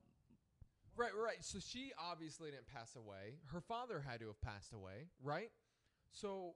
Right, 0.96 1.12
right. 1.16 1.38
So 1.42 1.60
she 1.60 1.92
obviously 2.00 2.52
didn't 2.52 2.68
pass 2.68 2.96
away. 2.96 3.40
Her 3.52 3.62
father 3.62 4.04
had 4.08 4.20
to 4.22 4.28
have 4.28 4.40
passed 4.42 4.74
away, 4.74 5.10
right? 5.22 5.52
So 6.12 6.56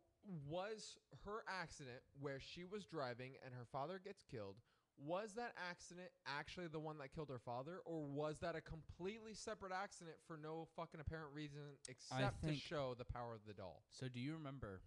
was 0.50 0.98
her 1.26 1.44
accident 1.48 2.00
where 2.20 2.40
she 2.40 2.64
was 2.64 2.86
driving 2.86 3.34
and 3.44 3.54
her 3.54 3.66
father 3.72 4.00
gets 4.04 4.24
killed, 4.24 4.56
was 4.98 5.34
that 5.36 5.54
accident 5.70 6.10
actually 6.28 6.68
the 6.68 6.80
one 6.80 6.98
that 7.00 7.14
killed 7.14 7.30
her 7.30 7.40
father, 7.40 7.80
or 7.86 8.06
was 8.06 8.40
that 8.40 8.56
a 8.56 8.62
completely 8.62 9.34
separate 9.34 9.72
accident 9.72 10.18
for 10.28 10.38
no 10.42 10.68
fucking 10.76 11.00
apparent 11.00 11.30
reason 11.34 11.62
except 11.88 12.44
to 12.44 12.54
show 12.56 12.96
the 12.98 13.06
power 13.06 13.34
of 13.34 13.42
the 13.48 13.54
doll? 13.54 13.82
So 13.90 14.08
do 14.08 14.20
you 14.20 14.34
remember 14.34 14.82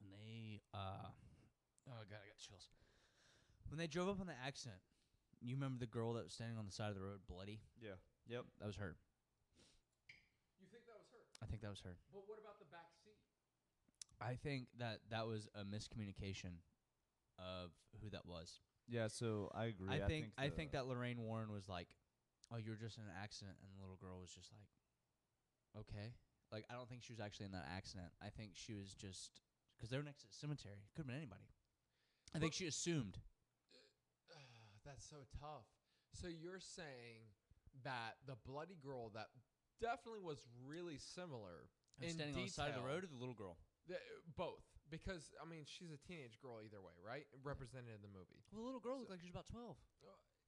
when 0.00 0.10
they 0.10 0.60
uh 0.74 1.06
oh 1.88 2.02
god, 2.10 2.18
I 2.22 2.28
got 2.28 2.38
chills. 2.38 2.68
When 3.70 3.78
they 3.78 3.86
drove 3.86 4.08
up 4.10 4.18
on 4.20 4.26
the 4.26 4.34
accident, 4.44 4.82
you 5.40 5.54
remember 5.54 5.78
the 5.78 5.86
girl 5.86 6.12
that 6.14 6.24
was 6.26 6.34
standing 6.34 6.58
on 6.58 6.66
the 6.66 6.72
side 6.74 6.90
of 6.90 6.96
the 6.98 7.02
road 7.06 7.20
bloody? 7.30 7.62
Yeah. 7.80 7.94
Yep. 8.26 8.44
That 8.58 8.66
was 8.66 8.76
her. 8.76 8.96
You 10.58 10.66
think 10.70 10.82
that 10.90 10.98
was 10.98 11.06
her? 11.14 11.22
I 11.42 11.46
think 11.46 11.62
that 11.62 11.70
was 11.70 11.80
her. 11.86 11.94
But 12.12 12.26
what 12.26 12.38
about 12.42 12.58
the 12.58 12.66
back 12.66 12.90
seat? 12.98 13.14
I 14.20 14.34
think 14.34 14.66
that 14.78 15.00
that 15.10 15.26
was 15.26 15.48
a 15.54 15.62
miscommunication 15.64 16.58
of 17.38 17.70
who 18.02 18.10
that 18.10 18.26
was. 18.26 18.58
Yeah. 18.88 19.06
So 19.06 19.50
I 19.54 19.66
agree. 19.66 19.88
I 19.88 20.00
think 20.06 20.34
I 20.36 20.48
think, 20.50 20.72
the- 20.72 20.78
that 20.78 20.86
Lorraine 20.90 21.22
Warren 21.22 21.50
was 21.52 21.68
like, 21.68 21.94
"Oh, 22.52 22.56
you're 22.58 22.74
just 22.76 22.98
in 22.98 23.04
an 23.04 23.14
accident," 23.22 23.56
and 23.62 23.70
the 23.72 23.80
little 23.80 23.96
girl 23.96 24.18
was 24.20 24.30
just 24.34 24.50
like, 24.52 24.68
"Okay." 25.86 26.12
Like 26.50 26.66
I 26.68 26.74
don't 26.74 26.88
think 26.88 27.02
she 27.02 27.12
was 27.12 27.20
actually 27.20 27.46
in 27.46 27.52
that 27.52 27.68
accident. 27.70 28.12
I 28.20 28.28
think 28.28 28.52
she 28.56 28.74
was 28.74 28.92
just 28.94 29.40
because 29.76 29.88
they 29.90 29.96
were 29.96 30.02
next 30.02 30.22
to 30.22 30.26
the 30.26 30.34
cemetery. 30.34 30.82
Could 30.94 31.02
have 31.02 31.06
been 31.06 31.16
anybody. 31.16 31.46
I 32.34 32.40
think 32.40 32.52
she 32.52 32.66
assumed. 32.66 33.18
That's 34.84 35.04
so 35.04 35.26
tough. 35.38 35.66
So 36.12 36.26
you're 36.28 36.60
saying 36.60 37.28
that 37.84 38.16
the 38.26 38.36
bloody 38.46 38.76
girl 38.82 39.10
that 39.14 39.28
definitely 39.80 40.20
was 40.24 40.42
really 40.66 40.98
similar 40.98 41.70
And 42.00 42.10
in 42.10 42.16
standing 42.16 42.36
on 42.36 42.42
the 42.44 42.50
side 42.52 42.70
of 42.74 42.80
the 42.82 42.86
road, 42.88 43.04
or 43.04 43.08
the 43.08 43.20
little 43.20 43.36
girl. 43.36 43.56
The, 43.88 43.96
both, 44.36 44.62
because 44.90 45.32
I 45.40 45.48
mean 45.48 45.64
she's 45.64 45.90
a 45.92 46.00
teenage 46.04 46.36
girl 46.42 46.60
either 46.64 46.80
way, 46.80 46.94
right? 47.00 47.24
Represented 47.44 47.92
in 47.94 48.02
the 48.02 48.12
movie. 48.12 48.40
Well, 48.52 48.62
the 48.62 48.66
little 48.66 48.80
girl 48.82 48.96
So- 48.96 49.00
looked 49.06 49.10
like 49.16 49.20
she 49.20 49.28
was 49.30 49.36
about 49.36 49.48
twelve. 49.48 49.76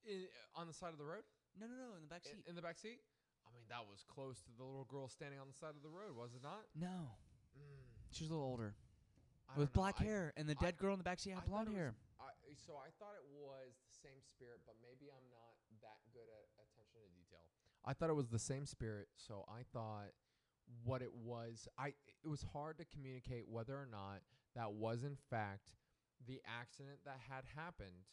In, 0.05 0.27
on 0.59 0.67
the 0.67 0.75
side 0.75 0.91
of 0.91 0.99
the 0.99 1.07
road, 1.07 1.23
No, 1.55 1.71
no, 1.71 1.79
no, 1.79 1.95
in 1.95 2.03
the 2.03 2.11
back 2.11 2.27
seat. 2.27 2.43
in 2.51 2.59
the 2.59 2.63
back 2.65 2.75
seat. 2.77 2.99
I 3.47 3.55
mean 3.55 3.63
that 3.71 3.87
was 3.87 4.03
close 4.11 4.43
to 4.43 4.51
the 4.59 4.65
little 4.67 4.85
girl 4.91 5.07
standing 5.07 5.39
on 5.39 5.47
the 5.47 5.55
side 5.55 5.79
of 5.79 5.83
the 5.87 5.91
road, 5.95 6.17
was 6.19 6.35
it 6.35 6.43
not? 6.43 6.67
no, 6.75 7.15
Mm, 7.55 7.87
she 8.11 8.25
was 8.27 8.31
a 8.31 8.35
little 8.35 8.49
older 8.51 8.75
I 9.49 9.59
with 9.59 9.71
know. 9.71 9.79
black 9.79 10.01
I- 10.01 10.05
hair, 10.05 10.33
and 10.37 10.49
the 10.49 10.57
I- 10.59 10.63
dead 10.65 10.77
girl 10.79 10.91
in 10.95 10.99
the 10.99 11.07
back 11.07 11.21
seat 11.23 11.39
had 11.39 11.47
blonde 11.47 11.69
was- 11.71 11.77
hair. 11.79 11.95
I, 12.19 12.31
so 12.67 12.75
I 12.77 12.91
thought 12.99 13.15
it 13.15 13.27
was 13.31 13.79
the 13.87 13.92
same 14.03 14.19
spirit, 14.27 14.61
but 14.67 14.75
maybe 14.83 15.09
I'm 15.15 15.29
not 15.31 15.55
that 15.81 16.03
good 16.11 16.27
at 16.27 16.43
attention 16.51 16.83
to 16.93 17.01
detail. 17.15 17.47
I 17.87 17.95
thought 17.95 18.11
it 18.11 18.19
was 18.19 18.29
the 18.29 18.43
same 18.43 18.67
spirit, 18.67 19.09
so 19.15 19.47
I 19.49 19.63
thought 19.73 20.11
what 20.85 21.03
it 21.03 21.15
was. 21.15 21.69
I 21.79 21.95
it 22.23 22.29
was 22.29 22.45
hard 22.53 22.79
to 22.79 22.85
communicate 22.85 23.49
whether 23.49 23.75
or 23.75 23.89
not 23.91 24.23
that 24.55 24.73
was 24.73 25.03
in 25.03 25.17
fact 25.31 25.73
the 26.27 26.41
accident 26.47 27.01
that 27.05 27.19
had 27.31 27.45
happened. 27.55 28.11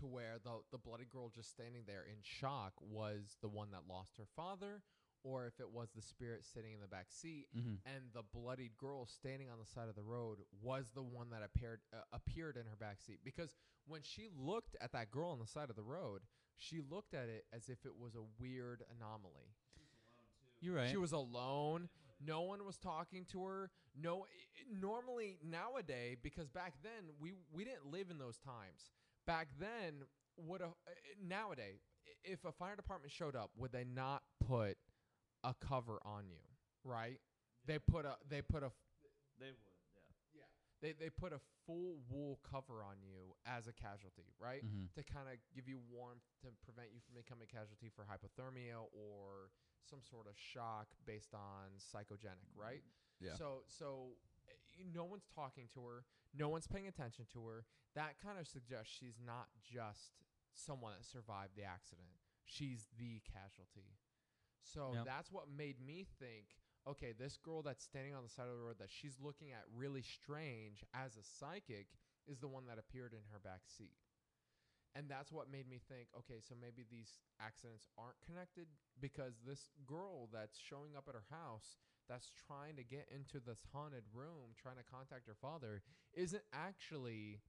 To 0.00 0.06
where 0.06 0.36
the 0.44 0.60
the 0.70 0.78
bloody 0.78 1.06
girl 1.10 1.28
just 1.28 1.50
standing 1.50 1.82
there 1.86 2.04
in 2.04 2.18
shock 2.22 2.74
was 2.78 3.36
the 3.40 3.48
one 3.48 3.72
that 3.72 3.88
lost 3.88 4.16
her 4.18 4.28
father, 4.36 4.82
or 5.24 5.46
if 5.46 5.58
it 5.60 5.70
was 5.70 5.90
the 5.94 6.02
spirit 6.02 6.44
sitting 6.44 6.72
in 6.72 6.80
the 6.80 6.86
back 6.86 7.06
seat 7.08 7.46
Mm-hmm. 7.56 7.74
and 7.86 8.04
the 8.14 8.22
bloodied 8.32 8.76
girl 8.78 9.06
standing 9.06 9.48
on 9.50 9.58
the 9.58 9.66
side 9.66 9.88
of 9.88 9.94
the 9.94 10.02
road 10.02 10.38
was 10.62 10.90
the 10.94 11.02
one 11.02 11.30
that 11.30 11.42
appeared 11.42 11.80
uh, 11.92 11.98
appeared 12.12 12.56
in 12.56 12.64
her 12.66 12.76
back 12.76 13.00
seat. 13.00 13.20
Because 13.24 13.54
when 13.86 14.02
she 14.02 14.28
looked 14.38 14.76
at 14.80 14.92
that 14.92 15.10
girl 15.10 15.30
on 15.30 15.38
the 15.38 15.46
side 15.46 15.70
of 15.70 15.76
the 15.76 15.82
road 15.82 16.22
she 16.56 16.80
looked 16.90 17.14
at 17.14 17.28
it 17.28 17.44
as 17.52 17.68
if 17.68 17.84
it 17.84 17.92
was 17.98 18.14
a 18.16 18.22
weird 18.40 18.82
anomaly. 18.96 19.54
You're 20.60 20.74
right. 20.74 20.90
she 20.90 20.96
was 20.96 21.12
alone. 21.12 21.88
No 22.24 22.40
one 22.42 22.64
was 22.66 22.76
talking 22.78 23.24
to 23.32 23.44
her. 23.44 23.70
No 24.00 24.22
i- 24.24 24.76
normally 24.80 25.38
nowadays 25.44 26.18
because 26.22 26.48
back 26.48 26.74
then 26.82 27.10
we 27.20 27.32
we 27.52 27.64
didn't 27.64 27.86
live 27.90 28.10
in 28.10 28.18
those 28.18 28.38
times. 28.38 28.90
Back 29.26 29.48
then 29.60 30.02
would 30.36 30.60
a 30.60 30.68
nowadays 31.24 31.80
if 32.24 32.44
a 32.44 32.52
fire 32.52 32.76
department 32.76 33.12
showed 33.12 33.36
up 33.36 33.50
would 33.56 33.72
they 33.72 33.84
not 33.84 34.22
put 34.46 34.76
a 35.44 35.54
cover 35.54 36.00
on 36.04 36.24
you 36.28 36.42
right 36.84 37.20
they 37.66 37.78
put 37.78 38.04
a 38.04 38.16
they 38.28 38.42
put 38.42 38.62
a 38.62 38.70
they 39.38 39.50
would. 39.54 39.76
Yeah. 40.34 40.42
yeah 40.42 40.50
they 40.82 40.92
they 40.98 41.10
put 41.10 41.32
a 41.32 41.40
full 41.66 41.98
wool 42.10 42.38
cover 42.42 42.82
on 42.82 42.96
you 43.02 43.34
as 43.46 43.66
a 43.68 43.72
casualty 43.72 44.32
right 44.40 44.64
mm-hmm. 44.64 44.88
to 44.94 45.02
kind 45.04 45.28
of 45.28 45.36
give 45.54 45.68
you 45.68 45.78
warmth 45.92 46.24
to 46.42 46.48
prevent 46.64 46.88
you 46.92 47.00
from 47.04 47.14
becoming 47.20 47.46
a 47.46 47.52
casualty 47.52 47.90
for 47.94 48.02
hypothermia 48.08 48.82
or 48.90 49.52
some 49.88 50.00
sort 50.02 50.26
of 50.26 50.34
shock 50.36 50.88
based 51.06 51.34
on 51.34 51.76
psychogenic 51.78 52.48
right 52.56 52.82
Yeah. 53.20 53.34
so 53.36 53.62
so 53.68 54.16
uh, 54.48 54.56
no 54.94 55.04
one's 55.04 55.28
talking 55.34 55.68
to 55.74 55.84
her 55.86 56.04
no 56.36 56.48
one's 56.48 56.66
paying 56.66 56.88
attention 56.88 57.26
to 57.32 57.46
her 57.46 57.64
that 57.94 58.16
kind 58.22 58.38
of 58.38 58.46
suggests 58.46 58.90
she's 58.92 59.18
not 59.24 59.48
just 59.62 60.18
someone 60.54 60.92
that 60.96 61.04
survived 61.04 61.52
the 61.56 61.64
accident 61.64 62.10
she's 62.44 62.86
the 62.98 63.20
casualty 63.28 63.96
so 64.72 64.92
Yep. 64.94 65.04
that's 65.04 65.30
what 65.32 65.46
made 65.48 65.80
me 65.80 66.06
think 66.18 66.46
okay 66.86 67.12
this 67.18 67.36
girl 67.36 67.62
that's 67.62 67.84
standing 67.84 68.14
on 68.14 68.22
the 68.22 68.28
side 68.28 68.46
of 68.48 68.56
the 68.56 68.62
road 68.62 68.78
that 68.78 68.90
she's 68.90 69.16
looking 69.20 69.52
at 69.52 69.64
really 69.74 70.02
strange 70.02 70.84
as 70.94 71.16
a 71.16 71.22
psychic 71.22 71.86
is 72.26 72.38
the 72.38 72.48
one 72.48 72.66
that 72.66 72.78
appeared 72.78 73.12
in 73.12 73.24
her 73.32 73.38
back 73.38 73.62
seat 73.66 73.96
and 74.94 75.08
that's 75.08 75.30
what 75.30 75.50
made 75.50 75.68
me 75.68 75.78
think 75.88 76.08
okay 76.16 76.40
so 76.40 76.54
maybe 76.60 76.84
these 76.90 77.20
accidents 77.40 77.86
aren't 77.98 78.20
connected 78.24 78.66
because 79.00 79.34
this 79.46 79.70
girl 79.86 80.28
that's 80.32 80.58
showing 80.58 80.96
up 80.96 81.04
at 81.08 81.14
her 81.14 81.26
house 81.30 81.76
that's 82.08 82.30
trying 82.46 82.76
to 82.76 82.84
get 82.84 83.06
into 83.14 83.38
this 83.44 83.62
haunted 83.72 84.04
room 84.14 84.54
trying 84.60 84.76
to 84.76 84.84
contact 84.84 85.26
her 85.26 85.36
father 85.40 85.82
isn't 86.14 86.42
actually 86.52 87.40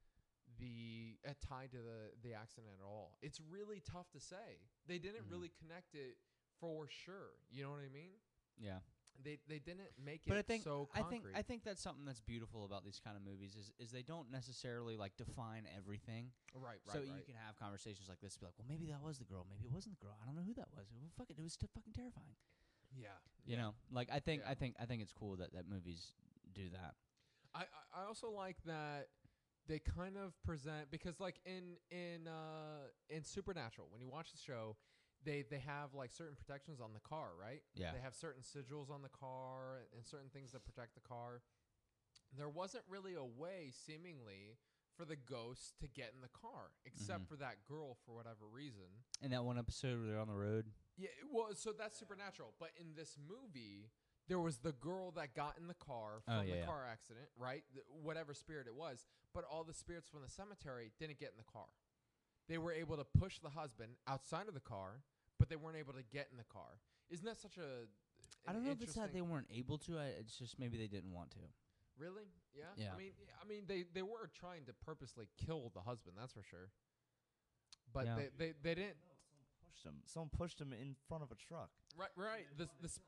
the 0.60 1.16
uh, 1.28 1.32
tied 1.48 1.72
to 1.72 1.78
the 1.78 2.12
the 2.24 2.34
accident 2.34 2.74
at 2.80 2.84
all 2.84 3.18
it's 3.22 3.40
really 3.40 3.82
tough 3.90 4.10
to 4.12 4.20
say 4.20 4.60
they 4.88 4.98
didn't 4.98 5.28
Mhm. 5.28 5.32
really 5.32 5.50
connect 5.62 5.96
it 5.96 6.18
for 6.60 6.88
sure 6.88 7.32
you 7.52 7.64
know 7.64 7.72
what 7.72 7.82
i 7.86 7.90
mean 7.94 8.12
Yeah. 8.60 8.80
they 9.24 9.38
they 9.48 9.60
didn't 9.60 9.92
make 10.00 10.22
But 10.28 10.38
it 10.38 10.40
I 10.40 10.42
think 10.44 10.64
so 10.64 10.90
I 10.96 11.02
think 11.04 11.24
I 11.36 11.42
think 11.42 11.64
that's 11.64 11.82
something 11.82 12.06
that's 12.06 12.22
beautiful 12.22 12.64
about 12.66 12.84
these 12.86 13.00
kind 13.04 13.16
of 13.18 13.24
movies 13.24 13.56
is 13.56 13.72
is 13.80 13.92
they 13.92 14.04
don't 14.04 14.32
necessarily 14.32 14.96
like 14.96 15.16
define 15.18 15.64
everything. 15.76 16.32
right 16.56 16.80
right 16.86 16.94
so 16.94 17.00
right. 17.00 17.08
you 17.08 17.24
can 17.26 17.36
have 17.46 17.56
conversations 17.60 18.08
like 18.08 18.20
this, 18.22 18.38
be 18.38 18.46
like, 18.46 18.56
well, 18.58 18.68
maybe 18.70 18.86
that 18.88 19.02
was 19.04 19.18
the 19.20 19.26
girl, 19.26 19.46
maybe 19.50 19.66
it 19.68 19.74
wasn't 19.74 19.98
the 20.00 20.04
girl. 20.06 20.16
I 20.22 20.26
don't 20.26 20.36
know 20.36 20.44
who 20.48 20.54
that 20.56 20.70
was. 20.76 20.88
Well, 20.92 21.10
fuck 21.18 21.30
it, 21.30 21.38
it 21.40 21.44
was 21.44 21.56
t- 21.58 21.68
fucking 21.74 21.94
terrifying. 21.94 22.36
yeah 22.96 23.20
You 23.46 23.56
yeah. 23.56 23.62
know, 23.62 23.72
like 23.92 24.10
I 24.12 24.20
think 24.20 24.42
Yeah. 24.44 24.52
I 24.52 24.56
think 24.56 24.76
I 24.80 24.86
think 24.86 25.02
it's 25.02 25.14
cool 25.14 25.36
that 25.38 25.52
that 25.54 25.68
movies 25.68 26.14
do 26.54 26.70
that. 26.72 26.96
I, 27.54 27.64
I 27.64 28.02
I 28.02 28.06
also 28.08 28.30
like 28.32 28.58
that 28.66 29.10
they 29.68 29.80
kind 29.80 30.16
of 30.18 30.34
present 30.44 30.90
because 30.92 31.20
like 31.20 31.40
in 31.46 31.76
in 31.92 32.28
uh 32.28 32.88
in 33.10 33.24
Supernatural 33.24 33.88
when 33.92 34.02
you 34.02 34.10
watch 34.10 34.32
the 34.32 34.38
show 34.40 34.78
they 35.26 35.44
they 35.50 35.60
have 35.60 35.94
like 35.94 36.12
certain 36.12 36.36
protections 36.36 36.80
on 36.80 36.94
the 36.94 37.00
car 37.00 37.30
right 37.40 37.62
Yeah. 37.76 37.92
they 37.94 38.00
have 38.00 38.16
certain 38.16 38.42
sigils 38.42 38.90
on 38.90 39.02
the 39.02 39.10
car 39.10 39.78
and, 39.78 39.88
and 39.98 40.06
certain 40.06 40.30
things 40.30 40.52
that 40.54 40.64
protect 40.66 40.94
the 40.96 41.02
car 41.02 41.42
there 42.38 42.50
wasn't 42.50 42.84
really 42.90 43.16
a 43.16 43.24
way 43.24 43.72
seemingly 43.86 44.58
for 44.96 45.06
the 45.06 45.16
ghosts 45.16 45.74
to 45.80 45.88
get 45.88 46.12
in 46.14 46.22
the 46.22 46.28
car 46.30 46.72
except 46.86 47.24
Mhm. 47.24 47.28
for 47.28 47.36
that 47.38 47.64
girl 47.66 47.96
for 48.06 48.14
whatever 48.14 48.46
reason 48.48 49.04
In 49.22 49.32
that 49.32 49.44
one 49.46 49.58
episode 49.58 50.00
where 50.00 50.08
they're 50.10 50.20
on 50.20 50.28
the 50.28 50.36
road. 50.36 50.72
yeah, 50.98 51.10
well, 51.32 51.54
so 51.56 51.72
that's 51.72 51.98
supernatural. 51.98 52.54
But 52.60 52.72
in 52.78 52.96
this 52.96 53.18
movie, 53.18 53.90
there 54.28 54.40
was 54.40 54.60
the 54.60 54.74
girl 54.74 55.12
that 55.12 55.34
got 55.34 55.58
in 55.58 55.68
the 55.68 55.74
car 55.74 56.20
from 56.26 56.34
Oh, 56.34 56.42
yeah, 56.42 56.54
the 56.54 56.60
yeah. 56.60 56.66
car 56.66 56.86
accident, 56.86 57.30
right? 57.38 57.64
Th- 57.74 57.86
whatever 57.88 58.34
spirit 58.34 58.68
it 58.68 58.76
was. 58.76 59.08
But 59.34 59.46
all 59.46 59.64
the 59.64 59.74
spirits 59.74 60.10
from 60.10 60.22
the 60.22 60.30
cemetery 60.30 60.92
didn't 61.00 61.18
get 61.20 61.32
in 61.32 61.38
the 61.38 61.44
car. 61.52 61.70
They 62.50 62.58
were 62.58 62.74
able 62.74 62.98
to 62.98 63.06
push 63.18 63.40
the 63.40 63.50
husband 63.50 63.92
outside 64.08 64.48
of 64.50 64.54
the 64.56 64.60
car, 64.60 65.00
but 65.38 65.48
they 65.50 65.56
weren't 65.56 65.78
able 65.78 65.94
to 65.94 66.04
get 66.12 66.28
in 66.32 66.38
the 66.38 66.44
car. 66.52 66.82
Isn't 67.10 67.26
that 67.26 67.40
such 67.40 67.58
a? 67.58 67.86
I 68.50 68.54
don't 68.54 68.66
know 68.66 68.72
if 68.72 68.82
it's 68.82 68.96
that 68.96 69.14
they 69.14 69.22
weren't 69.22 69.48
able 69.56 69.78
to. 69.80 69.98
I, 70.00 70.06
it's 70.20 70.38
just 70.38 70.60
maybe 70.60 70.78
they 70.78 70.88
didn't 70.88 71.14
want 71.14 71.32
to. 71.32 71.40
really. 71.98 72.24
Yeah. 72.58 72.64
Yeah. 72.76 72.94
I 72.94 72.98
mean, 72.98 73.12
I 73.42 73.48
mean, 73.48 73.64
they 73.68 73.86
they 73.94 74.02
were 74.02 74.30
trying 74.34 74.66
to 74.66 74.74
purposely 74.86 75.28
kill 75.46 75.72
the 75.74 75.82
husband. 75.82 76.16
That's 76.20 76.34
for 76.34 76.44
sure. 76.44 76.70
But 77.94 78.06
Yeah. 78.06 78.16
they, 78.16 78.28
they 78.38 78.54
they 78.64 78.76
didn't. 78.76 78.98
Pushed 79.70 79.86
him. 79.86 79.96
Someone 80.06 80.30
pushed 80.36 80.60
him 80.60 80.74
in 80.74 80.96
front 81.08 81.24
of 81.24 81.32
a 81.32 81.36
truck. 81.36 81.70
Right, 81.98 82.10
right. 82.16 82.46
The 82.58 82.66
the, 82.82 82.86
s- 82.90 83.00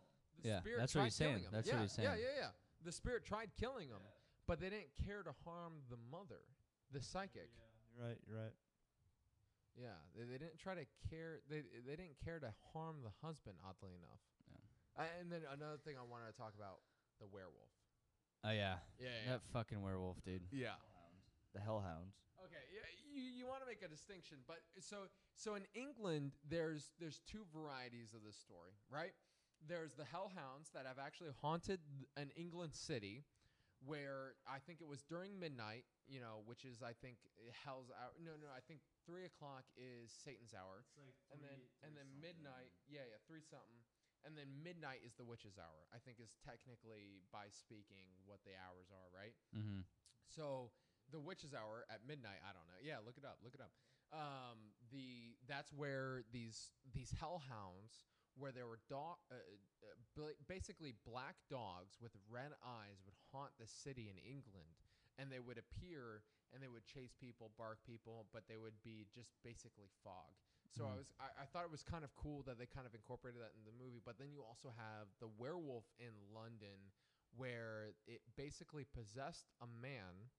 the 0.41 0.49
Yeah, 0.49 0.59
spirit 0.59 0.79
that's 0.79 0.93
what 0.95 1.01
tried 1.01 1.05
he's 1.05 1.15
saying. 1.15 1.29
killing 1.31 1.43
him. 1.45 1.51
That's 1.51 1.67
yeah, 1.67 1.73
what 1.75 1.81
he's 1.81 1.97
Yeah, 1.97 2.05
saying. 2.13 2.19
yeah, 2.21 2.41
yeah. 2.41 2.47
The 2.85 2.91
spirit 2.91 3.25
tried 3.25 3.49
killing 3.59 3.89
him, 3.89 4.01
but 4.47 4.59
they 4.59 4.69
didn't 4.69 4.93
care 5.05 5.23
to 5.23 5.33
harm 5.45 5.73
the 5.89 5.97
mother, 6.11 6.41
the 6.91 7.01
psychic. 7.01 7.49
You're 7.97 8.07
right. 8.07 8.17
You're 8.27 8.37
right. 8.37 8.53
Yeah, 9.79 9.95
they, 10.17 10.23
they 10.27 10.37
didn't 10.37 10.59
try 10.59 10.75
to 10.75 10.85
care. 11.09 11.39
They 11.49 11.63
they 11.87 11.95
didn't 11.95 12.19
care 12.23 12.39
to 12.39 12.51
harm 12.73 13.01
the 13.03 13.13
husband. 13.25 13.55
Oddly 13.63 13.95
enough. 13.95 14.19
Yeah. 14.49 15.03
Uh, 15.03 15.07
and 15.19 15.31
then 15.31 15.41
another 15.47 15.79
thing 15.83 15.95
I 15.95 16.03
wanted 16.03 16.27
to 16.31 16.37
talk 16.37 16.53
about 16.57 16.83
the 17.19 17.27
werewolf. 17.27 17.71
Oh 18.43 18.51
yeah, 18.51 18.81
Yeah, 18.99 19.07
yeah, 19.25 19.31
that 19.37 19.41
fucking 19.53 19.81
werewolf, 19.81 20.17
dude. 20.25 20.43
yeah. 20.51 20.75
The 21.53 21.59
Hellhounds. 21.59 22.15
Okay, 22.47 22.63
yeah, 22.73 22.87
you, 23.13 23.21
you 23.21 23.45
want 23.45 23.59
to 23.61 23.67
make 23.67 23.83
a 23.83 23.87
distinction, 23.91 24.37
but 24.47 24.59
so 24.79 25.07
so 25.35 25.55
in 25.55 25.63
England, 25.75 26.31
there's 26.49 26.91
there's 26.99 27.19
two 27.27 27.43
varieties 27.53 28.13
of 28.15 28.23
this 28.25 28.35
story, 28.37 28.71
right? 28.89 29.11
There's 29.67 29.93
the 29.93 30.05
hellhounds 30.05 30.71
that 30.73 30.87
have 30.87 30.97
actually 30.97 31.29
haunted 31.41 31.79
an 32.17 32.31
England 32.35 32.73
city, 32.73 33.23
where 33.81 34.37
I 34.45 34.61
think 34.61 34.81
it 34.81 34.87
was 34.87 35.01
during 35.01 35.41
midnight, 35.41 35.89
you 36.05 36.21
know, 36.21 36.45
which 36.45 36.65
is 36.65 36.85
I 36.85 36.93
think 36.93 37.17
hell's 37.65 37.89
hour. 37.89 38.13
No, 38.21 38.37
no, 38.37 38.49
I 38.53 38.61
think 38.61 38.85
three 39.05 39.25
o'clock 39.25 39.65
is 39.73 40.13
Satan's 40.13 40.53
hour, 40.53 40.85
It's 40.85 40.97
like 41.01 41.17
and 41.33 41.39
then 41.41 41.59
and 41.81 41.91
then 41.97 42.07
midnight, 42.21 42.73
yeah, 42.85 43.05
yeah, 43.09 43.17
three 43.25 43.41
something, 43.41 43.81
and 44.21 44.37
then 44.37 44.61
midnight 44.61 45.01
is 45.01 45.17
the 45.17 45.25
witch's 45.25 45.57
hour. 45.57 45.89
I 45.89 45.97
think 45.97 46.21
is 46.21 46.37
technically 46.45 47.25
by 47.33 47.49
speaking 47.49 48.05
what 48.29 48.45
the 48.45 48.53
hours 48.53 48.93
are, 48.93 49.09
right? 49.09 49.33
Mm-hmm. 49.57 49.81
So 50.29 50.69
the 51.09 51.19
witch's 51.19 51.53
hour 51.57 51.83
at 51.89 52.05
midnight. 52.05 52.39
I 52.45 52.53
don't 52.53 52.69
know. 52.69 52.79
Yeah, 52.79 53.01
look 53.01 53.17
it 53.17 53.25
up. 53.25 53.41
Look 53.41 53.57
it 53.57 53.61
up. 53.61 53.73
Um, 54.13 54.75
the 54.91 55.39
that's 55.47 55.73
where 55.73 56.21
these 56.31 56.69
these 56.93 57.15
hellhounds, 57.17 58.05
where 58.37 58.51
there 58.51 58.67
were 58.67 58.79
dog, 58.89 59.17
uh, 59.31 59.35
uh, 60.19 60.31
basically 60.47 60.93
black 61.05 61.35
dogs 61.49 61.97
with 62.01 62.11
red 62.29 62.51
eyes, 62.63 63.01
would 63.05 63.15
haunt 63.31 63.51
the 63.59 63.67
city 63.67 64.09
in 64.09 64.17
England, 64.19 64.75
and 65.17 65.31
they 65.31 65.39
would 65.39 65.57
appear 65.57 66.23
and 66.53 66.61
they 66.61 66.67
would 66.67 66.85
chase 66.85 67.13
people, 67.15 67.51
bark 67.57 67.79
people, 67.85 68.27
but 68.33 68.43
they 68.47 68.57
would 68.57 68.75
be 68.83 69.07
just 69.13 69.31
basically 69.43 69.87
fog. 70.03 70.35
So 70.69 70.83
I 70.85 70.95
Mhm. 70.95 70.97
was 70.97 71.07
I, 71.19 71.43
I 71.43 71.45
thought 71.45 71.63
it 71.63 71.71
was 71.71 71.83
kind 71.83 72.03
of 72.03 72.13
cool 72.15 72.43
that 72.43 72.59
they 72.59 72.65
kind 72.67 72.85
of 72.87 72.93
incorporated 72.93 73.41
that 73.41 73.51
in 73.55 73.63
the 73.63 73.71
movie. 73.75 74.01
But 74.03 74.17
then 74.19 74.31
you 74.31 74.43
also 74.43 74.71
have 74.75 75.07
the 75.19 75.27
werewolf 75.39 75.85
in 75.99 76.11
London, 76.33 76.91
where 77.35 77.93
it 78.07 78.21
basically 78.35 78.85
possessed 78.85 79.47
a 79.61 79.67
man 79.67 80.29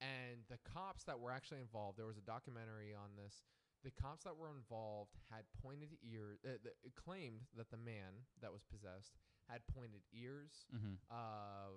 and 0.00 0.42
the 0.50 0.58
cops 0.64 1.04
that 1.04 1.18
were 1.18 1.30
actually 1.30 1.60
involved 1.60 1.96
there 1.98 2.06
was 2.06 2.18
a 2.18 2.26
documentary 2.26 2.92
on 2.94 3.14
this 3.16 3.44
the 3.84 3.90
cops 3.92 4.24
that 4.24 4.36
were 4.36 4.50
involved 4.50 5.12
had 5.30 5.44
pointed 5.62 5.90
ears 6.02 6.38
uh, 6.44 6.56
th- 6.62 6.74
it 6.84 6.94
claimed 6.96 7.40
that 7.56 7.70
the 7.70 7.76
man 7.76 8.24
that 8.40 8.52
was 8.52 8.62
possessed 8.64 9.12
had 9.48 9.60
pointed 9.74 10.00
ears 10.12 10.66
Mm-hmm. 10.74 10.94
uh, 11.10 11.76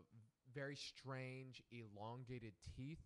very 0.53 0.76
strange 0.76 1.62
elongated 1.72 2.53
teeth 2.76 3.03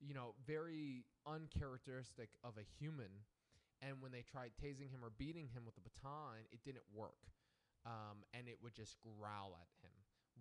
you 0.00 0.14
know 0.14 0.34
very 0.46 1.04
uncharacteristic 1.26 2.30
of 2.44 2.56
a 2.58 2.64
human. 2.78 3.24
And 3.82 4.02
when 4.02 4.12
they 4.12 4.20
tried 4.22 4.52
tasing 4.60 4.90
him 4.92 5.00
or 5.02 5.08
beating 5.16 5.48
him 5.48 5.64
with 5.64 5.76
a 5.78 5.80
baton 5.80 6.44
it 6.52 6.60
didn't 6.64 6.84
work. 6.92 7.20
Um, 7.86 8.24
and 8.34 8.46
it 8.48 8.58
would 8.62 8.74
just 8.74 8.96
growl 9.00 9.56
at 9.56 9.68
him 9.80 9.92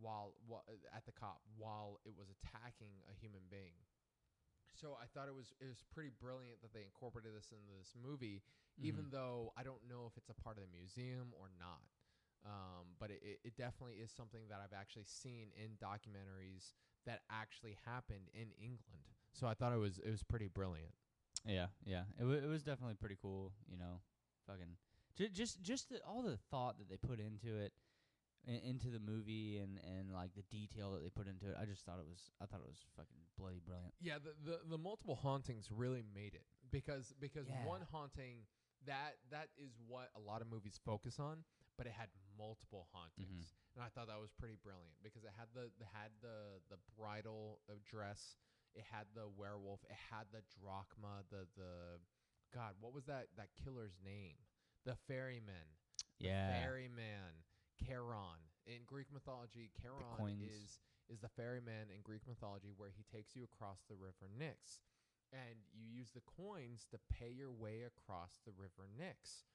while, 0.01 0.33
while 0.47 0.63
at 0.95 1.05
the 1.05 1.11
cop 1.13 1.39
while 1.57 1.99
it 2.05 2.11
was 2.17 2.27
attacking 2.27 2.91
a 3.07 3.13
human 3.15 3.41
being 3.49 3.79
so 4.73 4.97
I 5.01 5.05
thought 5.13 5.27
it 5.27 5.35
was 5.35 5.53
it 5.59 5.67
was 5.67 5.83
pretty 5.93 6.11
brilliant 6.19 6.61
that 6.61 6.73
they 6.73 6.83
incorporated 6.83 7.31
this 7.35 7.51
into 7.51 7.71
this 7.77 7.93
movie, 7.95 8.41
Mm-hmm. 8.79 8.87
even 8.87 9.05
though 9.11 9.51
I 9.57 9.63
don't 9.63 9.83
know 9.89 10.07
if 10.07 10.15
it's 10.15 10.29
a 10.29 10.33
part 10.41 10.55
of 10.57 10.63
the 10.63 10.71
museum 10.71 11.33
or 11.35 11.51
not. 11.59 11.83
Um, 12.45 12.95
but 12.99 13.11
it, 13.11 13.19
it- 13.21 13.39
it 13.43 13.57
definitely 13.57 13.95
is 13.99 14.09
something 14.11 14.47
that 14.49 14.61
I've 14.63 14.71
actually 14.77 15.03
seen 15.03 15.51
in 15.57 15.75
documentaries 15.83 16.71
that 17.05 17.21
actually 17.29 17.75
happened 17.85 18.29
in 18.33 18.51
England. 18.57 19.03
So 19.33 19.47
I 19.47 19.53
thought 19.53 19.73
it 19.73 19.79
was 19.79 19.99
it 19.99 20.09
was 20.09 20.23
pretty 20.23 20.47
brilliant. 20.47 20.93
Yeah, 21.45 21.67
yeah. 21.85 22.03
It, 22.17 22.21
w- 22.23 22.39
it 22.41 22.47
was 22.47 22.63
definitely 22.63 22.95
pretty 22.95 23.17
cool. 23.21 23.51
You 23.69 23.77
know, 23.77 23.99
fucking 24.47 24.77
j- 25.17 25.29
just 25.33 25.61
just 25.61 25.89
the, 25.89 25.99
all 26.07 26.21
the 26.21 26.37
thought 26.49 26.77
that 26.79 26.87
they 26.89 26.95
put 26.97 27.19
into 27.19 27.57
it, 27.57 27.73
into 28.47 28.87
the 28.89 28.99
movie, 28.99 29.57
and 29.57 29.79
and 29.83 30.11
like 30.13 30.31
the 30.35 30.43
detail 30.49 30.93
that 30.93 31.03
they 31.03 31.09
put 31.09 31.27
into 31.27 31.47
it. 31.49 31.55
I 31.59 31.65
just 31.65 31.85
thought 31.85 31.99
it 31.99 32.07
was. 32.07 32.31
I 32.41 32.45
thought 32.45 32.61
it 32.61 32.67
was 32.69 32.81
fucking 32.95 33.19
bloody 33.37 33.59
brilliant. 33.65 33.93
Yeah, 34.01 34.17
the, 34.23 34.33
the 34.43 34.59
the 34.69 34.77
multiple 34.77 35.15
hauntings 35.15 35.69
really 35.71 36.03
made 36.15 36.33
it 36.33 36.45
because 36.71 37.13
because 37.19 37.47
Yeah. 37.47 37.65
one 37.65 37.81
haunting 37.91 38.47
that 38.85 39.17
that 39.31 39.49
is 39.57 39.75
what 39.87 40.09
a 40.15 40.19
lot 40.19 40.41
of 40.41 40.47
movies 40.47 40.79
focus 40.85 41.19
on, 41.19 41.43
but 41.77 41.85
it 41.85 41.93
had 41.93 42.07
multiple 42.37 42.87
hauntings, 42.93 43.51
mm-hmm. 43.51 43.75
and 43.75 43.83
I 43.83 43.89
thought 43.91 44.07
that 44.07 44.19
was 44.21 44.31
pretty 44.31 44.55
brilliant 44.63 44.95
because 45.03 45.23
it 45.23 45.31
had 45.37 45.51
the, 45.53 45.67
the 45.77 45.85
had 45.91 46.11
the 46.21 46.63
the 46.71 46.79
bridal 46.97 47.59
dress, 47.83 48.37
it 48.73 48.83
had 48.89 49.05
the 49.13 49.27
werewolf, 49.27 49.83
it 49.89 49.97
had 50.09 50.31
the 50.31 50.41
drachma, 50.55 51.27
the 51.29 51.43
the 51.59 51.99
God, 52.55 52.75
what 52.79 52.93
was 52.93 53.05
that 53.05 53.27
that 53.37 53.49
killer's 53.61 53.99
name? 54.03 54.39
The 54.85 54.95
ferryman. 55.07 55.75
The 56.19 56.27
Yeah. 56.27 56.63
ferryman, 56.63 57.43
Charon. 57.85 58.41
In 58.65 58.83
Greek 58.85 59.07
mythology, 59.11 59.71
Charon 59.81 60.37
is 60.41 60.79
is 61.09 61.19
the 61.21 61.29
ferryman 61.29 61.89
in 61.89 62.01
Greek 62.03 62.21
mythology 62.27 62.69
where 62.77 62.91
he 62.95 63.03
takes 63.09 63.35
you 63.35 63.43
across 63.43 63.79
the 63.89 63.95
river 63.95 64.29
Nix. 64.37 64.79
And 65.31 65.61
you 65.73 65.85
use 65.85 66.09
the 66.13 66.21
coins 66.25 66.85
to 66.91 66.97
pay 67.11 67.29
your 67.29 67.51
way 67.51 67.83
across 67.85 68.39
the 68.45 68.51
river 68.51 68.89
Nix. 68.97 69.45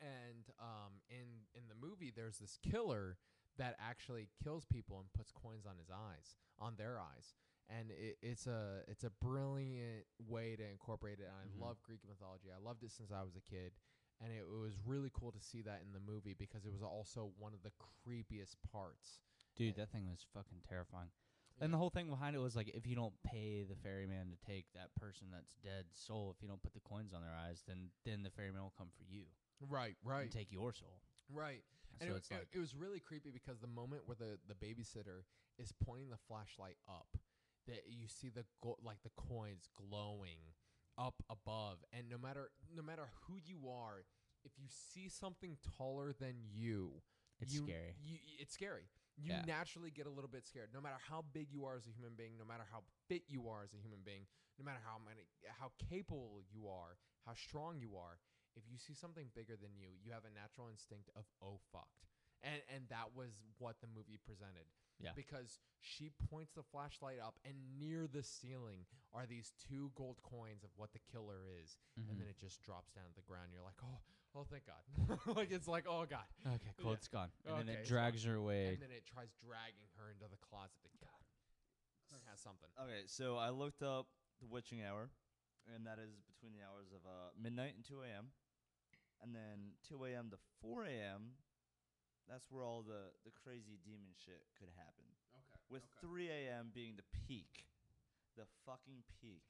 And 0.00 0.50
um, 0.60 1.00
in 1.08 1.46
in 1.54 1.68
the 1.68 1.74
movie, 1.74 2.12
there's 2.14 2.38
this 2.38 2.58
killer 2.62 3.18
that 3.58 3.76
actually 3.80 4.28
kills 4.42 4.64
people 4.66 4.98
and 5.00 5.10
puts 5.14 5.32
coins 5.32 5.64
on 5.66 5.78
his 5.78 5.88
eyes, 5.90 6.36
on 6.60 6.74
their 6.76 6.98
eyes. 7.00 7.34
And 7.68 7.90
it, 7.90 8.18
it's 8.22 8.46
a 8.46 8.82
it's 8.86 9.04
a 9.04 9.10
brilliant 9.10 10.04
way 10.28 10.54
to 10.56 10.62
incorporate 10.68 11.18
it. 11.20 11.26
And 11.26 11.34
I 11.34 11.46
Mhm. 11.48 11.60
love 11.60 11.82
Greek 11.82 12.00
mythology. 12.06 12.48
I 12.52 12.58
loved 12.62 12.82
it 12.84 12.92
since 12.92 13.10
I 13.10 13.22
was 13.22 13.34
a 13.36 13.40
kid 13.40 13.72
and 14.22 14.32
it 14.32 14.46
was 14.46 14.74
really 14.84 15.10
cool 15.12 15.32
to 15.32 15.40
see 15.40 15.62
that 15.62 15.82
in 15.86 15.92
the 15.92 16.00
movie 16.00 16.34
because 16.38 16.64
it 16.64 16.72
was 16.72 16.82
also 16.82 17.32
one 17.38 17.52
of 17.54 17.62
the 17.62 17.72
creepiest 18.06 18.56
parts. 18.72 19.20
Dude, 19.56 19.76
Yeah. 19.76 19.84
that 19.84 19.90
thing 19.92 20.08
was 20.08 20.22
fucking 20.34 20.62
terrifying. 20.68 21.10
And 21.58 21.72
the 21.72 21.78
whole 21.78 21.88
thing 21.90 22.10
behind 22.10 22.36
it 22.36 22.40
was 22.40 22.54
like, 22.54 22.68
if 22.68 22.86
you 22.86 22.94
don't 22.94 23.14
pay 23.22 23.62
the 23.64 23.76
ferryman 23.76 24.30
to 24.30 24.36
take 24.36 24.66
that 24.74 24.94
person 24.94 25.28
that's 25.32 25.54
dead 25.62 25.86
soul, 25.94 26.30
if 26.30 26.42
you 26.42 26.48
don't 26.48 26.62
put 26.62 26.74
the 26.74 26.80
coins 26.80 27.14
on 27.14 27.22
their 27.22 27.34
eyes, 27.34 27.62
then 27.66 27.90
then 28.04 28.22
the 28.22 28.30
ferryman 28.30 28.62
will 28.62 28.74
come 28.76 28.90
for 28.96 29.04
you 29.04 29.24
right, 29.60 29.96
right, 30.04 30.22
and 30.24 30.30
take 30.32 30.52
your 30.52 30.72
soul. 30.74 31.00
right. 31.30 31.64
And 31.98 32.10
so 32.10 32.16
it- 32.16 32.30
like, 32.30 32.48
it 32.52 32.58
was 32.58 32.74
really 32.74 33.00
creepy 33.00 33.30
because 33.30 33.58
the 33.60 33.66
moment 33.66 34.06
where 34.06 34.16
the 34.16 34.38
the 34.46 34.54
babysitter 34.54 35.24
is 35.56 35.72
pointing 35.72 36.10
the 36.10 36.18
flashlight 36.18 36.76
up, 36.86 37.16
that 37.66 37.88
you 37.88 38.06
see 38.06 38.28
the 38.28 38.44
go- 38.60 38.78
like 38.82 39.02
the 39.02 39.10
coins 39.16 39.66
glowing 39.74 40.52
up 40.98 41.22
above, 41.30 41.78
and 41.92 42.08
no 42.08 42.18
matter 42.18 42.50
no 42.74 42.82
matter 42.82 43.08
who 43.26 43.36
you 43.44 43.68
are, 43.68 44.04
if 44.44 44.52
you 44.58 44.66
see 44.68 45.08
something 45.08 45.56
taller 45.76 46.12
than 46.18 46.36
you, 46.54 47.02
it's 47.40 47.54
you- 47.54 47.62
scary. 47.64 47.94
You, 48.02 48.18
it's 48.38 48.54
scary. 48.54 48.88
You 49.18 49.32
Yeah. 49.32 49.42
naturally 49.46 49.90
get 49.90 50.06
a 50.06 50.10
little 50.10 50.28
bit 50.28 50.44
scared, 50.46 50.70
no 50.74 50.80
matter 50.80 50.98
how 51.08 51.22
big 51.32 51.50
you 51.50 51.64
are 51.64 51.76
as 51.76 51.86
a 51.86 51.90
human 51.90 52.14
being, 52.16 52.36
no 52.36 52.44
matter 52.44 52.64
how 52.70 52.82
fit 53.08 53.22
you 53.28 53.48
are 53.48 53.62
as 53.64 53.72
a 53.72 53.78
human 53.78 54.00
being, 54.04 54.26
no 54.58 54.64
matter 54.64 54.80
how 54.84 54.98
many, 54.98 55.26
how 55.58 55.72
capable 55.88 56.42
you 56.52 56.68
are, 56.68 56.98
how 57.24 57.34
strong 57.34 57.80
you 57.80 57.96
are. 57.96 58.18
If 58.56 58.64
you 58.70 58.76
see 58.78 58.92
something 58.94 59.28
bigger 59.34 59.56
than 59.56 59.76
you, 59.76 59.88
you 60.04 60.12
have 60.12 60.24
a 60.24 60.30
natural 60.30 60.68
instinct 60.68 61.08
of 61.16 61.24
oh 61.42 61.60
fucked, 61.72 62.04
and 62.46 62.62
and 62.74 62.82
that 62.88 63.10
was 63.18 63.42
what 63.58 63.76
the 63.82 63.90
movie 63.90 64.18
presented. 64.22 64.70
Yeah. 65.02 65.10
Because 65.14 65.60
she 65.82 66.08
points 66.30 66.52
the 66.56 66.62
flashlight 66.62 67.18
up, 67.20 67.36
and 67.44 67.52
near 67.76 68.06
the 68.08 68.22
ceiling 68.22 68.86
are 69.12 69.26
these 69.26 69.52
two 69.68 69.90
gold 69.94 70.16
coins 70.24 70.64
of 70.64 70.70
what 70.76 70.92
the 70.94 71.00
killer 71.12 71.44
is, 71.60 71.76
and 71.98 72.06
Mhm. 72.16 72.18
then 72.24 72.28
it 72.32 72.38
just 72.38 72.62
drops 72.62 72.92
down 72.96 73.04
to 73.04 73.14
the 73.14 73.26
ground. 73.28 73.52
You're 73.52 73.60
like, 73.66 73.76
oh, 73.84 74.00
oh, 74.34 74.44
thank 74.48 74.64
God. 74.64 74.80
like 75.36 75.50
it's 75.52 75.68
like, 75.68 75.84
oh 75.86 76.06
God. 76.08 76.24
Okay, 76.46 76.72
cool. 76.80 76.92
Yeah. 76.92 76.96
It's 76.96 77.08
gone. 77.08 77.28
And 77.44 77.68
then 77.68 77.68
it 77.68 77.84
drags 77.84 78.24
her 78.24 78.36
away. 78.36 78.68
And 78.72 78.80
then 78.80 78.90
it 78.90 79.04
tries 79.04 79.28
dragging 79.44 79.88
her 80.00 80.08
into 80.10 80.24
the 80.30 80.38
closet. 80.40 80.80
But 80.82 80.92
God, 81.00 81.20
Claire 82.08 82.22
has 82.30 82.40
something. 82.40 82.70
Okay, 82.80 83.02
so 83.06 83.36
I 83.36 83.50
looked 83.50 83.82
up 83.82 84.06
the 84.40 84.46
witching 84.46 84.80
hour, 84.82 85.10
and 85.74 85.84
that 85.86 85.98
is 85.98 86.22
between 86.24 86.52
the 86.56 86.64
hours 86.64 86.88
of 86.92 87.04
uh, 87.04 87.32
midnight 87.36 87.74
and 87.76 87.84
2 87.84 88.00
a.m. 88.00 88.32
And 89.22 89.34
then 89.34 89.72
2 89.88 90.04
a.m. 90.06 90.30
to 90.30 90.36
4 90.60 90.84
a.m. 90.84 91.36
That's 92.26 92.50
where 92.50 92.66
all 92.66 92.82
the, 92.82 93.14
the 93.22 93.30
crazy 93.30 93.78
demon 93.86 94.10
shit 94.18 94.42
could 94.58 94.70
happen. 94.74 95.06
Okay. 95.34 95.58
With 95.70 95.86
okay. 96.02 96.26
3 96.26 96.50
a.m. 96.50 96.74
being 96.74 96.98
the 96.98 97.06
peak. 97.26 97.70
The 98.34 98.44
fucking 98.66 99.06
peak. 99.22 99.46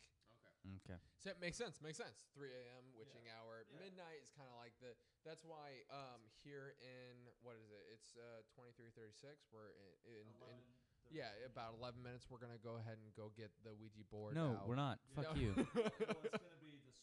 okay. 0.63 0.95
Okay. 0.95 1.01
So 1.19 1.33
it 1.33 1.41
makes 1.41 1.57
sense. 1.57 1.81
Makes 1.83 1.99
sense. 1.99 2.29
3 2.37 2.53
a.m. 2.53 2.85
witching 2.95 3.27
hour. 3.33 3.65
Yeah. 3.67 3.83
Midnight 3.89 4.21
is 4.23 4.31
kind 4.37 4.47
of 4.47 4.57
like 4.61 4.77
the. 4.79 4.95
That's 5.27 5.43
why 5.43 5.83
um 5.91 6.23
here 6.47 6.79
in 6.79 7.17
what 7.43 7.59
is 7.59 7.67
it? 7.73 7.83
It's 7.91 8.15
uh 8.15 8.47
2336. 8.55 9.51
We're 9.51 9.75
in, 10.07 10.23
in, 10.23 10.27
in 10.47 10.63
yeah 11.11 11.35
about 11.47 11.75
11 11.83 11.99
minutes. 11.99 12.31
We're 12.31 12.39
gonna 12.39 12.63
go 12.63 12.79
ahead 12.79 12.99
and 13.03 13.11
go 13.19 13.35
get 13.35 13.51
the 13.67 13.75
Ouija 13.75 14.07
board. 14.07 14.39
No, 14.39 14.63
out. 14.63 14.71
we're 14.71 14.79
not. 14.79 15.03
Fuck 15.19 15.35
No. 15.35 15.41
you. 15.41 15.51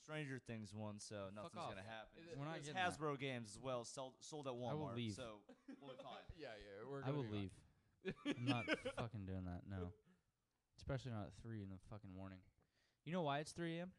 Well, 0.07 0.17
it's 0.19 0.27
going 0.27 0.27
to 0.27 0.27
be 0.27 0.35
the 0.35 0.39
Stranger 0.39 0.39
Things 0.47 0.73
one, 0.73 0.99
so 0.99 1.29
nothing's 1.35 1.57
off. 1.57 1.71
going 1.71 1.83
to 1.83 1.89
happen. 1.89 2.11
Is 2.19 2.27
it- 2.27 2.37
We're 2.37 2.45
not 2.45 2.57
It's 2.57 2.67
getting 2.67 2.81
that. 2.83 2.91
Hasbro 2.99 3.19
games 3.19 3.49
as 3.55 3.59
well, 3.61 3.83
sold, 3.85 4.13
sold 4.19 4.47
at 4.47 4.53
Walmart. 4.53 4.95
leave. 4.95 5.13
So 5.15 5.39
we'll 5.81 5.95
be 5.95 6.03
fine. 6.03 6.23
yeah, 6.37 6.47
yeah. 6.59 6.83
We're. 6.89 6.99
I 7.01 7.05
gonna 7.07 7.17
will 7.17 7.23
be 7.23 7.49
leave. 7.49 7.53
I'm 8.27 8.45
not 8.45 8.65
fucking 8.97 9.25
doing 9.25 9.45
that. 9.45 9.61
No. 9.69 9.91
Especially 10.77 11.11
not 11.11 11.27
at 11.27 11.33
three 11.41 11.61
in 11.61 11.69
the 11.69 11.79
fucking 11.89 12.11
morning. 12.13 12.39
You 13.05 13.13
know 13.13 13.21
why 13.21 13.39
it's 13.39 13.51
3 13.51 13.77
a.m.? 13.79 13.91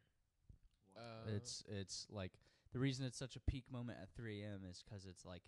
Uh, 0.95 1.29
it's 1.35 1.63
it's 1.67 2.05
like 2.11 2.31
the 2.73 2.79
reason 2.79 3.05
it's 3.05 3.17
such 3.17 3.35
a 3.35 3.39
peak 3.39 3.65
moment 3.71 3.97
at 4.01 4.09
3 4.15 4.41
a.m. 4.43 4.61
is 4.69 4.83
because 4.83 5.05
it's 5.05 5.25
like 5.25 5.41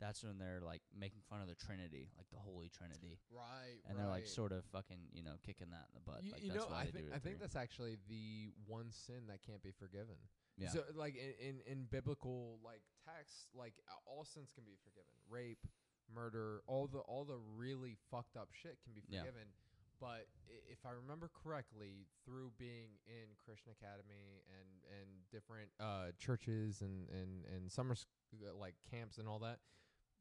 that's 0.00 0.22
when 0.22 0.38
they're 0.38 0.60
like 0.64 0.82
making 0.98 1.20
fun 1.28 1.40
of 1.40 1.48
the 1.48 1.54
Trinity, 1.54 2.08
like 2.16 2.30
the 2.30 2.38
Holy 2.38 2.68
Trinity, 2.68 3.18
right. 3.34 3.82
and 3.88 3.98
they're 3.98 4.06
like 4.06 4.26
sort 4.26 4.52
of 4.52 4.64
fucking 4.72 4.98
you 5.12 5.22
know 5.22 5.34
kicking 5.44 5.70
that 5.70 5.86
in 5.90 5.94
the 5.94 6.04
butt. 6.04 6.22
You, 6.22 6.32
like 6.32 6.42
you 6.42 6.52
that's 6.52 6.64
know, 6.64 6.70
why 6.70 6.82
I 6.82 6.84
they 6.86 6.90
think 6.92 7.06
do 7.06 7.12
it 7.12 7.16
I 7.16 7.18
think 7.18 7.40
that's 7.40 7.56
actually 7.56 7.96
the 8.08 8.52
one 8.66 8.90
sin 8.90 9.26
that 9.28 9.42
can't 9.42 9.62
be 9.62 9.72
forgiven. 9.72 10.16
yeah. 10.56 10.70
So 10.70 10.82
like 10.94 11.16
in, 11.16 11.34
in, 11.38 11.54
in 11.66 11.78
biblical 11.90 12.58
like 12.64 12.82
texts, 13.04 13.48
like 13.54 13.74
all 14.06 14.24
sins 14.24 14.50
can 14.54 14.64
be 14.64 14.76
forgiven. 14.84 15.12
Rape, 15.28 15.66
murder, 16.12 16.62
all 16.66 16.86
the 16.86 17.00
all 17.00 17.24
the 17.24 17.38
really 17.56 17.96
fucked 18.10 18.36
up 18.36 18.48
shit 18.52 18.78
can 18.84 18.92
be 18.94 19.00
forgiven. 19.00 19.46
Yeah. 19.50 19.66
But 20.00 20.26
if 20.70 20.86
I 20.86 20.90
remember 20.94 21.28
correctly, 21.42 22.06
through 22.24 22.52
being 22.56 23.02
in 23.06 23.34
Christian 23.44 23.72
Academy 23.72 24.46
and 24.46 24.70
and 24.94 25.08
different 25.32 25.70
uh, 25.80 26.14
churches 26.18 26.82
and 26.82 27.08
and 27.10 27.44
and 27.52 27.70
summer 27.70 27.94
sc- 27.94 28.06
uh, 28.42 28.56
like 28.56 28.74
camps 28.90 29.18
and 29.18 29.26
all 29.26 29.40
that, 29.40 29.58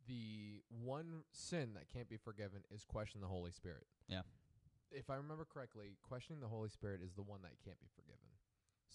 the 0.08 0.62
one 0.70 1.24
sin 1.32 1.74
that 1.76 1.89
can't 1.91 2.10
be 2.10 2.18
forgiven 2.18 2.62
is 2.74 2.84
question 2.84 3.22
the 3.22 3.28
Holy 3.28 3.51
Spirit. 3.51 3.86
Yeah. 4.08 4.22
If 4.91 5.10
I 5.10 5.16
remember 5.16 5.45
correctly, 5.45 5.97
questioning 6.01 6.39
the 6.39 6.47
Holy 6.47 6.70
Spirit 6.70 7.01
is 7.03 7.14
the 7.14 7.22
one 7.22 7.41
that 7.43 7.51
can't 7.64 7.80
be 7.80 7.88
forgiven. 7.95 8.30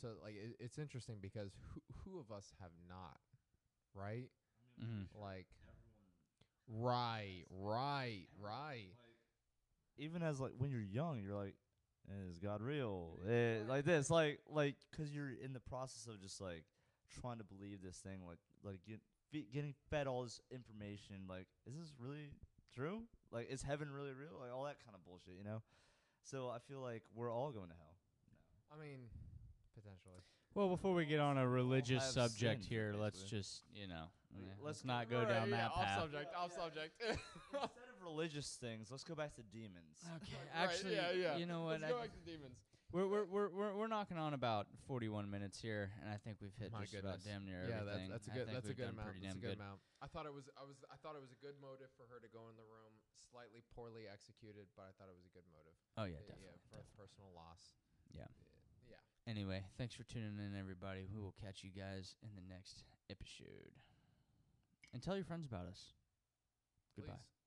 So 0.00 0.08
like 0.22 0.34
it, 0.34 0.56
it's 0.58 0.78
interesting 0.78 1.16
because 1.20 1.52
who 1.74 1.80
who 2.04 2.18
of 2.18 2.30
us 2.34 2.52
have 2.60 2.70
not, 2.88 3.20
right? 3.94 4.28
mm-hmm 4.82 5.02
Like 5.20 5.46
right, 6.68 7.44
right, 7.50 8.26
right. 8.40 8.88
even 9.98 10.22
as 10.22 10.40
like 10.40 10.52
when 10.56 10.70
you're 10.70 10.80
young, 10.80 11.20
you're 11.22 11.36
like, 11.36 11.54
is 12.28 12.38
God 12.38 12.62
real? 12.62 13.18
Eh, 13.28 13.58
like 13.68 13.84
this, 13.84 14.10
like 14.10 14.40
like 14.48 14.76
because 14.90 15.14
you're 15.14 15.32
in 15.44 15.52
the 15.52 15.60
process 15.60 16.06
of 16.06 16.20
just 16.20 16.40
like 16.40 16.64
trying 17.20 17.38
to 17.38 17.44
believe 17.44 17.82
this 17.82 17.98
thing, 17.98 18.20
like 18.26 18.38
like 18.64 18.78
get, 18.86 19.00
fe- 19.32 19.46
getting 19.52 19.74
fed 19.90 20.06
all 20.06 20.22
this 20.22 20.40
information. 20.50 21.16
Like, 21.28 21.46
is 21.66 21.74
this 21.74 21.92
really 21.98 22.30
true? 22.74 23.02
Like, 23.30 23.50
is 23.50 23.62
heaven 23.62 23.90
really 23.90 24.12
real? 24.12 24.38
Like 24.40 24.52
all 24.54 24.64
that 24.64 24.76
kind 24.84 24.94
of 24.94 25.04
bullshit, 25.04 25.34
you 25.38 25.44
know. 25.44 25.62
So 26.22 26.48
I 26.48 26.58
feel 26.68 26.80
like 26.80 27.02
we're 27.14 27.32
all 27.32 27.50
going 27.50 27.68
to 27.68 27.74
hell. 27.74 27.96
I 28.74 28.80
mean, 28.80 29.00
potentially. 29.74 30.22
Well, 30.54 30.68
before 30.68 30.92
we 30.94 31.04
get 31.06 31.18
on 31.20 31.38
a 31.38 31.48
religious 31.48 32.02
have 32.04 32.12
subject 32.30 32.62
sin, 32.64 32.70
here, 32.70 32.94
let's 32.96 33.22
just 33.22 33.62
you 33.74 33.88
know, 33.88 34.04
let's 34.38 34.60
let's 34.62 34.84
not 34.84 35.10
go 35.10 35.24
down 35.24 35.50
that 35.50 35.70
off 35.74 35.84
path. 35.84 36.00
subject. 36.02 36.34
Off 36.36 36.52
subject. 36.52 36.92
Instead 37.08 37.62
of 37.64 37.70
religious 38.04 38.58
things, 38.60 38.88
let's 38.90 39.02
go 39.04 39.14
back 39.14 39.34
to 39.36 39.42
demons. 39.50 39.98
Okay, 40.22 40.32
Right, 40.54 40.64
actually, 40.64 40.94
yeah, 40.94 41.12
yeah. 41.16 41.36
you 41.38 41.46
know 41.46 41.64
what? 41.64 41.80
Let's 41.80 41.92
go 41.92 41.98
I- 41.98 42.02
back 42.02 42.12
to 42.12 42.30
demons. 42.30 42.56
We're, 42.92 43.08
we're 43.08 43.24
we're 43.24 43.48
we're 43.48 43.72
we're 43.74 43.88
knocking 43.90 44.20
on 44.20 44.36
about 44.36 44.68
41 44.86 45.28
minutes 45.32 45.56
here, 45.60 45.90
and 46.04 46.12
I 46.12 46.20
think 46.20 46.38
we've 46.44 46.54
hit 46.60 46.70
My 46.72 46.84
just 46.84 46.94
about 47.00 47.24
damn 47.24 47.44
near 47.48 47.64
yeah, 47.64 47.80
everything. 47.80 48.12
that's, 48.12 48.28
that's 48.28 48.28
a 48.28 48.32
I 48.32 48.34
good. 48.36 48.44
think 48.46 48.54
That's 48.60 48.68
a 48.68 48.72
we've 48.72 48.76
good 48.76 48.88
done 48.92 48.98
amount. 49.00 49.08
Pretty 49.08 49.24
That's 49.24 49.32
a 49.32 49.40
damn 49.40 49.48
good, 49.48 49.58
amount. 49.64 49.78
I 50.04 50.06
thought 50.12 50.26
it 50.28 50.34
was. 50.36 50.46
I 50.60 50.64
was. 50.68 50.78
I 50.92 50.96
thought 51.00 51.16
it 51.16 51.24
was 51.24 51.32
a 51.32 51.40
good 51.40 51.56
motive 51.58 51.88
for 51.96 52.04
her 52.12 52.20
to 52.20 52.28
go 52.28 52.52
in 52.52 52.56
the 52.60 52.68
room. 52.68 52.92
Slightly 53.16 53.64
poorly 53.72 54.04
executed, 54.06 54.68
but 54.76 54.84
I 54.88 54.92
thought 55.00 55.08
it 55.08 55.16
was 55.16 55.24
a 55.24 55.32
good 55.32 55.48
motive. 55.48 55.72
Oh 55.96 56.04
yeah, 56.04 56.20
Uh, 56.20 56.28
definitely. 56.36 56.60
Yeah, 56.68 56.84
for 56.84 56.84
personal 57.08 57.32
loss. 57.32 57.72
Yeah. 58.12 58.28
Uh, 58.28 58.92
Yeah. 58.92 59.02
Anyway, 59.24 59.64
thanks 59.80 59.96
for 59.96 60.04
tuning 60.04 60.36
in, 60.36 60.52
everybody. 60.52 61.08
We 61.08 61.16
will 61.16 61.32
catch 61.40 61.64
you 61.64 61.72
guys 61.72 62.16
in 62.20 62.36
the 62.36 62.44
next 62.44 62.84
episode. 63.08 63.72
And 64.92 65.00
tell 65.00 65.16
your 65.16 65.24
friends 65.24 65.48
about 65.48 65.64
us. 65.64 65.96
Goodbye. 66.96 67.16
Please. 67.16 67.41